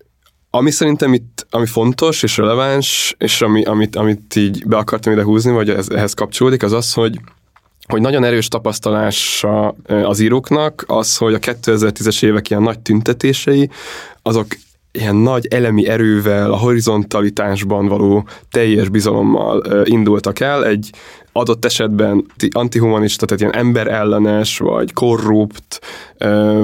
ami 0.51 0.71
szerintem 0.71 1.15
itt, 1.15 1.47
ami 1.51 1.67
fontos 1.67 2.23
és 2.23 2.37
releváns, 2.37 3.15
és 3.19 3.43
ami, 3.43 3.63
amit, 3.63 3.97
amit 3.97 4.37
így 4.37 4.67
be 4.67 4.77
akartam 4.77 5.13
ide 5.13 5.23
húzni, 5.23 5.53
vagy 5.53 5.71
ez, 5.71 5.89
ehhez 5.89 6.15
kapcsolódik, 6.15 6.63
az 6.63 6.73
az, 6.73 6.93
hogy 6.93 7.21
hogy 7.87 8.01
nagyon 8.01 8.25
erős 8.25 8.49
tapasztalása 8.49 9.75
az 9.87 10.21
íróknak 10.21 10.85
az, 10.87 11.17
hogy 11.17 11.35
a 11.35 11.39
2010-es 11.39 12.25
évek 12.25 12.51
ilyen 12.51 12.63
nagy 12.63 12.79
tüntetései, 12.79 13.71
azok 14.23 14.47
ilyen 14.93 15.17
nagy 15.17 15.47
elemi 15.47 15.89
erővel, 15.89 16.53
a 16.53 16.57
horizontalitásban 16.57 17.87
való 17.87 18.27
teljes 18.51 18.89
bizalommal 18.89 19.85
indultak 19.85 20.41
el, 20.41 20.67
egy 20.67 20.91
adott 21.33 21.65
esetben 21.65 22.27
ti- 22.37 22.51
antihumanista, 22.53 23.27
tehát 23.27 23.43
ilyen 23.43 23.67
emberellenes, 23.67 24.59
vagy 24.59 24.93
korrupt, 24.93 25.81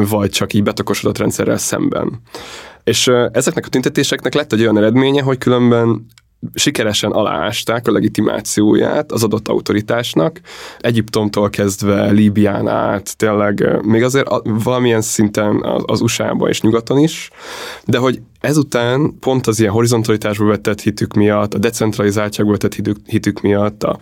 vagy 0.09 0.30
csak 0.30 0.53
így 0.53 0.62
betokosodott 0.62 1.18
rendszerrel 1.18 1.59
szemben. 1.59 2.20
És 2.87 3.11
ezeknek 3.32 3.66
a 3.66 3.68
tüntetéseknek 3.68 4.34
lett 4.34 4.53
egy 4.53 4.61
olyan 4.61 4.76
eredménye, 4.76 5.22
hogy 5.22 5.39
különben 5.39 6.07
sikeresen 6.55 7.11
aláásták 7.11 7.89
a 7.89 7.93
legitimációját 7.93 9.12
az 9.12 9.24
adott 9.24 9.49
autoritásnak, 9.49 10.41
Egyiptomtól 10.78 11.51
kezdve 11.51 12.11
Líbián 12.11 12.68
át, 12.68 13.16
tényleg 13.16 13.84
még 13.84 14.03
azért 14.03 14.28
valamilyen 14.45 15.01
szinten 15.01 15.62
az, 15.62 15.82
az 15.87 16.01
USA-ba 16.01 16.49
és 16.49 16.61
nyugaton 16.61 16.99
is, 16.99 17.30
de 17.84 17.99
hogy 17.99 18.20
ezután 18.41 19.18
pont 19.20 19.47
az 19.47 19.61
ilyen 19.61 19.72
horizontalitásba 19.72 20.45
vetett 20.45 20.80
hitük 20.80 21.14
miatt, 21.14 21.55
a 21.55 21.59
decentralizáltságba 21.59 22.51
vetett 22.51 23.03
hitük 23.05 23.41
miatt, 23.41 23.82
a 23.82 23.99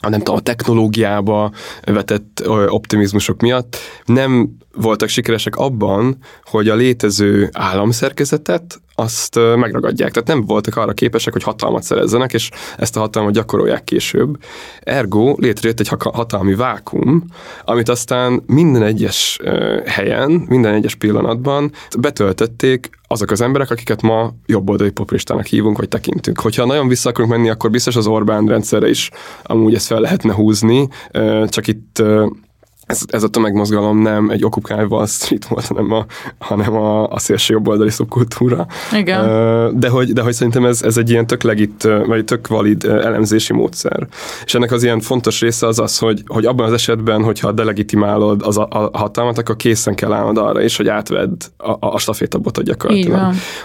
a 0.00 0.08
nem 0.08 0.18
tudom, 0.18 0.36
a 0.36 0.40
technológiába 0.40 1.52
vetett 1.84 2.42
optimizmusok 2.68 3.40
miatt 3.40 3.76
nem 4.04 4.56
voltak 4.74 5.08
sikeresek 5.08 5.56
abban, 5.56 6.18
hogy 6.44 6.68
a 6.68 6.74
létező 6.74 7.50
államszerkezetet 7.52 8.80
azt 8.98 9.34
megragadják. 9.34 10.10
Tehát 10.10 10.28
nem 10.28 10.46
voltak 10.46 10.76
arra 10.76 10.92
képesek, 10.92 11.32
hogy 11.32 11.42
hatalmat 11.42 11.82
szerezzenek, 11.82 12.32
és 12.32 12.50
ezt 12.78 12.96
a 12.96 13.00
hatalmat 13.00 13.32
gyakorolják 13.32 13.84
később. 13.84 14.38
Ergo 14.80 15.34
létrejött 15.38 15.80
egy 15.80 15.90
hatalmi 15.98 16.54
vákum, 16.54 17.24
amit 17.64 17.88
aztán 17.88 18.42
minden 18.46 18.82
egyes 18.82 19.38
helyen, 19.86 20.30
minden 20.30 20.74
egyes 20.74 20.94
pillanatban 20.94 21.72
betöltötték 21.98 22.90
azok 23.08 23.30
az 23.30 23.40
emberek, 23.40 23.70
akiket 23.70 24.02
ma 24.02 24.34
jobboldali 24.46 24.90
populistának 24.90 25.46
hívunk, 25.46 25.78
vagy 25.78 25.88
tekintünk. 25.88 26.40
Hogyha 26.40 26.66
nagyon 26.66 26.88
vissza 26.88 27.08
akarunk 27.08 27.32
menni, 27.32 27.48
akkor 27.48 27.70
biztos 27.70 27.96
az 27.96 28.06
Orbán 28.06 28.46
rendszerre 28.46 28.88
is 28.88 29.10
amúgy 29.42 29.74
ezt 29.74 29.86
fel 29.86 30.00
lehetne 30.00 30.32
húzni, 30.32 30.88
csak 31.46 31.66
itt 31.66 32.02
ez, 32.86 33.00
ez 33.06 33.22
a 33.22 33.28
tömegmozgalom 33.28 33.98
nem 33.98 34.30
egy 34.30 34.44
Occupy 34.44 34.74
Wall 34.88 35.06
Street 35.06 35.44
volt, 35.46 35.66
hanem 35.66 35.92
a, 35.92 36.06
hanem 36.38 36.76
a, 36.76 37.08
a 37.08 37.18
szélső 37.18 37.52
jobboldali 37.52 37.90
szubkultúra. 37.90 38.66
Igen. 38.92 39.24
De 39.78 39.88
hogy, 39.88 40.12
de 40.12 40.22
hogy 40.22 40.32
szerintem 40.32 40.64
ez, 40.64 40.82
ez 40.82 40.96
egy 40.96 41.10
ilyen 41.10 41.26
tök 41.26 41.42
legit, 41.42 41.88
vagy 42.06 42.24
tök 42.24 42.46
valid 42.46 42.84
elemzési 42.84 43.52
módszer. 43.52 44.06
És 44.44 44.54
ennek 44.54 44.72
az 44.72 44.82
ilyen 44.82 45.00
fontos 45.00 45.40
része 45.40 45.66
az 45.66 45.78
az, 45.78 45.98
hogy, 45.98 46.22
hogy 46.26 46.44
abban 46.44 46.66
az 46.66 46.72
esetben, 46.72 47.22
hogyha 47.22 47.52
delegitimálod 47.52 48.42
az 48.42 48.58
a, 48.58 48.68
a 48.70 48.98
hatalmat, 48.98 49.38
akkor 49.38 49.56
készen 49.56 49.94
kell 49.94 50.12
állnod 50.12 50.38
arra 50.38 50.62
is, 50.62 50.76
hogy 50.76 50.88
átvedd 50.88 51.42
a, 51.56 51.76
a, 51.80 51.98
stafétabotot 51.98 52.64
gyakorlatilag. 52.64 53.20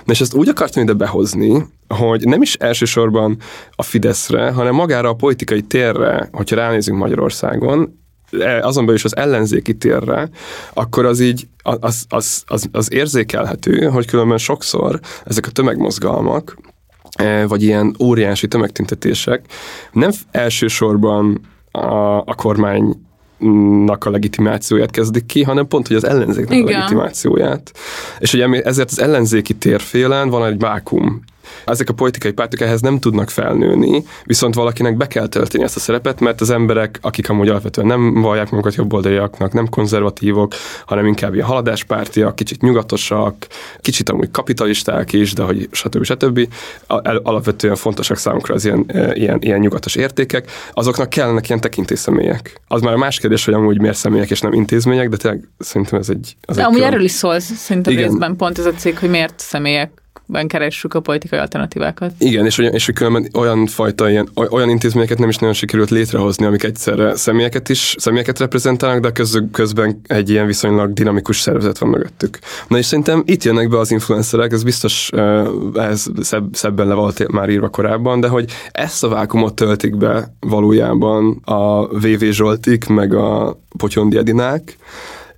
Na 0.05 0.11
és 0.11 0.22
ezt 0.22 0.34
úgy 0.34 0.49
akartam 0.49 0.84
ide 0.84 0.93
behozni, 0.93 1.65
hogy 1.88 2.24
nem 2.24 2.41
is 2.41 2.55
elsősorban 2.55 3.38
a 3.72 3.84
Fideszre, 3.84 4.51
hanem 4.51 4.76
magára 4.76 5.09
a 5.09 5.13
politikai 5.13 5.61
térre, 5.61 6.30
hogyha 6.32 6.55
ránézünk 6.55 6.97
Magyarországon, 6.97 8.01
azon 8.62 8.84
belül 8.84 8.96
is 8.96 9.06
az 9.06 9.16
ellenzéki 9.16 9.78
térre, 9.78 10.30
akkor 10.74 11.06
az 11.06 11.20
így, 11.20 11.48
az, 11.64 12.06
az, 12.10 12.44
az, 12.48 12.68
az 12.72 12.94
érzékelhető, 12.94 13.86
hogy 13.86 14.06
különben 14.06 14.38
sokszor 14.38 15.00
ezek 15.26 15.48
a 15.48 15.52
tömegmozgalmak, 15.52 16.58
e, 17.12 17.48
vagy 17.48 17.64
ilyen 17.64 17.96
óriási 18.00 18.48
tömegtüntetések 18.48 19.46
nem 19.92 20.12
elsősorban 20.32 21.42
a, 21.72 22.18
a 22.18 22.36
kormány 22.36 22.96
a 24.00 24.10
legitimációját 24.10 24.92
kezdik 24.92 25.26
ki, 25.26 25.44
hanem 25.44 25.68
pont, 25.68 25.88
hogy 25.88 25.96
az 25.96 26.04
ellenzéknek 26.04 26.58
Igen. 26.58 26.68
a 26.68 26.78
legitimációját. 26.78 27.72
És 28.20 28.34
ugye 28.34 28.62
ezért 28.62 28.92
az 28.92 29.00
ellenzéki 29.00 29.54
térfélen 29.54 30.30
van 30.30 30.46
egy 30.46 30.60
vákum. 30.60 31.22
Ezek 31.66 31.89
a 31.89 31.93
politikai 31.93 32.32
pártok 32.32 32.62
ehhez 32.62 32.82
nem 32.82 32.99
tudnak 32.99 33.30
felnőni, 33.30 34.04
viszont 34.24 34.56
valakinek 34.56 34.97
be 34.97 35.08
kell 35.08 35.28
tölteni 35.28 35.64
ezt 35.64 35.76
a 35.76 35.80
szerepet, 35.80 36.20
mert 36.20 36.41
az 36.41 36.49
emberek, 36.49 36.99
akik 37.02 37.30
amúgy 37.30 37.49
alapvetően 37.49 37.88
nem 37.88 38.22
vallják 38.22 38.49
magukat 38.49 38.76
jobboldaliaknak, 38.76 39.54
nem 39.54 39.70
konzervatívok, 39.70 40.54
hanem 40.86 41.06
inkább 41.06 41.34
ilyen 41.34 41.45
haladáspártiak, 41.47 42.36
kicsit 42.36 42.62
nyugatosak, 42.62 43.47
kicsit 43.80 44.10
amúgy 44.10 44.32
kapitalisták 44.32 45.14
is, 45.14 45.34
de 45.34 45.43
hogy 45.43 45.68
stb. 45.72 46.04
stb. 46.04 46.47
Alapvetően 47.24 47.76
fontosak 47.76 48.18
számukra 48.18 48.54
az 48.54 48.66
ilyen, 48.66 48.84
e, 48.88 49.14
ilyen, 49.16 49.38
ilyen 49.41 49.60
nyugatos 49.60 49.95
értékek, 49.95 50.52
azoknak 50.74 51.10
kellenek 51.10 51.47
ilyen 51.47 51.62
tekintélyszemélyek. 51.62 52.62
Az 52.68 52.82
már 52.82 52.93
a 52.93 52.97
más 52.97 53.20
kérdés, 53.20 53.45
hogy 53.45 53.54
amúgy 53.54 53.80
miért 53.80 53.97
személyek 53.97 54.30
és 54.30 54.41
nem 54.41 54.54
intézmények, 54.54 55.10
de 55.10 55.18
tényleg 55.18 55.47
szerintem 55.60 55.99
ez 55.99 56.10
egy... 56.10 56.36
Az 56.41 56.56
De 56.56 56.62
egy 56.62 56.68
amúgy 56.68 56.78
külön- 56.78 56.93
erről 56.93 57.06
is 57.06 57.12
szól 57.12 57.39
szerintem 57.39 57.93
Igen. 57.93 58.06
részben 58.08 58.36
pont 58.36 58.60
ez 58.60 58.66
a 58.66 58.72
cikk, 58.74 58.97
hogy 58.97 59.10
miért 59.10 59.39
személyekben 60.32 60.48
keressük 60.48 60.94
a 60.94 61.00
politikai 61.00 61.40
alternatívákat. 61.40 62.12
Igen, 62.18 62.46
és, 62.46 62.56
hogy- 62.56 62.74
és 62.74 62.86
hogy 62.86 62.96
különben 62.96 63.28
olyan 63.34 63.66
fajta 63.68 64.10
ilyen, 64.10 64.30
oly- 64.36 64.48
olyan 64.52 64.70
intézményeket 64.70 65.18
nem 65.18 65.30
is 65.30 65.38
nagyon 65.38 65.54
sikerült 65.56 65.90
létrehozni, 65.90 66.46
amik 66.46 66.64
egyszerre 66.64 67.16
személyeket 67.16 67.70
is, 67.70 67.96
személyeket 67.98 68.40
reprezentálnak, 68.40 69.02
de 69.02 69.12
közben, 69.12 69.52
közben 69.52 70.02
egy 70.08 70.30
ilyen 70.30 70.46
viszonylag 70.46 70.94
dinamikus 70.94 71.40
szervezet 71.40 71.78
van 71.78 71.90
mögöttük. 71.90 72.40
Na 72.68 72.78
és 72.78 72.86
szerintem 72.86 73.24
itt 73.26 73.44
jönnek 73.44 73.70
be 73.70 73.80
az 73.80 73.92
influencerek, 73.92 74.52
ez 74.52 74.64
biztos 74.64 75.10
ez 75.74 76.06
szebb, 76.22 76.54
szebben 76.54 76.88
le 76.88 76.94
volt 76.94 77.32
már 77.32 77.50
írva 77.50 77.70
korábban, 77.70 78.20
de 78.20 78.28
hogy 78.28 78.52
ezt 78.72 79.04
a 79.04 79.08
vákumot 79.08 79.56
töltik 79.56 79.98
be 79.98 80.34
valójában 80.40 81.42
a 81.46 81.88
VV 81.88 82.24
Zsoltik, 82.32 82.88
meg 82.88 83.14
a 83.14 83.60
Potyondi 83.78 84.18
Edinák, 84.18 84.78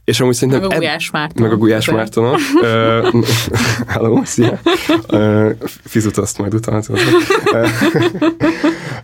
és 0.04 0.20
amúgy 0.20 0.34
szerintem... 0.34 0.62
Meg 0.62 0.72
a 0.72 0.76
Gulyás 0.76 1.12
Márton. 1.12 1.44
Meg 1.44 1.52
a 1.52 1.58
Gulyás. 1.58 1.88
Ö, 2.62 3.10
Hello, 3.88 4.22
szia. 4.24 4.60
Fizut 5.84 6.18
azt 6.18 6.38
majd 6.38 6.54
utána 6.54 6.82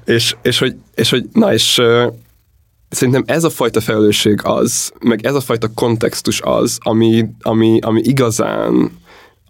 és, 0.06 0.36
és, 0.42 0.60
hogy, 0.60 0.76
és 0.96 1.10
hogy, 1.10 1.26
na 1.34 1.54
és 1.54 1.82
szerintem 2.90 3.24
ez 3.26 3.44
a 3.44 3.50
fajta 3.50 3.82
felelősség 3.82 4.40
az, 4.44 4.92
meg 5.00 5.26
ez 5.26 5.34
a 5.34 5.42
fajta 5.42 5.68
kontextus 5.76 6.42
az, 6.42 6.78
ami, 6.82 7.26
ami, 7.42 7.80
ami 7.82 8.02
igazán 8.04 8.92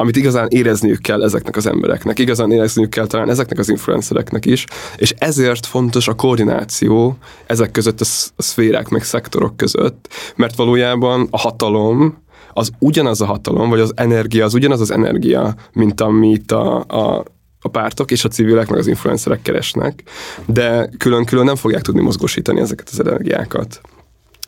amit 0.01 0.15
igazán 0.15 0.47
érezniük 0.49 1.01
kell 1.01 1.23
ezeknek 1.23 1.55
az 1.55 1.65
embereknek, 1.65 2.19
igazán 2.19 2.51
érezniük 2.51 2.89
kell 2.89 3.07
talán 3.07 3.29
ezeknek 3.29 3.59
az 3.59 3.69
influencereknek 3.69 4.45
is, 4.45 4.65
és 4.95 5.13
ezért 5.17 5.65
fontos 5.65 6.07
a 6.07 6.13
koordináció 6.13 7.17
ezek 7.47 7.71
között 7.71 8.01
a, 8.01 8.05
sz- 8.05 8.33
a 8.35 8.41
szférák, 8.41 8.89
meg 8.89 9.03
szektorok 9.03 9.57
között, 9.57 10.07
mert 10.35 10.55
valójában 10.55 11.27
a 11.31 11.37
hatalom 11.37 12.17
az 12.53 12.71
ugyanaz 12.79 13.21
a 13.21 13.25
hatalom, 13.25 13.69
vagy 13.69 13.79
az 13.79 13.91
energia 13.95 14.45
az 14.45 14.53
ugyanaz 14.53 14.81
az 14.81 14.91
energia, 14.91 15.55
mint 15.73 16.01
amit 16.01 16.51
a, 16.51 16.77
a 16.77 17.25
a 17.61 17.69
pártok 17.69 18.11
és 18.11 18.23
a 18.23 18.29
civilek, 18.29 18.69
meg 18.69 18.79
az 18.79 18.87
influencerek 18.87 19.41
keresnek, 19.41 20.03
de 20.45 20.89
külön-külön 20.97 21.45
nem 21.45 21.55
fogják 21.55 21.81
tudni 21.81 22.01
mozgósítani 22.01 22.59
ezeket 22.59 22.89
az 22.91 22.99
energiákat. 22.99 23.81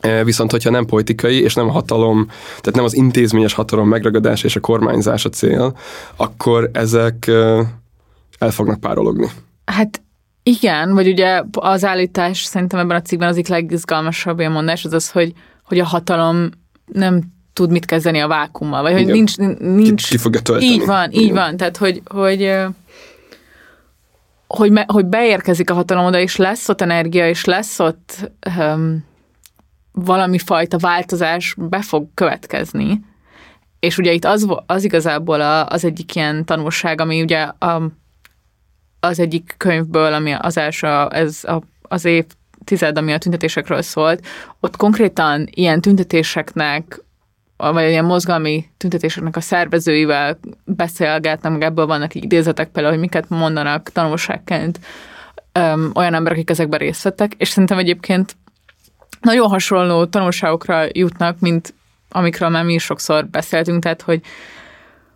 E, 0.02 0.24
Viszont, 0.24 0.50
hogyha 0.50 0.70
nem 0.70 0.86
politikai, 0.86 1.42
és 1.42 1.54
nem 1.54 1.68
a 1.68 1.72
hatalom, 1.72 2.26
tehát 2.46 2.74
nem 2.74 2.84
az 2.84 2.94
intézményes 2.94 3.52
hatalom 3.52 3.88
megragadása 3.88 4.46
és 4.46 4.56
a 4.56 4.60
kormányzás 4.60 5.24
a 5.24 5.28
cél, 5.28 5.76
akkor 6.16 6.70
ezek 6.72 7.26
e, 7.26 7.66
el 8.38 8.50
fognak 8.50 8.80
párologni. 8.80 9.30
Hát 9.64 10.02
igen, 10.42 10.94
vagy 10.94 11.08
ugye 11.08 11.42
az 11.52 11.84
állítás 11.84 12.42
szerintem 12.42 12.78
ebben 12.78 12.96
a 12.96 13.02
cikkben 13.02 13.28
az 13.28 13.34
egyik 13.34 13.48
legizgalmasabb 13.48 14.38
ilyen 14.38 14.52
mondás 14.52 14.84
az 14.84 14.92
az, 14.92 15.10
hogy, 15.10 15.32
hogy 15.64 15.78
a 15.78 15.84
hatalom 15.84 16.50
nem 16.92 17.20
tud 17.52 17.70
mit 17.70 17.84
kezdeni 17.84 18.20
a 18.20 18.26
vákummal, 18.28 18.82
vagy 18.82 18.92
hogy 18.92 19.00
Igen. 19.00 19.14
nincs, 19.14 19.36
nincs 19.58 20.08
Ki, 20.08 20.10
ki 20.10 20.16
fogja 20.16 20.40
tölteni. 20.40 20.72
Így 20.72 20.86
van, 20.86 21.10
így 21.10 21.20
Igen. 21.20 21.34
van. 21.34 21.56
Tehát, 21.56 21.76
hogy, 21.76 22.02
hogy, 22.04 22.52
hogy, 24.46 24.70
me, 24.70 24.84
hogy 24.86 25.06
beérkezik 25.06 25.70
a 25.70 25.74
hatalom 25.74 26.04
oda, 26.04 26.18
és 26.18 26.36
lesz 26.36 26.68
ott 26.68 26.80
energia, 26.80 27.28
és 27.28 27.44
lesz 27.44 27.78
ott 27.78 28.30
um, 28.58 29.04
valami 29.92 30.38
fajta 30.38 30.78
változás 30.78 31.54
be 31.58 31.82
fog 31.82 32.08
következni. 32.14 33.00
És 33.78 33.98
ugye 33.98 34.12
itt 34.12 34.24
az, 34.24 34.46
az 34.66 34.84
igazából 34.84 35.40
a, 35.40 35.66
az 35.66 35.84
egyik 35.84 36.14
ilyen 36.14 36.44
tanulság, 36.44 37.00
ami 37.00 37.22
ugye 37.22 37.40
a, 37.40 37.82
az 39.00 39.18
egyik 39.18 39.54
könyvből, 39.56 40.12
ami 40.12 40.32
az 40.32 40.56
első, 40.56 40.86
ez 41.08 41.44
a, 41.44 41.62
az 41.82 42.04
évtized, 42.04 42.98
ami 42.98 43.12
a 43.12 43.18
tüntetésekről 43.18 43.82
szólt, 43.82 44.26
ott 44.60 44.76
konkrétan 44.76 45.48
ilyen 45.50 45.80
tüntetéseknek 45.80 47.04
vagy 47.70 47.88
ilyen 47.88 48.04
mozgalmi 48.04 48.64
tüntetéseknek 48.76 49.36
a 49.36 49.40
szervezőivel 49.40 50.38
beszélgetnek, 50.64 51.52
meg 51.52 51.62
ebből 51.62 51.86
vannak 51.86 52.14
idézetek 52.14 52.68
például, 52.68 52.94
hogy 52.94 53.02
miket 53.02 53.28
mondanak 53.28 53.88
tanulságként 53.88 54.80
olyan 55.94 56.14
emberek, 56.14 56.38
akik 56.38 56.50
ezekben 56.50 56.78
részt 56.78 57.02
vettek, 57.02 57.34
és 57.36 57.48
szerintem 57.48 57.78
egyébként 57.78 58.36
nagyon 59.22 59.48
hasonló 59.48 60.04
tanulságokra 60.04 60.84
jutnak, 60.92 61.40
mint 61.40 61.74
amikről 62.10 62.48
már 62.48 62.64
mi 62.64 62.72
is 62.72 62.82
sokszor 62.82 63.26
beszéltünk, 63.26 63.82
tehát 63.82 64.02
hogy, 64.02 64.20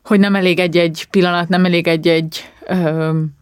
hogy 0.04 0.20
nem 0.20 0.34
elég 0.34 0.58
egy-egy 0.58 1.06
pillanat, 1.10 1.48
nem 1.48 1.64
elég 1.64 1.86
egy-egy 1.86 2.52
öm, 2.66 3.34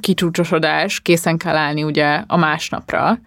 kicsúcsosodás, 0.00 1.00
készen 1.00 1.36
kell 1.36 1.56
állni 1.56 1.82
ugye 1.82 2.24
a 2.26 2.36
másnapra, 2.36 3.18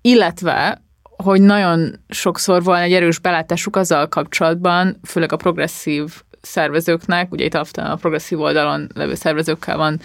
illetve 0.00 0.82
hogy 1.02 1.40
nagyon 1.40 2.00
sokszor 2.08 2.62
van 2.62 2.80
egy 2.80 2.92
erős 2.92 3.18
belátásuk 3.18 3.76
azzal 3.76 4.08
kapcsolatban, 4.08 4.96
főleg 5.06 5.32
a 5.32 5.36
progresszív 5.36 6.22
szervezőknek, 6.40 7.32
ugye 7.32 7.44
itt 7.44 7.54
alapvetően 7.54 7.90
a 7.90 7.96
progresszív 7.96 8.40
oldalon 8.40 8.88
levő 8.94 9.14
szervezőkkel 9.14 9.76
van 9.76 10.00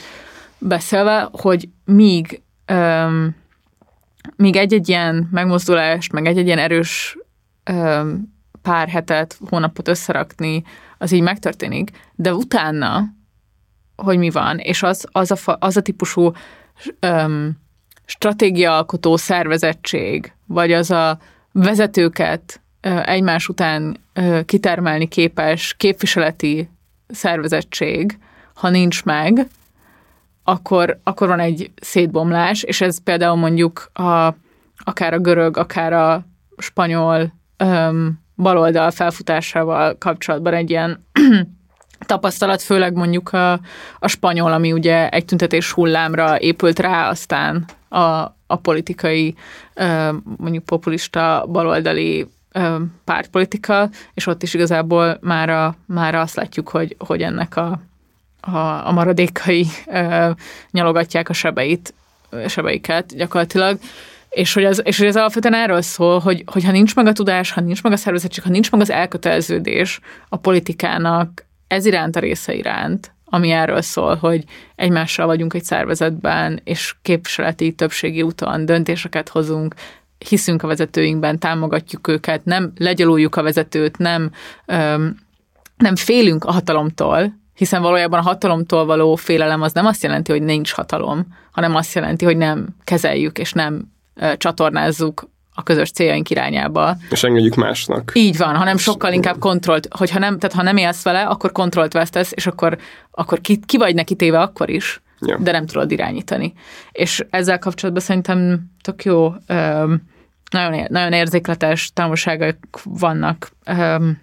beszélve, 0.58 1.30
hogy 1.32 1.70
míg, 1.86 2.41
míg 4.36 4.56
egy-egy 4.56 4.90
ilyen 4.90 5.28
megmozdulást, 5.32 6.12
meg 6.12 6.26
egy-egy 6.26 6.46
ilyen 6.46 6.60
erős 6.60 7.18
öm, 7.64 8.34
pár 8.62 8.88
hetet, 8.88 9.38
hónapot 9.50 9.88
összerakni, 9.88 10.64
az 10.98 11.12
így 11.12 11.22
megtörténik, 11.22 11.92
de 12.16 12.34
utána, 12.34 13.04
hogy 13.96 14.18
mi 14.18 14.30
van, 14.30 14.58
és 14.58 14.84
az, 14.84 15.06
az, 15.12 15.32
a, 15.32 15.58
az 15.60 15.78
a 15.78 15.82
típusú 15.82 16.32
öm, 17.00 17.58
stratégiaalkotó 18.06 19.18
szervezettség, 19.18 20.34
vagy 20.46 20.72
az 20.72 20.92
a 20.92 21.20
vezetőket 21.52 22.62
ö, 22.82 23.00
egymás 23.04 23.48
után 23.48 23.98
ö, 24.14 24.40
kitermelni 24.46 25.08
képes 25.08 25.74
képviseleti 25.78 26.70
szervezettség, 27.08 28.18
ha 28.54 28.70
nincs 28.70 29.04
meg, 29.04 29.48
akkor, 30.48 31.00
akkor 31.04 31.28
van 31.28 31.39
egy 31.39 31.72
szétbomlás, 31.82 32.64
és 32.64 32.82
ez 32.82 33.04
például 33.04 33.36
mondjuk 33.36 33.89
a, 33.93 34.34
akár 34.78 35.14
a 35.14 35.20
görög, 35.20 35.58
akár 35.58 35.93
a 35.93 36.26
spanyol 36.58 37.34
öm, 37.58 38.20
baloldal 38.36 38.91
felfutásával 38.91 39.98
kapcsolatban 39.98 40.54
egy 40.54 40.70
ilyen 40.70 41.06
tapasztalat, 42.06 42.62
főleg 42.62 42.93
mondjuk 42.93 43.34
a, 43.34 43.52
a 44.00 44.08
spanyol, 44.08 44.52
ami 44.52 44.72
ugye 44.72 45.10
egy 45.10 45.26
tüntetés 45.26 45.72
hullámra 45.72 46.39
épült 46.39 46.80
rá, 46.80 47.10
aztán 47.10 47.66
a, 47.89 48.36
a 48.48 48.56
politikai, 48.62 49.36
ö, 49.74 50.10
mondjuk 50.38 50.64
populista 50.64 51.46
baloldali 51.48 52.28
ö, 52.52 52.76
pártpolitika, 53.04 53.89
és 54.14 54.28
ott 54.28 54.43
is 54.43 54.54
igazából 54.54 55.18
már, 55.22 55.50
a, 55.50 55.76
már 55.86 56.16
azt 56.16 56.36
látjuk, 56.36 56.70
hogy, 56.70 56.96
hogy 57.00 57.22
ennek 57.22 57.56
a, 57.56 57.80
a, 58.46 58.88
a 58.88 58.91
maradékai 58.91 59.66
ö, 59.88 60.30
nyalogatják 60.72 61.30
a 61.30 61.34
sebeit, 61.34 61.93
sebeiket 62.48 63.16
gyakorlatilag, 63.16 63.80
és 64.30 64.54
hogy, 64.54 64.66
az, 64.66 64.82
és 64.86 64.98
hogy 64.98 65.08
ez 65.08 65.16
alapvetően 65.16 65.54
erről 65.54 65.82
szól, 65.82 66.20
hogy, 66.20 66.43
hogy 66.46 66.64
ha 66.64 66.72
nincs 66.72 66.96
meg 66.96 67.08
a 67.08 67.14
tudás, 67.14 67.52
ha 67.52 67.62
nincs 67.62 67.84
meg 67.84 67.91
a 67.91 67.96
szervezettség, 67.96 68.43
ha 68.43 68.50
nincs 68.50 68.72
meg 68.72 68.82
az 68.82 68.89
elköteleződés 68.89 70.00
a 70.30 70.38
politikának 70.38 71.46
ez 71.68 71.86
iránt 71.86 72.16
a 72.16 72.20
része 72.20 72.54
iránt, 72.54 73.14
ami 73.26 73.52
erről 73.52 73.82
szól, 73.82 74.16
hogy 74.16 74.43
egymással 74.76 75.26
vagyunk 75.26 75.54
egy 75.54 75.64
szervezetben, 75.64 76.62
és 76.64 76.96
képviseleti 77.02 77.72
többségi 77.72 78.22
úton 78.22 78.66
döntéseket 78.66 79.30
hozunk, 79.30 79.76
hiszünk 80.18 80.64
a 80.64 80.68
vezetőinkben, 80.68 81.39
támogatjuk 81.39 82.08
őket, 82.08 82.46
nem 82.46 82.72
legyaluljuk 82.78 83.36
a 83.36 83.43
vezetőt, 83.43 83.98
nem, 83.98 84.32
öm, 84.66 85.18
nem 85.78 85.96
félünk 85.96 86.43
a 86.43 86.52
hatalomtól, 86.52 87.34
hiszen 87.56 87.82
valójában 87.82 88.20
a 88.20 88.24
hatalomtól 88.24 88.86
való 88.86 89.16
félelem 89.16 89.62
az 89.62 89.74
nem 89.74 89.86
azt 89.86 90.03
jelenti, 90.03 90.32
hogy 90.32 90.41
nincs 90.41 90.72
hatalom, 90.72 91.28
hanem 91.51 91.76
azt 91.76 91.95
jelenti, 91.95 92.26
hogy 92.26 92.38
nem 92.38 92.68
kezeljük 92.84 93.38
és 93.38 93.53
nem 93.53 93.91
csatornázzuk 94.38 95.30
a 95.53 95.64
közös 95.64 95.91
céljaink 95.91 96.30
irányába. 96.30 96.95
És 97.10 97.24
engedjük 97.24 97.56
másnak. 97.56 98.12
Így 98.16 98.38
van, 98.38 98.56
hanem 98.56 98.78
sokkal 98.78 99.14
inkább 99.14 99.39
kontrollt, 99.39 99.88
hogyha 99.97 100.20
nem, 100.20 100.39
tehát 100.39 100.56
ha 100.56 100.62
nem 100.64 100.78
élsz 100.78 101.03
vele, 101.03 101.22
akkor 101.22 101.51
kontrollt 101.51 101.93
vesztesz, 101.93 102.32
és 102.36 102.47
akkor, 102.47 102.78
akkor 103.12 103.41
ki, 103.41 103.60
ki 103.66 103.78
vagy 103.78 103.95
neki 103.95 104.16
téve 104.16 104.39
akkor 104.39 104.70
is, 104.70 104.99
Ja. 105.20 105.38
de 105.38 105.51
nem 105.51 105.66
tudod 105.66 105.91
irányítani. 105.91 106.53
És 106.91 107.26
ezzel 107.30 107.60
kapcsolatban 107.60 108.03
szerintem 108.03 108.62
tök 108.82 109.03
jó, 109.03 109.34
öm, 109.47 110.01
nagyon, 110.51 110.86
nagyon 110.89 111.14
érzékletes 111.14 111.91
tanulságok 111.93 112.58
vannak 112.84 113.51
öm, 113.66 114.18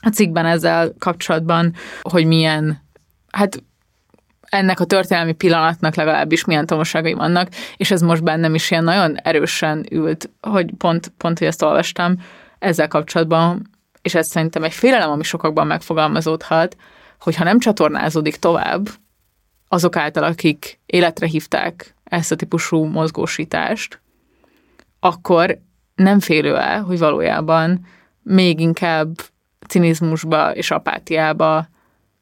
a 0.00 0.08
cikkben 0.08 0.46
ezzel 0.46 0.92
kapcsolatban, 0.98 1.74
hogy 2.02 2.24
milyen, 2.24 2.82
hát 3.30 3.62
ennek 4.40 4.80
a 4.80 4.84
történelmi 4.84 5.32
pillanatnak 5.32 5.94
legalábbis 5.94 6.44
milyen 6.44 6.66
tanulságai 6.66 7.12
vannak, 7.12 7.48
és 7.76 7.90
ez 7.90 8.00
most 8.00 8.22
bennem 8.22 8.54
is 8.54 8.70
ilyen 8.70 8.84
nagyon 8.84 9.16
erősen 9.16 9.86
ült, 9.90 10.30
hogy 10.40 10.70
pont, 10.78 11.12
pont 11.16 11.38
hogy 11.38 11.46
ezt 11.46 11.62
olvastam 11.62 12.16
ezzel 12.58 12.88
kapcsolatban, 12.88 13.70
és 14.02 14.14
ez 14.14 14.28
szerintem 14.28 14.64
egy 14.64 14.72
félelem, 14.72 15.10
ami 15.10 15.22
sokakban 15.22 15.66
megfogalmazódhat, 15.66 16.76
hogy 17.20 17.36
ha 17.36 17.44
nem 17.44 17.58
csatornázódik 17.58 18.36
tovább 18.36 18.88
azok 19.68 19.96
által, 19.96 20.22
akik 20.22 20.80
életre 20.86 21.26
hívták 21.26 21.94
ezt 22.04 22.32
a 22.32 22.36
típusú 22.36 22.84
mozgósítást, 22.84 24.00
akkor 25.00 25.58
nem 25.94 26.20
félő 26.20 26.56
el, 26.56 26.82
hogy 26.82 26.98
valójában 26.98 27.86
még 28.22 28.60
inkább 28.60 29.08
cinizmusba 29.70 30.54
és 30.54 30.70
apátiába 30.70 31.68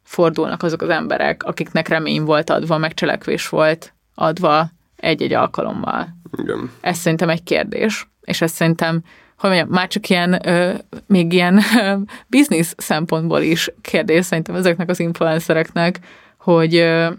fordulnak 0.03 0.63
azok 0.63 0.83
az 0.83 0.89
emberek, 0.89 1.43
akiknek 1.43 1.89
remény 1.89 2.23
volt 2.23 2.51
adva, 2.51 2.79
megcselekvés 2.79 3.49
volt 3.49 3.95
adva 4.15 4.71
egy-egy 4.97 5.33
alkalommal. 5.33 6.09
Igen. 6.37 6.71
Ez 6.81 6.99
szerintem 6.99 7.29
egy 7.29 7.43
kérdés, 7.43 8.09
és 8.21 8.41
ez 8.41 8.53
szerintem, 8.53 9.03
hogy 9.39 9.51
mondjam, 9.51 9.69
már 9.69 9.89
csak 9.89 10.09
ilyen, 10.09 10.49
ö, 10.49 10.75
még 11.07 11.33
ilyen 11.33 11.61
ö, 11.77 11.97
biznisz 12.27 12.75
szempontból 12.77 13.41
is 13.41 13.71
kérdés 13.81 14.25
szerintem 14.25 14.55
ezeknek 14.55 14.89
az 14.89 15.01
influencereknek, 15.01 16.01
hogy, 16.39 16.75
ö, 16.77 17.11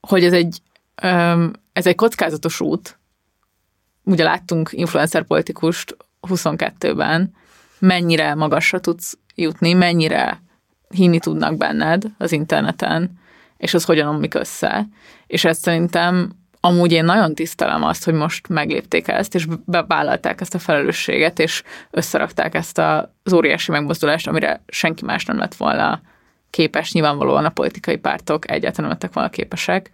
hogy 0.00 0.24
ez 0.24 0.32
egy, 0.32 0.58
ö, 1.02 1.44
ez 1.72 1.86
egy 1.86 1.94
kockázatos 1.94 2.60
út. 2.60 2.98
Ugye 4.04 4.24
láttunk 4.24 4.70
influencer 4.72 5.24
politikust 5.24 5.96
22-ben, 6.28 7.38
mennyire 7.80 8.34
magasra 8.34 8.80
tudsz 8.80 9.18
jutni, 9.34 9.72
mennyire 9.72 10.42
hinni 10.88 11.18
tudnak 11.18 11.56
benned 11.56 12.04
az 12.18 12.32
interneten, 12.32 13.18
és 13.56 13.74
az 13.74 13.84
hogyan 13.84 14.08
omlik 14.08 14.34
össze. 14.34 14.86
És 15.26 15.44
ezt 15.44 15.62
szerintem 15.62 16.32
amúgy 16.60 16.92
én 16.92 17.04
nagyon 17.04 17.34
tisztelem 17.34 17.84
azt, 17.84 18.04
hogy 18.04 18.14
most 18.14 18.48
meglépték 18.48 19.08
ezt, 19.08 19.34
és 19.34 19.46
bevállalták 19.64 20.40
ezt 20.40 20.54
a 20.54 20.58
felelősséget, 20.58 21.38
és 21.38 21.62
összerakták 21.90 22.54
ezt 22.54 22.78
az 22.78 23.32
óriási 23.32 23.70
megmozdulást, 23.70 24.26
amire 24.28 24.62
senki 24.66 25.04
más 25.04 25.24
nem 25.24 25.38
lett 25.38 25.54
volna 25.54 26.00
képes, 26.50 26.92
nyilvánvalóan 26.92 27.44
a 27.44 27.50
politikai 27.50 27.96
pártok 27.96 28.50
egyáltalán 28.50 28.90
nem 28.90 28.90
lettek 28.90 29.12
volna 29.12 29.30
képesek, 29.30 29.90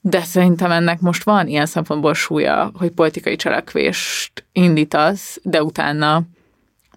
de 0.00 0.22
szerintem 0.22 0.70
ennek 0.70 1.00
most 1.00 1.22
van 1.22 1.46
ilyen 1.46 1.66
szempontból 1.66 2.14
súlya, 2.14 2.70
hogy 2.74 2.90
politikai 2.90 3.36
cselekvést 3.36 4.46
indítasz, 4.52 5.40
de 5.42 5.62
utána 5.62 6.22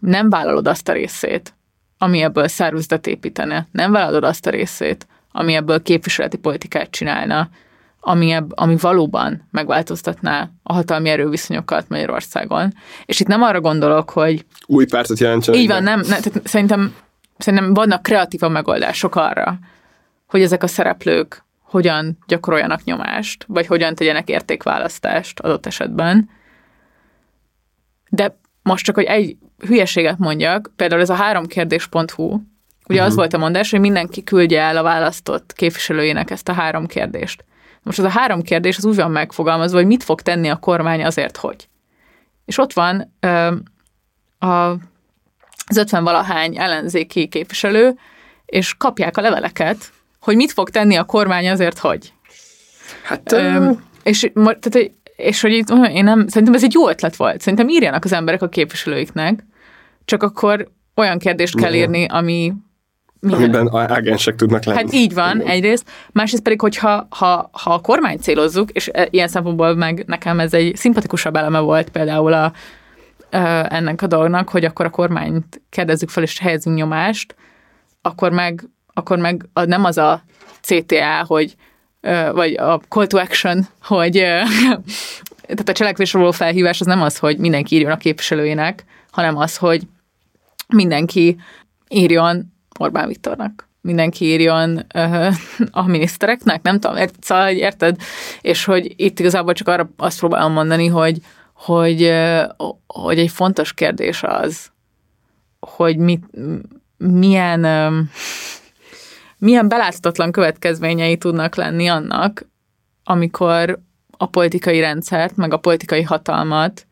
nem 0.05 0.29
vállalod 0.29 0.67
azt 0.67 0.89
a 0.89 0.93
részét, 0.93 1.53
ami 1.97 2.21
ebből 2.21 2.47
szervezetet 2.47 3.07
építene, 3.07 3.67
nem 3.71 3.91
vállalod 3.91 4.23
azt 4.23 4.45
a 4.45 4.49
részét, 4.49 5.07
ami 5.31 5.53
ebből 5.53 5.81
képviseleti 5.81 6.37
politikát 6.37 6.89
csinálna, 6.89 7.49
ami, 7.99 8.31
ebb, 8.31 8.51
ami 8.57 8.75
valóban 8.75 9.47
megváltoztatná 9.51 10.49
a 10.63 10.73
hatalmi 10.73 11.09
erőviszonyokat 11.09 11.89
Magyarországon. 11.89 12.73
És 13.05 13.19
itt 13.19 13.27
nem 13.27 13.41
arra 13.41 13.61
gondolok, 13.61 14.09
hogy... 14.09 14.45
Új 14.65 14.85
pártot 14.85 15.19
jelentsenek. 15.19 15.59
Így 15.59 15.67
van, 15.67 15.83
nem, 15.83 15.99
nem 15.99 16.21
tehát 16.21 16.47
szerintem, 16.47 16.95
szerintem 17.37 17.73
vannak 17.73 18.03
kreatív 18.03 18.39
megoldások 18.41 19.15
arra, 19.15 19.59
hogy 20.27 20.41
ezek 20.41 20.63
a 20.63 20.67
szereplők 20.67 21.43
hogyan 21.61 22.17
gyakoroljanak 22.27 22.83
nyomást, 22.83 23.45
vagy 23.47 23.67
hogyan 23.67 23.95
tegyenek 23.95 24.29
értékválasztást 24.29 25.39
adott 25.39 25.65
esetben. 25.65 26.29
De 28.09 28.37
most 28.63 28.85
csak, 28.85 28.95
hogy 28.95 29.03
egy 29.03 29.37
hülyeséget 29.67 30.17
mondjak, 30.17 30.71
például 30.75 31.01
ez 31.01 31.09
a 31.09 31.15
háromkérdés.hu, 31.15 32.25
ugye 32.25 32.41
uh-huh. 32.87 33.05
az 33.05 33.15
volt 33.15 33.33
a 33.33 33.37
mondás, 33.37 33.71
hogy 33.71 33.79
mindenki 33.79 34.23
küldje 34.23 34.61
el 34.61 34.77
a 34.77 34.83
választott 34.83 35.53
képviselőjének 35.53 36.31
ezt 36.31 36.49
a 36.49 36.53
három 36.53 36.87
kérdést. 36.87 37.45
Most 37.83 37.99
az 37.99 38.05
a 38.05 38.09
három 38.09 38.41
kérdés 38.41 38.77
az 38.77 38.85
úgy 38.85 38.95
van 38.95 39.11
megfogalmazva, 39.11 39.77
hogy 39.77 39.85
mit 39.85 40.03
fog 40.03 40.21
tenni 40.21 40.49
a 40.49 40.55
kormány 40.55 41.05
azért, 41.05 41.37
hogy. 41.37 41.67
És 42.45 42.57
ott 42.57 42.73
van 42.73 43.13
ö, 43.19 43.55
a, 44.39 44.69
az 45.67 45.77
50 45.77 46.03
valahány 46.03 46.57
ellenzéki 46.57 47.27
képviselő, 47.27 47.95
és 48.45 48.73
kapják 48.77 49.17
a 49.17 49.21
leveleket, 49.21 49.91
hogy 50.19 50.35
mit 50.35 50.51
fog 50.51 50.69
tenni 50.69 50.95
a 50.95 51.03
kormány 51.03 51.49
azért, 51.49 51.77
hogy. 51.77 52.13
Hát, 53.03 53.31
Ö, 53.31 53.71
és, 54.03 54.31
tehát, 54.33 54.91
és 55.15 55.41
hogy 55.41 55.51
itt, 55.51 55.69
én 55.69 56.03
nem, 56.03 56.27
szerintem 56.27 56.53
ez 56.53 56.63
egy 56.63 56.73
jó 56.73 56.89
ötlet 56.89 57.15
volt. 57.15 57.41
Szerintem 57.41 57.69
írjanak 57.69 58.03
az 58.03 58.13
emberek 58.13 58.41
a 58.41 58.49
képviselőiknek, 58.49 59.45
csak 60.05 60.23
akkor 60.23 60.71
olyan 60.95 61.19
kérdést 61.19 61.55
kell 61.55 61.73
írni, 61.73 62.05
ami 62.05 62.53
milyen? 63.19 63.41
amiben 63.41 63.91
ágensek 63.91 64.35
tudnak 64.35 64.63
lenni. 64.63 64.77
Hát 64.77 64.93
így 64.93 65.13
van, 65.13 65.35
Igen. 65.35 65.47
egyrészt. 65.47 65.89
Másrészt 66.11 66.43
pedig, 66.43 66.61
hogyha 66.61 67.07
ha, 67.09 67.49
ha 67.51 67.73
a 67.73 67.79
kormány 67.79 68.17
célozzuk, 68.17 68.71
és 68.71 68.89
e, 68.93 69.07
ilyen 69.09 69.27
szempontból 69.27 69.75
meg 69.75 70.03
nekem 70.07 70.39
ez 70.39 70.53
egy 70.53 70.75
szimpatikusabb 70.75 71.35
eleme 71.35 71.59
volt 71.59 71.89
például 71.89 72.33
a, 72.33 72.53
ennek 73.69 74.01
a 74.01 74.07
dolognak, 74.07 74.49
hogy 74.49 74.65
akkor 74.65 74.85
a 74.85 74.89
kormányt 74.89 75.61
kérdezzük 75.69 76.09
fel 76.09 76.23
és 76.23 76.39
helyezünk 76.39 76.77
nyomást, 76.77 77.35
akkor 78.01 78.31
meg, 78.31 78.69
akkor 78.93 79.17
meg 79.17 79.45
nem 79.53 79.83
az 79.83 79.97
a 79.97 80.23
CTA, 80.61 81.25
hogy 81.27 81.55
vagy 82.33 82.53
a 82.53 82.79
call 82.87 83.07
to 83.07 83.17
action, 83.17 83.67
hogy 83.81 84.11
tehát 85.47 85.69
a 85.69 85.73
cselekvésre 85.73 86.19
való 86.19 86.31
felhívás 86.31 86.79
az 86.79 86.85
nem 86.85 87.01
az, 87.01 87.17
hogy 87.17 87.37
mindenki 87.37 87.75
írjon 87.75 87.91
a 87.91 87.97
képviselőjének, 87.97 88.85
hanem 89.11 89.37
az, 89.37 89.57
hogy 89.57 89.81
mindenki 90.67 91.37
írjon 91.89 92.53
Orbán 92.79 93.07
Viktornak 93.07 93.71
mindenki 93.83 94.25
írjon 94.25 94.85
a 95.71 95.87
minisztereknek, 95.87 96.61
nem 96.61 96.79
tudom, 96.79 96.97
ért, 96.97 97.15
szóval, 97.23 97.49
érted? 97.49 97.97
És 98.41 98.65
hogy 98.65 98.93
itt 98.95 99.19
igazából 99.19 99.53
csak 99.53 99.67
arra 99.67 99.89
azt 99.97 100.19
próbálom 100.19 100.51
mondani, 100.51 100.87
hogy, 100.87 101.17
hogy, 101.53 102.13
hogy 102.87 103.19
egy 103.19 103.31
fontos 103.31 103.73
kérdés 103.73 104.23
az, 104.23 104.71
hogy 105.59 105.97
mit, 105.97 106.23
milyen, 106.97 107.61
milyen 109.43 109.67
beláthatatlan 109.67 110.31
következményei 110.31 111.17
tudnak 111.17 111.55
lenni 111.55 111.87
annak, 111.87 112.45
amikor 113.03 113.79
a 114.17 114.25
politikai 114.25 114.79
rendszert, 114.79 115.35
meg 115.35 115.53
a 115.53 115.57
politikai 115.57 116.01
hatalmat 116.01 116.87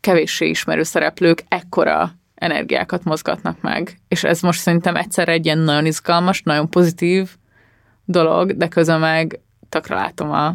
kevéssé 0.00 0.48
ismerő 0.48 0.82
szereplők 0.82 1.44
ekkora 1.48 2.12
energiákat 2.34 3.04
mozgatnak 3.04 3.60
meg. 3.60 4.00
És 4.08 4.24
ez 4.24 4.40
most 4.40 4.60
szerintem 4.60 4.96
egyszerre 4.96 5.32
egy 5.32 5.44
ilyen 5.44 5.58
nagyon 5.58 5.86
izgalmas, 5.86 6.42
nagyon 6.42 6.70
pozitív 6.70 7.30
dolog, 8.04 8.56
de 8.56 8.68
közben 8.68 9.00
meg 9.00 9.40
takra 9.68 9.94
látom 9.94 10.30
a, 10.30 10.54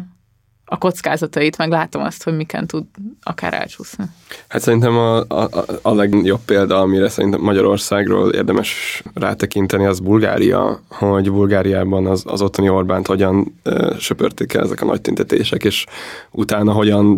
a 0.68 0.78
kockázatait, 0.78 1.56
meg 1.56 1.70
látom 1.70 2.02
azt, 2.02 2.22
hogy 2.22 2.36
miken 2.36 2.66
tud 2.66 2.84
akár 3.22 3.54
elcsúszni. 3.54 4.04
Hát 4.48 4.62
szerintem 4.62 4.96
a, 4.96 5.16
a, 5.18 5.48
a 5.82 5.94
legjobb 5.94 6.40
példa, 6.44 6.78
amire 6.78 7.08
szerintem 7.08 7.40
Magyarországról 7.40 8.30
érdemes 8.30 9.02
rátekinteni, 9.14 9.86
az 9.86 10.00
Bulgária, 10.00 10.80
hogy 10.88 11.32
Bulgáriában 11.32 12.06
az, 12.06 12.22
az 12.26 12.42
otthoni 12.42 12.68
Orbánt 12.68 13.06
hogyan 13.06 13.58
ö, 13.62 13.94
söpörték 13.98 14.54
el 14.54 14.62
ezek 14.62 14.80
a 14.80 14.84
nagy 14.84 15.00
tüntetések, 15.00 15.64
és 15.64 15.84
utána 16.30 16.72
hogyan 16.72 17.16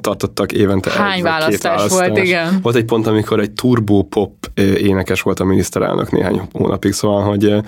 tartottak 0.00 0.52
évente 0.52 0.90
Hány 0.90 1.16
egy, 1.16 1.22
választás, 1.22 1.62
választás 1.62 2.08
volt, 2.08 2.24
igen. 2.24 2.58
Volt 2.62 2.76
egy 2.76 2.84
pont, 2.84 3.06
amikor 3.06 3.40
egy 3.40 3.52
turbo 3.52 4.02
pop 4.02 4.32
énekes 4.56 5.22
volt 5.22 5.40
a 5.40 5.44
miniszterelnök 5.44 6.10
néhány 6.10 6.48
hónapig, 6.52 6.92
szóval, 6.92 7.22
hogy 7.22 7.62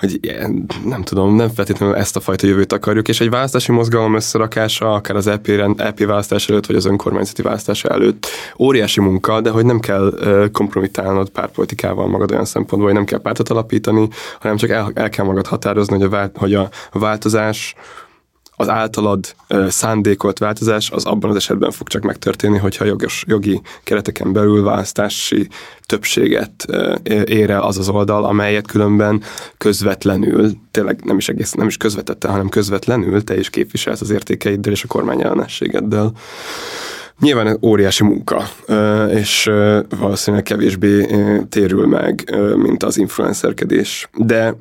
hogy 0.00 0.20
nem 0.84 1.02
tudom, 1.02 1.34
nem 1.34 1.48
feltétlenül 1.48 1.96
ezt 1.96 2.16
a 2.16 2.20
fajta 2.20 2.46
jövőt 2.46 2.72
akarjuk, 2.72 3.08
és 3.08 3.20
egy 3.20 3.30
választási 3.30 3.72
mozgalom 3.72 4.14
összerakása, 4.14 4.92
akár 4.92 5.16
az 5.16 5.26
EP, 5.26 5.48
EP 5.76 6.04
választás 6.04 6.48
előtt, 6.48 6.66
vagy 6.66 6.76
az 6.76 6.84
önkormányzati 6.84 7.42
választás 7.42 7.84
előtt 7.84 8.26
óriási 8.58 9.00
munka, 9.00 9.40
de 9.40 9.50
hogy 9.50 9.64
nem 9.64 9.80
kell 9.80 10.12
kompromittálnod 10.52 11.28
pártpolitikával 11.28 12.08
magad 12.08 12.30
olyan 12.30 12.44
szempontból, 12.44 12.88
hogy 12.90 12.98
nem 12.98 13.06
kell 13.06 13.20
pártot 13.20 13.48
alapítani, 13.48 14.08
hanem 14.40 14.56
csak 14.56 14.70
el, 14.70 14.90
el 14.94 15.08
kell 15.08 15.24
magad 15.24 15.46
határozni, 15.46 15.98
hogy 15.98 16.14
a, 16.14 16.30
hogy 16.34 16.54
a 16.54 16.68
változás 16.92 17.74
az 18.60 18.68
általad 18.68 19.34
szándékolt 19.68 20.38
változás 20.38 20.90
az 20.90 21.04
abban 21.04 21.30
az 21.30 21.36
esetben 21.36 21.70
fog 21.70 21.88
csak 21.88 22.02
megtörténni, 22.02 22.58
hogyha 22.58 22.84
jogos, 22.84 23.24
jogi 23.26 23.60
kereteken 23.84 24.32
belül 24.32 24.62
választási 24.62 25.48
többséget 25.86 26.66
ér 27.24 27.50
el 27.50 27.62
az 27.62 27.78
az 27.78 27.88
oldal, 27.88 28.24
amelyet 28.24 28.66
különben 28.66 29.22
közvetlenül, 29.58 30.52
tényleg 30.70 31.00
nem 31.04 31.16
is 31.16 31.28
egész, 31.28 31.52
nem 31.52 31.66
is 31.66 31.76
közvetette, 31.76 32.28
hanem 32.28 32.48
közvetlenül 32.48 33.24
te 33.24 33.38
is 33.38 33.50
képviselsz 33.50 34.00
az 34.00 34.10
értékeiddel 34.10 34.72
és 34.72 34.84
a 34.84 34.88
kormány 34.88 35.22
ellenességeddel. 35.22 36.12
Nyilván 37.20 37.58
óriási 37.62 38.04
munka, 38.04 38.42
és 39.10 39.50
valószínűleg 39.98 40.44
kevésbé 40.44 41.06
térül 41.48 41.86
meg, 41.86 42.34
mint 42.56 42.82
az 42.82 42.98
influencerkedés. 42.98 44.08
De 44.16 44.56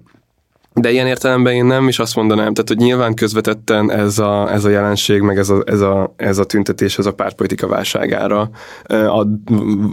de 0.82 0.92
ilyen 0.92 1.08
értelemben 1.08 1.54
én 1.54 1.66
nem 1.66 1.88
is 1.88 2.00
azt 2.00 2.16
mondanám, 2.16 2.54
tehát 2.54 2.68
hogy 2.68 2.78
nyilván 2.78 3.14
közvetetten 3.14 3.92
ez 3.92 4.20
a, 4.20 4.52
ez 4.52 4.66
a 4.66 4.70
jelenség, 4.70 5.22
meg 5.22 5.38
ez 5.38 5.50
a, 5.50 5.62
ez, 5.66 5.82
a, 5.82 6.14
ez 6.16 6.38
a 6.38 6.44
tüntetés, 6.44 6.98
ez 6.98 7.06
a 7.06 7.14
pártpolitika 7.14 7.68
válságára, 7.68 8.50
a 8.88 9.26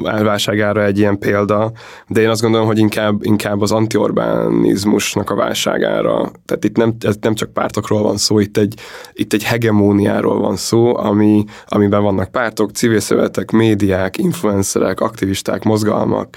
válságára 0.02 0.84
egy 0.84 0.98
ilyen 0.98 1.18
példa, 1.18 1.72
de 2.08 2.20
én 2.20 2.28
azt 2.28 2.42
gondolom, 2.42 2.66
hogy 2.66 2.78
inkább, 2.78 3.24
inkább 3.24 3.60
az 3.60 3.72
antiorbánizmusnak 3.72 5.30
a 5.30 5.34
válságára, 5.34 6.30
tehát 6.44 6.64
itt 6.64 6.76
nem, 6.76 6.96
ez 7.00 7.16
nem 7.20 7.34
csak 7.34 7.52
pártokról 7.52 8.02
van 8.02 8.16
szó, 8.16 8.38
itt 8.38 8.56
egy, 8.56 8.74
itt 9.12 9.32
egy 9.32 9.42
hegemóniáról 9.44 10.40
van 10.40 10.56
szó, 10.56 10.96
ami, 10.96 11.44
amiben 11.66 12.02
vannak 12.02 12.30
pártok, 12.30 12.70
civil 12.70 13.00
szövetek, 13.00 13.50
médiák, 13.50 14.18
influencerek, 14.18 15.00
aktivisták, 15.00 15.62
mozgalmak, 15.62 16.36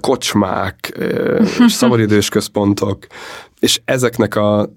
kocsmák, 0.00 0.98
szabadidős 1.66 2.28
központok, 2.28 3.06
és 3.60 3.80
ezeknek 3.84 4.34
a, 4.34 4.70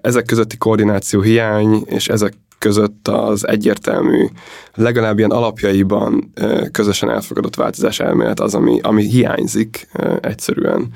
ezek 0.00 0.24
közötti 0.24 0.56
koordináció 0.56 1.20
hiány, 1.20 1.82
és 1.86 2.08
ezek 2.08 2.32
között 2.58 3.08
az 3.08 3.48
egyértelmű, 3.48 4.26
legalább 4.74 5.18
ilyen 5.18 5.30
alapjaiban 5.30 6.32
közösen 6.70 7.10
elfogadott 7.10 7.54
változás 7.54 8.00
elmélet 8.00 8.40
az, 8.40 8.54
ami, 8.54 8.80
ami 8.82 9.04
hiányzik 9.04 9.88
egyszerűen. 10.20 10.88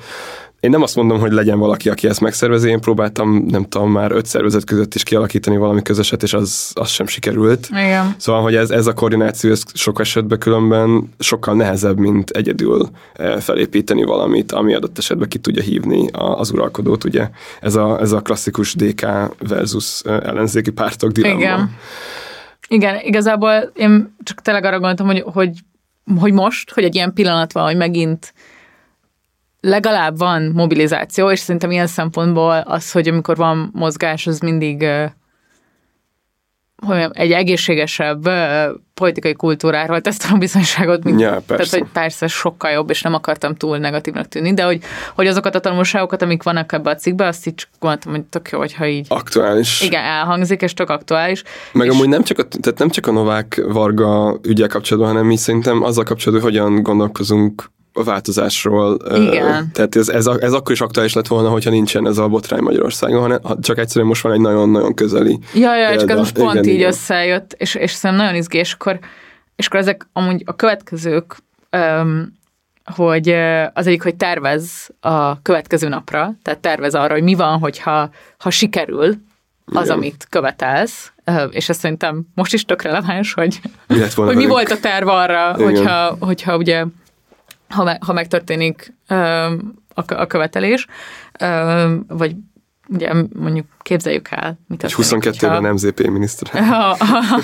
Én 0.61 0.69
nem 0.69 0.81
azt 0.81 0.95
mondom, 0.95 1.19
hogy 1.19 1.31
legyen 1.31 1.59
valaki, 1.59 1.89
aki 1.89 2.07
ezt 2.07 2.21
megszervezi, 2.21 2.69
én 2.69 2.79
próbáltam, 2.79 3.45
nem 3.47 3.63
tudom, 3.63 3.91
már 3.91 4.11
öt 4.11 4.25
szervezet 4.25 4.63
között 4.63 4.95
is 4.95 5.03
kialakítani 5.03 5.57
valami 5.57 5.81
közöset, 5.81 6.23
és 6.23 6.33
az, 6.33 6.71
az 6.73 6.89
sem 6.89 7.07
sikerült. 7.07 7.67
Igen. 7.71 8.15
Szóval, 8.17 8.41
hogy 8.41 8.55
ez, 8.55 8.69
ez 8.69 8.87
a 8.87 8.93
koordináció 8.93 9.51
ez 9.51 9.63
sok 9.73 9.99
esetben 9.99 10.39
különben 10.39 11.09
sokkal 11.19 11.55
nehezebb, 11.55 11.97
mint 11.97 12.29
egyedül 12.29 12.89
eh, 13.13 13.39
felépíteni 13.39 14.03
valamit, 14.03 14.51
ami 14.51 14.73
adott 14.73 14.97
esetben 14.97 15.27
ki 15.27 15.37
tudja 15.37 15.61
hívni 15.61 16.07
az 16.11 16.51
uralkodót, 16.51 17.03
ugye. 17.03 17.29
Ez 17.61 17.75
a, 17.75 17.99
ez 17.99 18.11
a 18.11 18.21
klasszikus 18.21 18.75
DK 18.75 19.05
versus 19.47 20.01
eh, 20.05 20.17
ellenzéki 20.17 20.71
pártok 20.71 21.11
dilemma. 21.11 21.39
Igen. 21.39 21.75
Igen, 22.67 22.99
igazából 23.03 23.71
én 23.75 24.15
csak 24.23 24.41
tényleg 24.41 24.63
arra 24.63 24.79
gondoltam, 24.79 25.05
hogy, 25.05 25.23
hogy, 25.25 25.49
hogy 26.19 26.33
most, 26.33 26.71
hogy 26.71 26.83
egy 26.83 26.95
ilyen 26.95 27.13
pillanat 27.13 27.51
van, 27.51 27.65
hogy 27.65 27.77
megint 27.77 28.33
legalább 29.61 30.17
van 30.17 30.51
mobilizáció, 30.53 31.31
és 31.31 31.39
szerintem 31.39 31.71
ilyen 31.71 31.87
szempontból 31.87 32.57
az, 32.57 32.91
hogy 32.91 33.07
amikor 33.07 33.35
van 33.35 33.69
mozgás, 33.73 34.27
az 34.27 34.39
mindig 34.39 34.85
hogy 36.81 36.89
mondjam, 36.95 37.11
egy 37.13 37.31
egészségesebb 37.31 38.29
politikai 38.93 39.33
kultúráról 39.33 40.01
tesz 40.01 40.31
bizonyságot, 40.39 41.03
mint, 41.03 41.19
Ja, 41.19 41.27
tehát 41.29 41.43
persze. 41.45 41.77
hogy 41.77 41.87
persze 41.93 42.27
sokkal 42.27 42.71
jobb, 42.71 42.89
és 42.89 43.01
nem 43.01 43.13
akartam 43.13 43.55
túl 43.55 43.77
negatívnak 43.77 44.27
tűnni, 44.27 44.53
de 44.53 44.63
hogy, 44.63 44.81
hogy 45.15 45.27
azokat 45.27 45.55
a 45.55 45.59
tanulságokat, 45.59 46.21
amik 46.21 46.43
vannak 46.43 46.71
ebbe 46.71 46.89
a 46.89 46.95
cikkbe, 46.95 47.27
azt 47.27 47.47
így 47.47 47.55
csak 47.55 47.69
gondoltam, 47.79 48.11
hogy 48.11 48.23
tök 48.23 48.49
jó, 48.49 48.59
hogyha 48.59 48.87
így 48.87 49.05
Aktuális. 49.09 49.81
igen, 49.81 50.03
elhangzik, 50.03 50.61
és 50.61 50.73
tök 50.73 50.89
aktuális. 50.89 51.43
Meg 51.73 51.87
és 51.87 51.93
amúgy 51.93 52.09
nem 52.09 52.23
csak, 52.23 52.37
a, 52.39 52.43
tehát 52.43 52.79
nem 52.79 52.89
csak 52.89 53.07
a 53.07 53.11
Novák 53.11 53.61
Varga 53.67 54.39
ügyel 54.43 54.67
kapcsolatban, 54.67 55.11
hanem 55.11 55.27
mi 55.27 55.35
szerintem 55.35 55.83
azzal 55.83 56.03
kapcsolatban, 56.03 56.51
hogy 56.51 56.59
hogyan 56.59 56.83
gondolkozunk 56.83 57.71
a 57.93 58.03
változásról. 58.03 58.97
Igen. 59.13 59.71
Tehát 59.73 59.95
ez, 59.95 60.09
ez, 60.09 60.27
ez 60.27 60.53
akkor 60.53 60.71
is 60.71 60.81
aktuális 60.81 61.13
lett 61.13 61.27
volna, 61.27 61.49
hogyha 61.49 61.69
nincsen 61.69 62.07
ez 62.07 62.17
a 62.17 62.27
botrány 62.27 62.61
Magyarországon, 62.61 63.21
hanem 63.21 63.39
ha 63.43 63.57
csak 63.61 63.77
egyszerűen 63.77 64.07
most 64.07 64.21
van 64.21 64.33
egy 64.33 64.39
nagyon-nagyon 64.39 64.93
közeli. 64.93 65.39
Ja, 65.53 65.77
ja, 65.77 65.85
csak 65.85 65.95
ez 65.95 66.05
példa. 66.05 66.21
most 66.21 66.33
pont 66.33 66.53
Igen, 66.53 66.63
így 66.63 66.73
igen. 66.73 66.87
összejött, 66.87 67.53
és, 67.57 67.75
és 67.75 67.91
szerintem 67.91 68.25
nagyon 68.25 68.39
izgi, 68.39 68.57
és 68.57 68.73
akkor, 68.73 68.99
és 69.55 69.67
akkor 69.67 69.79
ezek 69.79 70.07
amúgy 70.13 70.43
a 70.45 70.55
következők, 70.55 71.37
öm, 71.69 72.33
hogy 72.95 73.29
az 73.73 73.87
egyik, 73.87 74.03
hogy 74.03 74.15
tervez 74.15 74.89
a 74.99 75.41
következő 75.41 75.87
napra, 75.87 76.33
tehát 76.41 76.59
tervez 76.59 76.95
arra, 76.95 77.13
hogy 77.13 77.23
mi 77.23 77.35
van, 77.35 77.59
hogyha 77.59 78.09
ha 78.37 78.49
sikerül 78.49 79.15
az, 79.65 79.85
Igen. 79.85 79.97
amit 79.97 80.27
követelsz, 80.29 81.11
és 81.49 81.69
ez 81.69 81.77
szerintem 81.77 82.21
most 82.35 82.53
is 82.53 82.65
tök 82.65 82.81
releváns, 82.81 83.33
hogy, 83.33 83.59
hogy 84.15 84.35
mi 84.35 84.45
volt 84.45 84.71
a 84.71 84.79
terv 84.79 85.07
arra, 85.07 85.53
Igen. 85.57 85.67
hogyha, 85.67 86.15
hogyha 86.19 86.57
ugye 86.57 86.85
ha, 87.71 87.83
me, 87.83 87.97
ha 88.05 88.13
megtörténik 88.13 88.93
a, 89.07 90.03
a 90.07 90.27
követelés, 90.27 90.87
vagy 92.07 92.35
ugye 92.87 93.13
mondjuk 93.33 93.65
képzeljük 93.81 94.27
el, 94.31 94.59
mit 94.67 94.83
Egy 94.83 94.93
22-ben 94.97 95.61
nem 95.61 95.77
ZP 95.77 96.07
miniszter. 96.07 96.63
ha, 96.67 96.95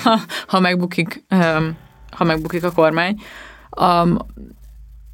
ha, 0.02 0.18
ha, 0.46 0.60
megbukik, 0.60 1.24
öm, 1.28 1.76
ha 2.10 2.24
megbukik 2.24 2.64
a 2.64 2.72
kormány, 2.72 3.20
um, 3.80 4.18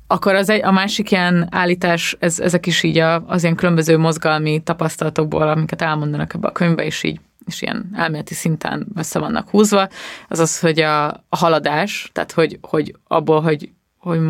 akkor 0.07 0.35
az 0.35 0.49
egy, 0.49 0.65
a 0.65 0.71
másik 0.71 1.11
ilyen 1.11 1.49
állítás, 1.51 2.17
ez, 2.19 2.41
ezek 2.41 2.67
is 2.67 2.83
így 2.83 2.99
a, 2.99 3.25
az 3.27 3.43
ilyen 3.43 3.55
különböző 3.55 3.99
mozgalmi 3.99 4.63
tapasztalatokból, 4.63 5.49
amiket 5.49 5.83
elmondanak 5.83 6.35
ebbe 6.35 6.49
a 6.49 6.53
könyvbe, 6.53 6.85
és 6.85 7.03
így 7.03 7.21
és 7.47 7.63
ilyen 7.63 7.91
elméleti 7.95 8.35
szinten 8.35 8.87
össze 8.95 9.19
vannak 9.19 9.49
húzva, 9.49 9.89
az 10.29 10.39
az, 10.39 10.61
hogy 10.61 10.81
a, 10.81 11.07
a 11.09 11.37
haladás, 11.37 12.11
tehát 12.13 12.33
hogy, 12.33 12.59
hogy 12.61 12.97
abból, 13.07 13.41
hogy, 13.41 13.71
hogy 14.05 14.21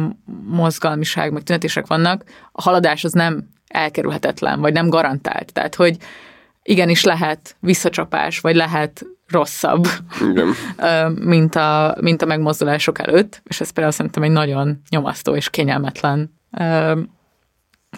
mozgalmiság, 0.47 1.33
meg 1.33 1.43
tüntetések 1.43 1.87
vannak, 1.87 2.25
a 2.53 2.62
haladás 2.62 3.05
az 3.05 3.12
nem 3.12 3.49
elkerülhetetlen, 3.68 4.61
vagy 4.61 4.72
nem 4.72 4.89
garantált. 4.89 5.53
Tehát, 5.53 5.75
hogy 5.75 5.97
igenis 6.62 7.05
lehet 7.05 7.57
visszacsapás, 7.61 8.41
vagy 8.41 8.55
lehet 8.57 9.07
rosszabb, 9.29 9.87
Igen. 10.20 10.55
mint 11.35 11.55
a, 11.55 11.97
mint 12.01 12.22
a 12.22 12.27
megmozdulások 12.27 12.99
előtt, 12.99 13.43
és 13.45 13.61
ez 13.61 13.70
például 13.70 13.95
szerintem 13.95 14.22
egy 14.22 14.31
nagyon 14.31 14.83
nyomasztó 14.89 15.37
és 15.37 15.51
kényelmetlen 15.51 16.35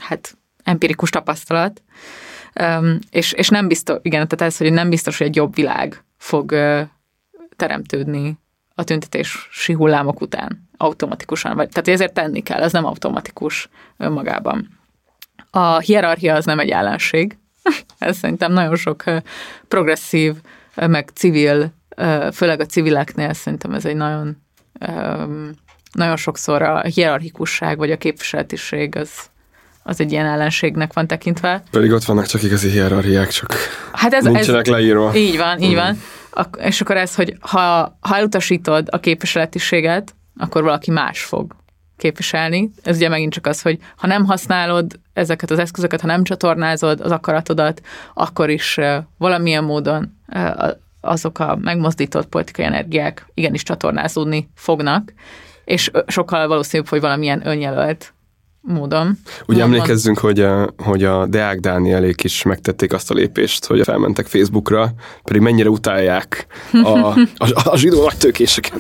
hát 0.01 0.39
empirikus 0.63 1.11
tapasztalat. 1.11 1.83
És, 3.11 3.33
és 3.33 3.49
nem 3.49 3.69
biztos, 3.69 3.99
igen, 4.03 4.29
tehát 4.29 4.53
ez, 4.53 4.59
hogy 4.59 4.73
nem 4.73 4.91
biztos, 4.91 5.19
hogy 5.19 5.27
egy 5.27 5.37
jobb 5.37 5.55
világ 5.55 6.05
fog 6.17 6.55
teremtődni 7.57 8.39
a 8.75 8.85
tüntetési 8.85 9.73
hullámok 9.73 10.21
után 10.21 10.66
automatikusan. 10.77 11.57
Vagy, 11.57 11.69
tehát 11.69 11.89
ezért 11.89 12.13
tenni 12.15 12.41
kell, 12.41 12.63
ez 12.63 12.73
nem 12.73 12.85
automatikus 12.85 13.69
önmagában. 13.97 14.79
A 15.51 15.79
hierarchia 15.79 16.35
az 16.35 16.45
nem 16.45 16.59
egy 16.59 16.71
ellenség. 16.71 17.39
ez 17.99 18.17
szerintem 18.17 18.53
nagyon 18.53 18.77
sok 18.77 19.05
progresszív, 19.69 20.35
meg 20.75 21.11
civil, 21.15 21.73
főleg 22.33 22.61
a 22.61 22.67
civileknél 22.67 23.33
szerintem 23.33 23.73
ez 23.73 23.85
egy 23.85 23.97
nagyon 23.97 24.45
nagyon 25.93 26.17
sokszor 26.17 26.63
a 26.63 26.81
hierarchikusság 26.81 27.79
vagy 27.79 27.91
a 27.91 27.97
képviseletiség 27.97 28.97
az, 28.97 29.11
az 29.83 30.01
egy 30.01 30.13
ilyen 30.13 30.27
ellenségnek 30.27 30.93
van 30.93 31.07
tekintve. 31.07 31.63
Pedig 31.71 31.93
ott 31.93 32.05
vannak 32.05 32.27
csak 32.27 32.43
igazi 32.43 32.71
hierarchiák, 32.71 33.29
csak 33.29 33.55
Hát 33.93 34.13
ez, 34.13 34.27
ez 34.27 34.33
nincsenek 34.33 34.67
leírva. 34.67 35.15
így 35.15 35.37
van, 35.37 35.61
így 35.61 35.75
van. 35.75 36.01
Ak- 36.31 36.61
és 36.61 36.81
akkor 36.81 36.97
ez, 36.97 37.15
hogy 37.15 37.37
ha, 37.41 37.97
ha 38.01 38.17
elutasítod 38.17 38.89
a 38.91 39.01
képviseletiséget, 39.01 40.15
akkor 40.39 40.63
valaki 40.63 40.91
más 40.91 41.25
fog 41.25 41.57
képviselni. 41.97 42.71
Ez 42.83 42.97
ugye 42.97 43.09
megint 43.09 43.33
csak 43.33 43.47
az, 43.47 43.63
hogy 43.63 43.79
ha 43.97 44.07
nem 44.07 44.25
használod 44.25 45.01
ezeket 45.13 45.51
az 45.51 45.59
eszközöket, 45.59 46.01
ha 46.01 46.07
nem 46.07 46.25
csatornázod 46.25 47.01
az 47.01 47.11
akaratodat, 47.11 47.81
akkor 48.15 48.51
is 48.51 48.79
valamilyen 49.19 49.65
módon 49.65 50.19
azok 51.01 51.39
a 51.39 51.57
megmozdított 51.61 52.29
politikai 52.29 52.65
energiák 52.65 53.27
igenis 53.35 53.63
csatornázódni 53.63 54.49
fognak, 54.55 55.13
és 55.65 55.91
sokkal 56.07 56.49
valószínűbb, 56.49 56.89
hogy 56.89 57.01
valamilyen 57.01 57.47
önjelölt 57.47 58.15
módon. 58.67 59.19
Ugye 59.47 59.59
Van- 59.63 59.73
emlékezzünk, 59.73 60.19
hogy 60.19 60.41
a, 60.41 60.69
hogy 60.79 61.05
a 61.05 61.27
Deák 61.27 61.61
Dánielék 61.61 62.25
is 62.25 62.43
megtették 62.43 62.93
azt 62.93 63.11
a 63.11 63.15
lépést, 63.15 63.67
hogy 63.67 63.83
felmentek 63.85 64.27
Facebookra, 64.27 64.93
pedig 65.25 65.41
mennyire 65.41 65.69
utálják 65.69 66.47
a, 66.73 66.89
a, 67.45 67.47
a 67.65 67.77
zsidó 67.77 68.03
nagytőkéseket. 68.03 68.79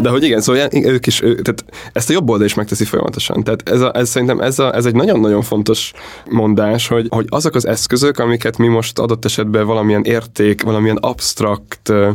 De 0.00 0.08
hogy 0.08 0.22
igen, 0.22 0.40
szóval 0.40 0.68
ők 0.72 1.06
is, 1.06 1.22
ő- 1.22 1.42
tehát 1.42 1.64
ezt 1.92 2.10
a 2.10 2.12
jobb 2.12 2.28
oldal 2.30 2.46
is 2.46 2.54
megteszi 2.54 2.84
folyamatosan. 2.84 3.42
Tehát 3.42 3.68
ez, 3.68 3.80
a, 3.80 3.92
ez 3.94 4.08
szerintem 4.08 4.40
ez, 4.40 4.58
a, 4.58 4.74
ez 4.74 4.86
egy 4.86 4.94
nagyon-nagyon 4.94 5.42
fontos 5.42 5.92
mondás, 6.30 6.88
hogy, 6.88 7.06
hogy 7.10 7.26
azok 7.28 7.54
az 7.54 7.66
eszközök, 7.66 8.18
amiket 8.18 8.56
mi 8.56 8.66
most 8.68 8.98
adott 8.98 9.24
esetben 9.24 9.66
valamilyen 9.66 10.04
érték, 10.04 10.62
valamilyen 10.62 10.96
absztrakt 10.96 11.88
ö, 11.88 12.10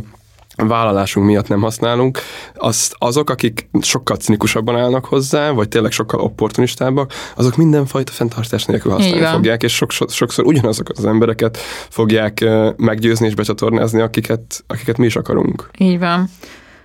vállalásunk 0.56 1.26
miatt 1.26 1.48
nem 1.48 1.60
használunk, 1.60 2.18
azt 2.54 2.94
azok, 2.98 3.30
akik 3.30 3.68
sokkal 3.80 4.16
cinikusabban 4.16 4.76
állnak 4.76 5.04
hozzá, 5.04 5.50
vagy 5.50 5.68
tényleg 5.68 5.92
sokkal 5.92 6.20
opportunistábbak, 6.20 7.12
azok 7.36 7.56
mindenfajta 7.56 8.12
fenntartás 8.12 8.64
nélkül 8.64 8.92
használni 8.92 9.26
fogják, 9.26 9.62
és 9.62 9.74
sok, 9.74 9.90
sokszor 10.08 10.44
ugyanazokat 10.44 10.98
az 10.98 11.04
embereket 11.04 11.56
fogják 11.88 12.44
meggyőzni 12.76 13.26
és 13.26 13.34
becsatornázni, 13.34 14.00
akiket, 14.00 14.64
akiket 14.66 14.98
mi 14.98 15.06
is 15.06 15.16
akarunk. 15.16 15.70
Így 15.78 15.98
van. 15.98 16.28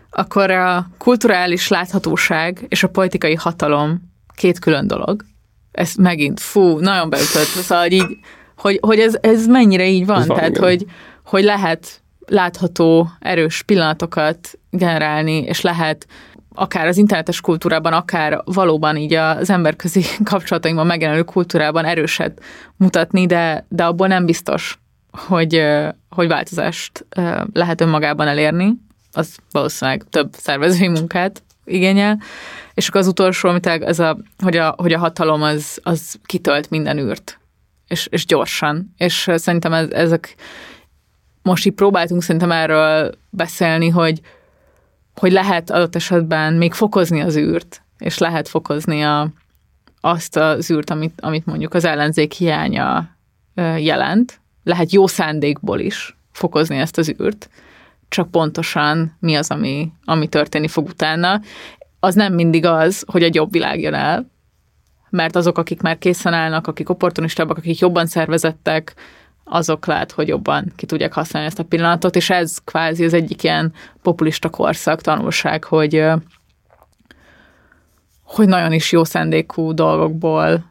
Akkor 0.09 0.51
a 0.51 0.89
kulturális 0.97 1.67
láthatóság 1.67 2.65
és 2.67 2.83
a 2.83 2.87
politikai 2.87 3.35
hatalom 3.35 4.01
két 4.35 4.59
külön 4.59 4.87
dolog. 4.87 5.23
Ez 5.71 5.93
megint, 5.95 6.39
fú, 6.39 6.79
nagyon 6.79 7.09
beütött. 7.09 7.45
Szóval, 7.45 7.83
hogy, 7.83 7.93
így, 7.93 8.17
hogy, 8.55 8.77
hogy 8.81 8.99
ez, 8.99 9.17
ez 9.21 9.47
mennyire 9.47 9.87
így 9.87 10.05
van. 10.05 10.19
Ez 10.21 10.27
van, 10.27 10.35
Tehát, 10.35 10.51
igen. 10.51 10.63
hogy, 10.63 10.85
hogy 11.23 11.43
lehet 11.43 12.01
látható, 12.29 13.09
erős 13.19 13.61
pillanatokat 13.61 14.59
generálni, 14.69 15.37
és 15.41 15.61
lehet 15.61 16.07
akár 16.55 16.87
az 16.87 16.97
internetes 16.97 17.41
kultúrában, 17.41 17.93
akár 17.93 18.41
valóban 18.45 18.97
így 18.97 19.13
az 19.13 19.49
emberközi 19.49 20.03
kapcsolatainkban 20.23 20.85
megjelenő 20.85 21.23
kultúrában 21.23 21.85
erőset 21.85 22.41
mutatni, 22.77 23.25
de, 23.25 23.65
de 23.69 23.85
abból 23.85 24.07
nem 24.07 24.25
biztos, 24.25 24.79
hogy, 25.11 25.65
hogy 26.09 26.27
változást 26.27 27.05
lehet 27.53 27.81
önmagában 27.81 28.27
elérni. 28.27 28.73
Az 29.11 29.37
valószínűleg 29.51 30.03
több 30.09 30.33
szervezői 30.33 30.87
munkát 30.87 31.43
igényel. 31.65 32.19
És 32.73 32.87
akkor 32.87 33.01
az 33.01 33.07
utolsó, 33.07 33.49
amit 33.49 33.65
ez 33.65 33.99
a, 33.99 34.17
hogy, 34.43 34.57
a, 34.57 34.75
hogy 34.77 34.93
a 34.93 34.99
hatalom 34.99 35.41
az, 35.41 35.79
az 35.83 36.15
kitölt 36.25 36.69
minden 36.69 36.97
űrt. 36.97 37.39
És, 37.87 38.07
és 38.11 38.25
gyorsan. 38.25 38.93
És 38.97 39.31
szerintem 39.35 39.73
ez, 39.73 39.89
ezek 39.89 40.35
most 41.41 41.65
így 41.65 41.73
próbáltunk 41.73 42.23
szerintem 42.23 42.51
erről 42.51 43.11
beszélni, 43.29 43.89
hogy, 43.89 44.21
hogy 45.15 45.31
lehet 45.31 45.69
adott 45.69 45.95
esetben 45.95 46.53
még 46.53 46.73
fokozni 46.73 47.21
az 47.21 47.37
űrt, 47.37 47.81
és 47.97 48.17
lehet 48.17 48.47
fokozni 48.47 49.01
a, 49.01 49.29
azt 50.01 50.35
az 50.35 50.71
űrt, 50.71 50.89
amit, 50.89 51.21
amit 51.21 51.45
mondjuk 51.45 51.73
az 51.73 51.85
ellenzék 51.85 52.33
hiánya 52.33 53.09
jelent. 53.77 54.39
Lehet 54.63 54.91
jó 54.91 55.07
szándékból 55.07 55.79
is 55.79 56.17
fokozni 56.31 56.77
ezt 56.77 56.97
az 56.97 57.13
űrt, 57.21 57.49
csak 58.07 58.31
pontosan 58.31 59.15
mi 59.19 59.35
az, 59.35 59.51
ami, 59.51 59.91
ami 60.05 60.27
történni 60.27 60.67
fog 60.67 60.87
utána. 60.87 61.41
Az 61.99 62.15
nem 62.15 62.33
mindig 62.33 62.65
az, 62.65 63.03
hogy 63.07 63.23
egy 63.23 63.35
jobb 63.35 63.51
világ 63.51 63.81
jön 63.81 63.93
el, 63.93 64.29
mert 65.09 65.35
azok, 65.35 65.57
akik 65.57 65.81
már 65.81 65.97
készen 65.97 66.33
állnak, 66.33 66.67
akik 66.67 66.89
opportunistábbak, 66.89 67.57
akik 67.57 67.79
jobban 67.79 68.05
szervezettek, 68.05 68.93
azok 69.49 69.85
lehet, 69.85 70.11
hogy 70.11 70.27
jobban 70.27 70.71
ki 70.75 70.85
tudják 70.85 71.13
használni 71.13 71.47
ezt 71.47 71.59
a 71.59 71.63
pillanatot, 71.63 72.15
és 72.15 72.29
ez 72.29 72.57
kvázi 72.63 73.05
az 73.05 73.13
egyik 73.13 73.43
ilyen 73.43 73.73
populista 74.01 74.49
korszak 74.49 75.01
tanulság, 75.01 75.63
hogy 75.63 76.05
hogy 78.23 78.47
nagyon 78.47 78.73
is 78.73 78.91
jó 78.91 79.03
szándékú 79.03 79.73
dolgokból 79.73 80.65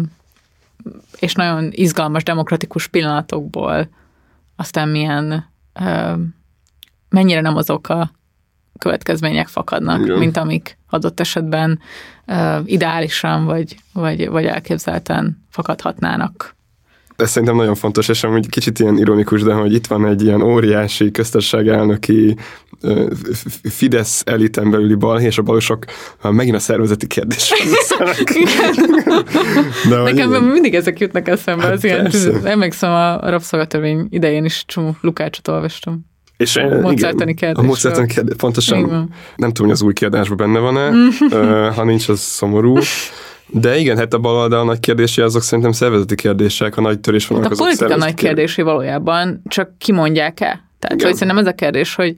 és 1.18 1.32
nagyon 1.34 1.68
izgalmas, 1.70 2.22
demokratikus 2.22 2.86
pillanatokból 2.86 3.88
aztán 4.56 4.88
milyen 4.88 5.48
mennyire 7.08 7.40
nem 7.40 7.56
azok 7.56 7.88
a 7.88 8.10
következmények 8.78 9.48
fakadnak, 9.48 10.00
Igen. 10.00 10.18
mint 10.18 10.36
amik 10.36 10.78
adott 10.90 11.20
esetben 11.20 11.80
ideálisan 12.64 13.44
vagy, 13.44 13.76
vagy, 13.92 14.28
vagy 14.28 14.44
elképzelten 14.44 15.44
fakadhatnának. 15.50 16.54
Ez 17.20 17.30
szerintem 17.30 17.56
nagyon 17.56 17.74
fontos, 17.74 18.08
és 18.08 18.24
amúgy 18.24 18.48
kicsit 18.48 18.78
ilyen 18.78 18.98
ironikus, 18.98 19.42
de 19.42 19.52
hogy 19.52 19.74
itt 19.74 19.86
van 19.86 20.06
egy 20.06 20.22
ilyen 20.22 20.42
óriási 20.42 21.10
köztársaság 21.10 21.68
elnöki 21.68 22.36
ö, 22.80 23.06
F- 23.32 23.72
Fidesz 23.72 24.22
eliten 24.26 24.70
belüli 24.70 24.94
balhé, 24.94 25.26
és 25.26 25.38
a 25.38 25.42
balosok 25.42 25.84
megint 26.30 26.56
a 26.56 26.58
szervezeti 26.58 27.06
kérdés. 27.06 27.52
de 29.88 29.96
Nekem 30.02 30.28
igen. 30.28 30.42
mindig 30.42 30.74
ezek 30.74 30.98
jutnak 31.00 31.28
eszembe, 31.28 31.62
Hát 31.62 31.72
az 31.72 31.84
ilyen, 31.84 32.10
emlékszem 32.44 32.90
a 32.90 33.30
rabszolgatörvény 33.30 34.06
idején 34.10 34.44
is 34.44 34.64
csomó 34.66 34.96
Lukácsot 35.00 35.48
olvastam. 35.48 36.08
És 36.36 36.56
A 36.56 36.60
módszertani 36.80 37.30
igen, 37.30 37.34
kérdésről. 37.34 37.64
A 37.64 37.66
módszertani 37.66 38.06
kérdés, 38.06 38.36
pontosan. 38.36 38.80
Nem 39.36 39.52
tudom, 39.52 39.66
hogy 39.66 39.70
az 39.70 39.82
új 39.82 39.92
kiadásban 39.92 40.36
benne 40.36 40.58
van-e, 40.58 40.90
ö, 41.30 41.68
ha 41.74 41.84
nincs, 41.84 42.08
az 42.08 42.20
szomorú. 42.20 42.78
De 43.52 43.76
igen, 43.76 43.96
hát 43.96 44.14
a 44.14 44.18
baloldal 44.18 44.64
nagy 44.64 44.80
kérdései 44.80 45.24
azok 45.24 45.42
szerintem 45.42 45.72
szervezeti 45.72 46.14
kérdések, 46.14 46.76
a 46.76 46.80
nagy 46.80 47.00
törés 47.00 47.28
Hát 47.28 47.36
vannak 47.36 47.52
a 47.52 47.56
politika 47.56 47.96
nagy 47.96 48.14
kérdésé 48.14 48.62
valójában, 48.62 49.42
csak 49.48 49.78
kimondják-e? 49.78 50.68
Tehát, 50.78 50.96
Igen. 50.96 51.06
hogy 51.06 51.14
szerintem 51.14 51.38
ez 51.38 51.46
a 51.46 51.54
kérdés, 51.54 51.94
hogy 51.94 52.16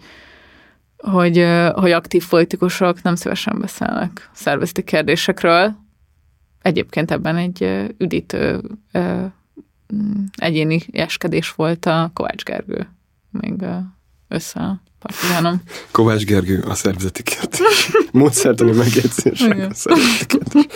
hogy, 1.02 1.46
hogy 1.74 1.90
aktív 1.90 2.28
politikusok 2.28 3.02
nem 3.02 3.14
szívesen 3.14 3.58
beszélnek 3.60 4.30
szervezeti 4.32 4.82
kérdésekről. 4.82 5.74
Egyébként 6.62 7.10
ebben 7.10 7.36
egy 7.36 7.86
üdítő 7.98 8.60
egyéni 10.34 10.82
eskedés 10.92 11.50
volt 11.50 11.86
a 11.86 12.10
Kovács 12.14 12.42
Gergő, 12.42 12.88
még 13.30 13.64
össze 14.28 14.80
partizánom. 15.02 15.62
Kovács 15.90 16.24
Gergő, 16.24 16.64
a 16.68 16.74
szervezeti 16.74 17.22
kérdés. 17.22 17.90
Módszertani 18.12 18.72
megjegyzések, 18.72 19.68
a 19.70 19.74
szervezeti 19.74 20.26
kérdés. 20.26 20.66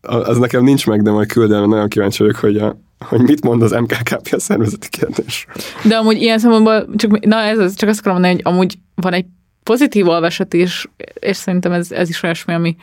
Az 0.00 0.38
nekem 0.38 0.64
nincs 0.64 0.86
meg, 0.86 1.02
de 1.02 1.10
majd 1.10 1.28
küldel, 1.28 1.66
nagyon 1.66 1.88
kíváncsi 1.88 2.22
vagyok, 2.22 2.36
hogy, 2.36 2.56
a, 2.56 2.76
hogy 2.98 3.20
mit 3.20 3.44
mond 3.44 3.62
az 3.62 3.70
MKKP 3.70 4.32
a 4.32 4.38
szervezeti 4.38 4.88
kérdés. 4.88 5.46
De 5.84 5.96
amúgy 5.96 6.22
ilyen 6.22 6.38
szempontból, 6.38 6.86
csak, 6.96 7.24
na 7.24 7.36
ez 7.36 7.58
az, 7.58 7.74
csak 7.74 7.88
azt 7.88 7.98
akarom 7.98 8.20
mondani, 8.20 8.42
hogy 8.42 8.52
amúgy 8.52 8.78
van 8.94 9.12
egy 9.12 9.26
pozitív 9.62 10.08
olvasat 10.08 10.54
is, 10.54 10.88
és 11.14 11.36
szerintem 11.36 11.72
ez, 11.72 11.92
ez 11.92 12.08
is 12.08 12.22
olyasmi, 12.22 12.54
ami 12.54 12.76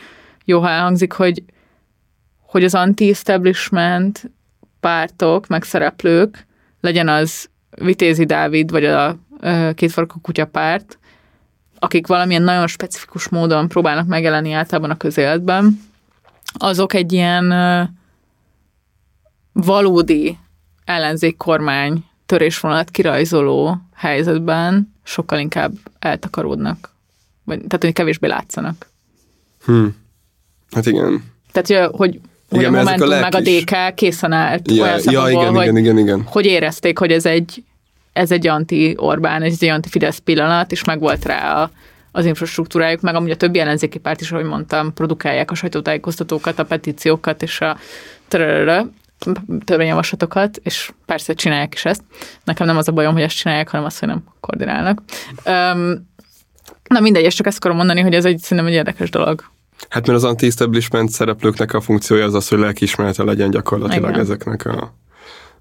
jó, 0.45 0.59
ha 0.59 0.69
elhangzik, 0.69 1.11
hogy, 1.11 1.43
hogy 2.39 2.63
az 2.63 2.75
anti-establishment 2.75 4.31
pártok, 4.79 5.47
meg 5.47 5.63
szereplők, 5.63 6.45
legyen 6.81 7.07
az 7.07 7.49
Vitézi 7.69 8.25
Dávid, 8.25 8.71
vagy 8.71 8.85
a 8.85 9.19
ö, 9.41 9.69
kétfarkú 9.75 10.19
kutya 10.21 10.45
párt, 10.45 10.97
akik 11.79 12.07
valamilyen 12.07 12.41
nagyon 12.41 12.67
specifikus 12.67 13.29
módon 13.29 13.67
próbálnak 13.67 14.07
megjelenni 14.07 14.51
általában 14.51 14.89
a 14.89 14.97
közéletben, 14.97 15.81
azok 16.53 16.93
egy 16.93 17.13
ilyen 17.13 17.53
valódi 19.53 20.37
ellenzékkormány 20.85 22.05
törésvonalat 22.25 22.89
kirajzoló 22.89 23.77
helyzetben 23.93 24.93
sokkal 25.03 25.39
inkább 25.39 25.73
eltakaródnak. 25.99 26.89
Vagy, 27.43 27.57
tehát, 27.57 27.83
hogy 27.83 27.93
kevésbé 27.93 28.27
látszanak. 28.27 28.89
Hm. 29.65 29.85
Hát 30.71 30.85
igen. 30.85 31.23
Tehát, 31.51 31.91
hogy, 31.91 32.19
hogy, 32.49 32.59
Igen, 32.59 32.73
a 32.73 32.77
ezek 32.77 33.01
a 33.01 33.05
Momentum 33.05 33.19
meg 33.19 33.35
a 33.35 33.41
DK 33.41 33.95
készen 33.95 34.31
állt 34.31 34.71
Ja, 34.71 34.83
olyan 34.83 34.99
ja 35.03 35.29
igen, 35.29 35.53
hogy, 35.53 35.63
igen, 35.63 35.77
igen, 35.77 35.97
igen. 35.97 36.23
hogy 36.25 36.45
érezték, 36.45 36.97
hogy 36.99 37.11
ez 37.11 37.25
egy, 37.25 37.63
ez 38.13 38.31
egy 38.31 38.47
anti-Orbán, 38.47 39.41
ez 39.41 39.57
egy 39.59 39.69
anti-Fidesz 39.69 40.17
pillanat, 40.17 40.71
és 40.71 40.83
megvolt 40.83 41.25
rá 41.25 41.61
a, 41.61 41.71
az 42.11 42.25
infrastruktúrájuk, 42.25 43.01
meg 43.01 43.15
amúgy 43.15 43.31
a 43.31 43.37
többi 43.37 43.59
ellenzéki 43.59 43.99
párt 43.99 44.21
is, 44.21 44.31
ahogy 44.31 44.45
mondtam, 44.45 44.93
produkálják 44.93 45.51
a 45.51 45.55
sajtótájékoztatókat, 45.55 46.59
a 46.59 46.65
petíciókat 46.65 47.41
és 47.41 47.61
a 47.61 47.77
törvényjavaslatokat, 49.65 50.59
és 50.63 50.91
persze 51.05 51.33
csinálják 51.33 51.73
is 51.73 51.85
ezt. 51.85 52.01
Nekem 52.43 52.67
nem 52.67 52.77
az 52.77 52.87
a 52.87 52.91
bajom, 52.91 53.13
hogy 53.13 53.21
ezt 53.21 53.35
csinálják, 53.35 53.69
hanem 53.69 53.85
az, 53.85 53.99
hogy 53.99 54.07
nem 54.07 54.23
koordinálnak. 54.39 55.01
Um, 55.45 56.09
na 56.87 56.99
mindegy, 56.99 57.23
és 57.23 57.35
csak 57.35 57.47
ezt 57.47 57.57
akarom 57.57 57.77
mondani, 57.77 58.01
hogy 58.01 58.13
ez 58.13 58.25
egy 58.25 58.39
szerintem 58.39 58.67
egy 58.67 58.77
érdekes 58.77 59.09
dolog. 59.09 59.43
Hát 59.89 60.07
mert 60.07 60.17
az 60.17 60.23
anti-establishment 60.23 61.09
szereplőknek 61.09 61.73
a 61.73 61.81
funkciója 61.81 62.25
az 62.25 62.33
az, 62.33 62.47
hogy 62.47 62.59
lelkiismerete 62.59 63.23
legyen 63.23 63.49
gyakorlatilag 63.49 64.09
Igen. 64.09 64.19
ezeknek 64.19 64.65
a... 64.65 64.93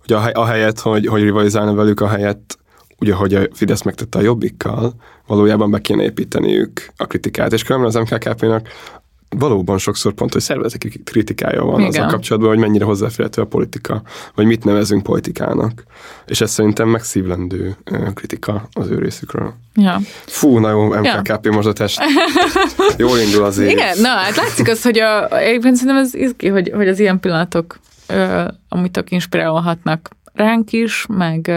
Ugye 0.05 0.17
a, 0.17 0.21
hely- 0.21 0.35
a 0.35 0.45
helyet, 0.45 0.81
hogy, 0.81 1.07
hogy 1.07 1.23
rivalizálna 1.23 1.75
velük, 1.75 2.01
a 2.01 2.09
helyet, 2.09 2.59
ugye, 2.99 3.15
hogy 3.15 3.35
a 3.35 3.43
Fidesz 3.53 3.83
megtette 3.83 4.19
a 4.19 4.23
jobbikkal, 4.23 4.95
valójában 5.27 5.71
be 5.71 5.81
kéne 5.81 6.03
építeniük 6.03 6.87
a 6.97 7.07
kritikát, 7.07 7.53
és 7.53 7.63
különben 7.63 7.89
az 7.89 8.11
MKKP-nak 8.11 8.69
valóban 9.39 9.79
sokszor 9.79 10.13
pont, 10.13 10.33
hogy 10.33 10.43
szervezeti 10.43 11.03
kritikája 11.05 11.65
van 11.65 11.81
Igen. 11.81 11.91
azzal 11.91 12.07
kapcsolatban, 12.07 12.51
hogy 12.51 12.59
mennyire 12.59 12.85
hozzáférhető 12.85 13.43
a 13.43 13.45
politika, 13.45 14.03
vagy 14.35 14.47
mit 14.47 14.65
nevezünk 14.65 15.03
politikának. 15.03 15.83
És 16.27 16.41
ez 16.41 16.51
szerintem 16.51 16.89
megszívlendő 16.89 17.77
kritika 18.15 18.69
az 18.73 18.91
ő 18.91 18.99
részükről. 18.99 19.55
Ja. 19.75 19.99
Fú, 20.27 20.59
na 20.59 20.71
jó, 20.71 20.89
MKKP 20.89 21.45
ja. 21.45 21.53
mozgatás. 21.53 21.99
Jól 22.97 23.19
indul 23.19 23.45
az 23.45 23.59
év. 23.59 23.69
Igen, 23.69 23.99
na 24.01 24.09
hát 24.09 24.37
látszik 24.37 24.69
az, 24.69 24.83
hogy 24.83 24.99
a, 24.99 25.39
egyébként 25.39 25.77
szerintem 25.77 26.03
ez 26.03 26.15
izgi, 26.15 26.49
hogy, 26.49 26.71
hogy 26.75 26.89
az 26.89 26.99
ilyen 26.99 27.21
pillanatok 27.21 27.79
amit 28.69 28.93
tök 28.93 29.11
inspirálhatnak 29.11 30.11
ránk 30.33 30.73
is, 30.73 31.07
meg 31.09 31.53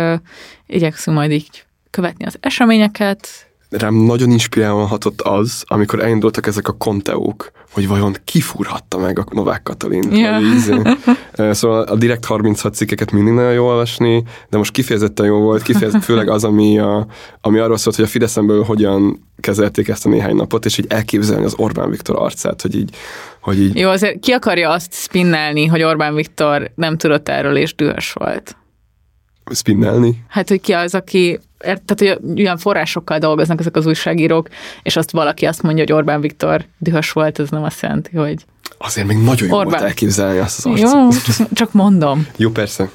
igyekszünk 0.68 1.18
majd 1.18 1.32
így 1.32 1.66
követni 1.90 2.26
az 2.26 2.38
eseményeket. 2.40 3.28
Rám 3.70 3.96
nagyon 3.96 4.32
inspirálóan 4.32 4.88
hatott 4.88 5.22
az, 5.22 5.64
amikor 5.68 6.00
elindultak 6.00 6.48
ezek 6.48 6.68
a 6.68 6.78
konteók, 6.78 7.52
hogy 7.72 7.88
vajon 7.88 8.16
kifúrhatta 8.24 8.98
meg 8.98 9.20
a 9.20 9.26
Novák 9.32 9.64
Katalin. 9.64 10.12
Ja. 10.12 10.40
Szóval 11.52 11.82
a 11.82 11.96
Direkt 11.96 12.26
36 12.26 12.76
cikkeket 12.76 13.12
mindig 13.12 13.34
nagyon 13.34 13.54
jó 13.54 13.66
olvasni, 13.66 14.24
de 14.50 14.58
most 14.58 14.72
kifejezetten 14.72 15.26
jó 15.26 15.40
volt, 15.40 15.62
kifejezett 15.62 16.04
főleg 16.14 16.30
az, 16.30 16.44
ami, 16.44 16.80
a, 16.80 17.08
ami 17.42 17.60
arról 17.60 17.78
szólt, 17.78 17.96
hogy 17.96 18.06
a 18.06 18.08
Fideszemből 18.08 18.64
hogyan 18.64 19.30
kezelték 19.40 19.88
ezt 19.88 20.06
a 20.06 20.10
néhány 20.10 20.36
napot, 20.36 20.66
és 20.66 20.78
így 20.78 20.86
elképzelni 20.90 21.46
az 21.46 21.54
Orbán 21.58 21.90
Viktor 21.90 22.16
arcát, 22.20 22.62
hogy 22.62 22.76
így, 22.76 22.96
hogy 23.42 23.62
így 23.62 23.76
Jó, 23.80 23.90
azért 23.90 24.20
ki 24.20 24.32
akarja 24.32 24.70
azt 24.70 24.94
spinnelni, 24.94 25.66
hogy 25.66 25.84
Orbán 25.84 26.16
Viktor 26.16 26.72
nem 26.76 26.98
tudott 26.98 27.30
erről 27.30 27.58
és 27.58 27.76
dühös 27.76 28.12
volt? 28.12 28.56
spinnelni. 29.52 30.24
Hát, 30.28 30.50
hogy 30.50 30.62
ki 30.62 30.72
az, 30.72 30.96
aki, 30.96 31.40
tehát, 31.58 31.96
hogy 31.98 32.40
olyan 32.40 32.58
forrásokkal 32.58 33.18
dolgoznak 33.18 33.60
ezek 33.60 33.76
az 33.76 33.86
újságírók, 33.86 34.48
és 34.84 34.96
azt 34.96 35.12
valaki 35.12 35.46
azt 35.46 35.62
mondja, 35.62 35.84
hogy 35.84 35.94
Orbán 35.94 36.22
Viktor 36.22 36.66
dühös 36.78 37.12
volt, 37.12 37.40
ez 37.40 37.50
nem 37.50 37.64
azt 37.64 37.82
jelenti, 37.82 38.16
hogy 38.16 38.46
Azért 38.86 39.08
még 39.08 39.18
nagyon 39.18 39.48
jó 39.48 39.56
Orbán. 39.56 39.72
volt 39.72 39.84
elképzelni 39.84 40.38
azt 40.38 40.58
az 40.58 40.66
arcát. 40.66 40.94
jó, 40.94 41.08
csak 41.54 41.74
mondom. 41.74 42.28
Jó, 42.36 42.50
persze. 42.50 42.90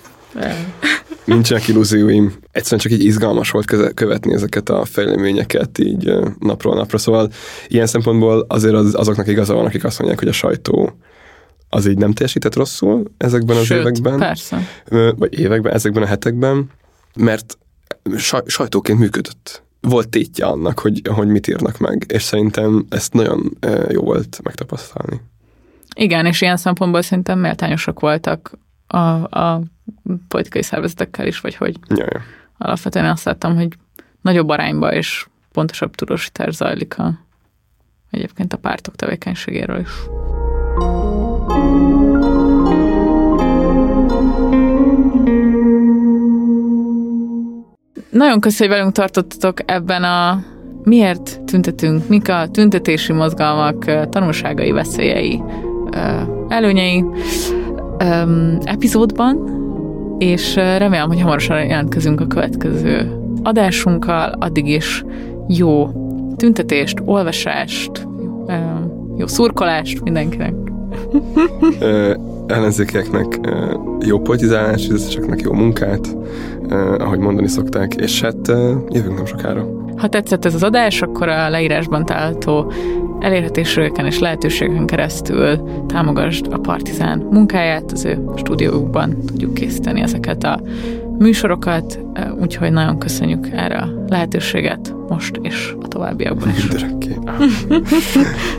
Nincsenek 1.25 1.69
illúzióim. 1.69 2.35
Egyszerűen 2.53 2.81
csak 2.81 2.93
így 2.93 3.05
izgalmas 3.05 3.51
volt 3.51 3.95
követni 3.95 4.35
ezeket 4.35 4.69
a 4.69 4.85
fejleményeket 4.85 5.79
így 5.79 6.13
napról 6.39 6.75
napra. 6.75 6.99
Szóval 6.99 7.31
ilyen 7.69 7.87
szempontból 7.87 8.45
azért 8.49 8.75
az, 8.75 8.95
azoknak 8.95 9.27
igaza 9.29 9.55
van, 9.55 9.65
akik 9.65 9.85
azt 9.85 9.99
mondják, 9.99 10.19
hogy 10.21 10.29
a 10.29 10.33
sajtó 10.33 10.99
az 11.69 11.87
így 11.87 11.99
nem 11.99 12.13
teljesített 12.13 12.55
rosszul 12.55 13.03
ezekben 13.17 13.57
az 13.57 13.65
Sőt, 13.65 13.79
években, 13.79 14.19
persze. 14.19 14.69
vagy 15.17 15.39
években, 15.39 15.73
ezekben 15.73 16.03
a 16.03 16.07
hetekben, 16.07 16.71
mert 17.17 17.59
saj, 18.17 18.43
sajtóként 18.47 18.99
működött. 18.99 19.63
Volt 19.81 20.09
tétje 20.09 20.47
annak, 20.47 20.79
hogy, 20.79 21.01
hogy 21.15 21.29
mit 21.29 21.49
írnak 21.49 21.79
meg, 21.79 22.05
és 22.09 22.23
szerintem 22.23 22.87
ezt 22.89 23.13
nagyon 23.13 23.57
jó 23.91 24.03
volt 24.03 24.41
megtapasztalni. 24.43 25.21
Igen, 25.97 26.27
és 26.27 26.41
ilyen 26.41 26.57
szempontból 26.57 27.03
szerintem 27.03 27.39
méltányosak 27.39 28.01
voltak 28.01 28.59
a, 28.87 28.99
a 29.39 29.61
politikai 30.29 30.63
szervezetekkel 30.63 31.27
is, 31.27 31.41
vagy 31.41 31.55
hogy 31.55 31.77
Ja, 31.89 32.05
ja. 32.11 32.21
alapvetően 32.59 33.11
azt 33.11 33.25
láttam, 33.25 33.57
hogy 33.57 33.69
nagyobb 34.21 34.49
arányba 34.49 34.93
és 34.93 35.27
pontosabb 35.53 35.95
tudósítás 35.95 36.55
zajlik 36.55 36.99
a, 36.99 37.19
egyébként 38.11 38.53
a 38.53 38.57
pártok 38.57 38.97
tevékenységéről 38.97 39.81
is. 39.81 39.91
Nagyon 48.11 48.41
köszönjük, 48.41 48.59
hogy 48.59 48.69
velünk 48.69 48.93
tartottatok 48.93 49.71
ebben 49.71 50.05
a 50.05 50.45
miért 50.83 51.41
tüntetünk, 51.41 52.09
mik 52.09 52.29
a 52.29 52.49
tüntetési 52.51 53.13
mozgalmak 53.13 54.09
tanulságai, 54.09 54.71
veszélyei, 54.71 55.43
előnyei 56.49 57.05
epizódban, 58.63 59.57
és 60.19 60.55
remélem, 60.55 61.09
hogy 61.09 61.21
hamarosan 61.21 61.65
jelentkezünk 61.65 62.21
a 62.21 62.27
következő 62.27 63.19
adásunkkal, 63.43 64.35
addig 64.39 64.67
is 64.67 65.05
jó 65.49 65.91
tüntetést, 66.37 67.03
olvasást, 67.05 68.07
jó 69.17 69.27
szurkolást 69.27 70.03
mindenkinek. 70.03 70.55
ö, 71.81 72.15
ellenzékeknek 72.47 73.41
jó 74.01 74.21
politizálás, 74.21 74.87
csak 75.11 75.41
jó 75.41 75.53
munkát, 75.53 76.17
ahogy 76.99 77.19
mondani 77.19 77.49
szokták, 77.49 77.95
és 77.95 78.23
hát 78.23 78.49
jövünk 78.89 79.15
nem 79.15 79.27
sokára. 79.27 79.87
Ha 79.99 80.09
tetszett 80.09 80.45
ez 80.45 80.55
az 80.55 80.63
adás, 80.63 81.03
akkor 81.03 81.29
a 81.29 81.49
leírásban 81.49 82.05
található 82.05 82.73
elérhetéseken 83.21 84.07
és 84.07 84.19
lehetőségeken 84.19 84.87
keresztül 84.87 85.61
támogasd 85.87 86.47
a 86.53 86.59
Partizán 86.59 87.19
munkáját, 87.31 87.93
az 87.93 88.05
ő 88.05 88.25
stúdiójukban 88.37 89.21
tudjuk 89.27 89.55
készíteni 89.55 90.01
ezeket 90.01 90.45
a 90.45 90.61
műsorokat, 91.19 92.01
úgyhogy 92.41 92.73
nagyon 92.73 92.99
köszönjük 92.99 93.49
erre 93.53 93.77
a 93.77 94.05
lehetőséget 94.09 94.95
most 95.09 95.39
és 95.43 95.75
a 95.81 95.89
továbbiakban 95.89 96.49
is. 96.49 96.65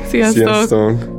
Sziasztok! 0.10 0.54
Sziasztok! 0.54 1.18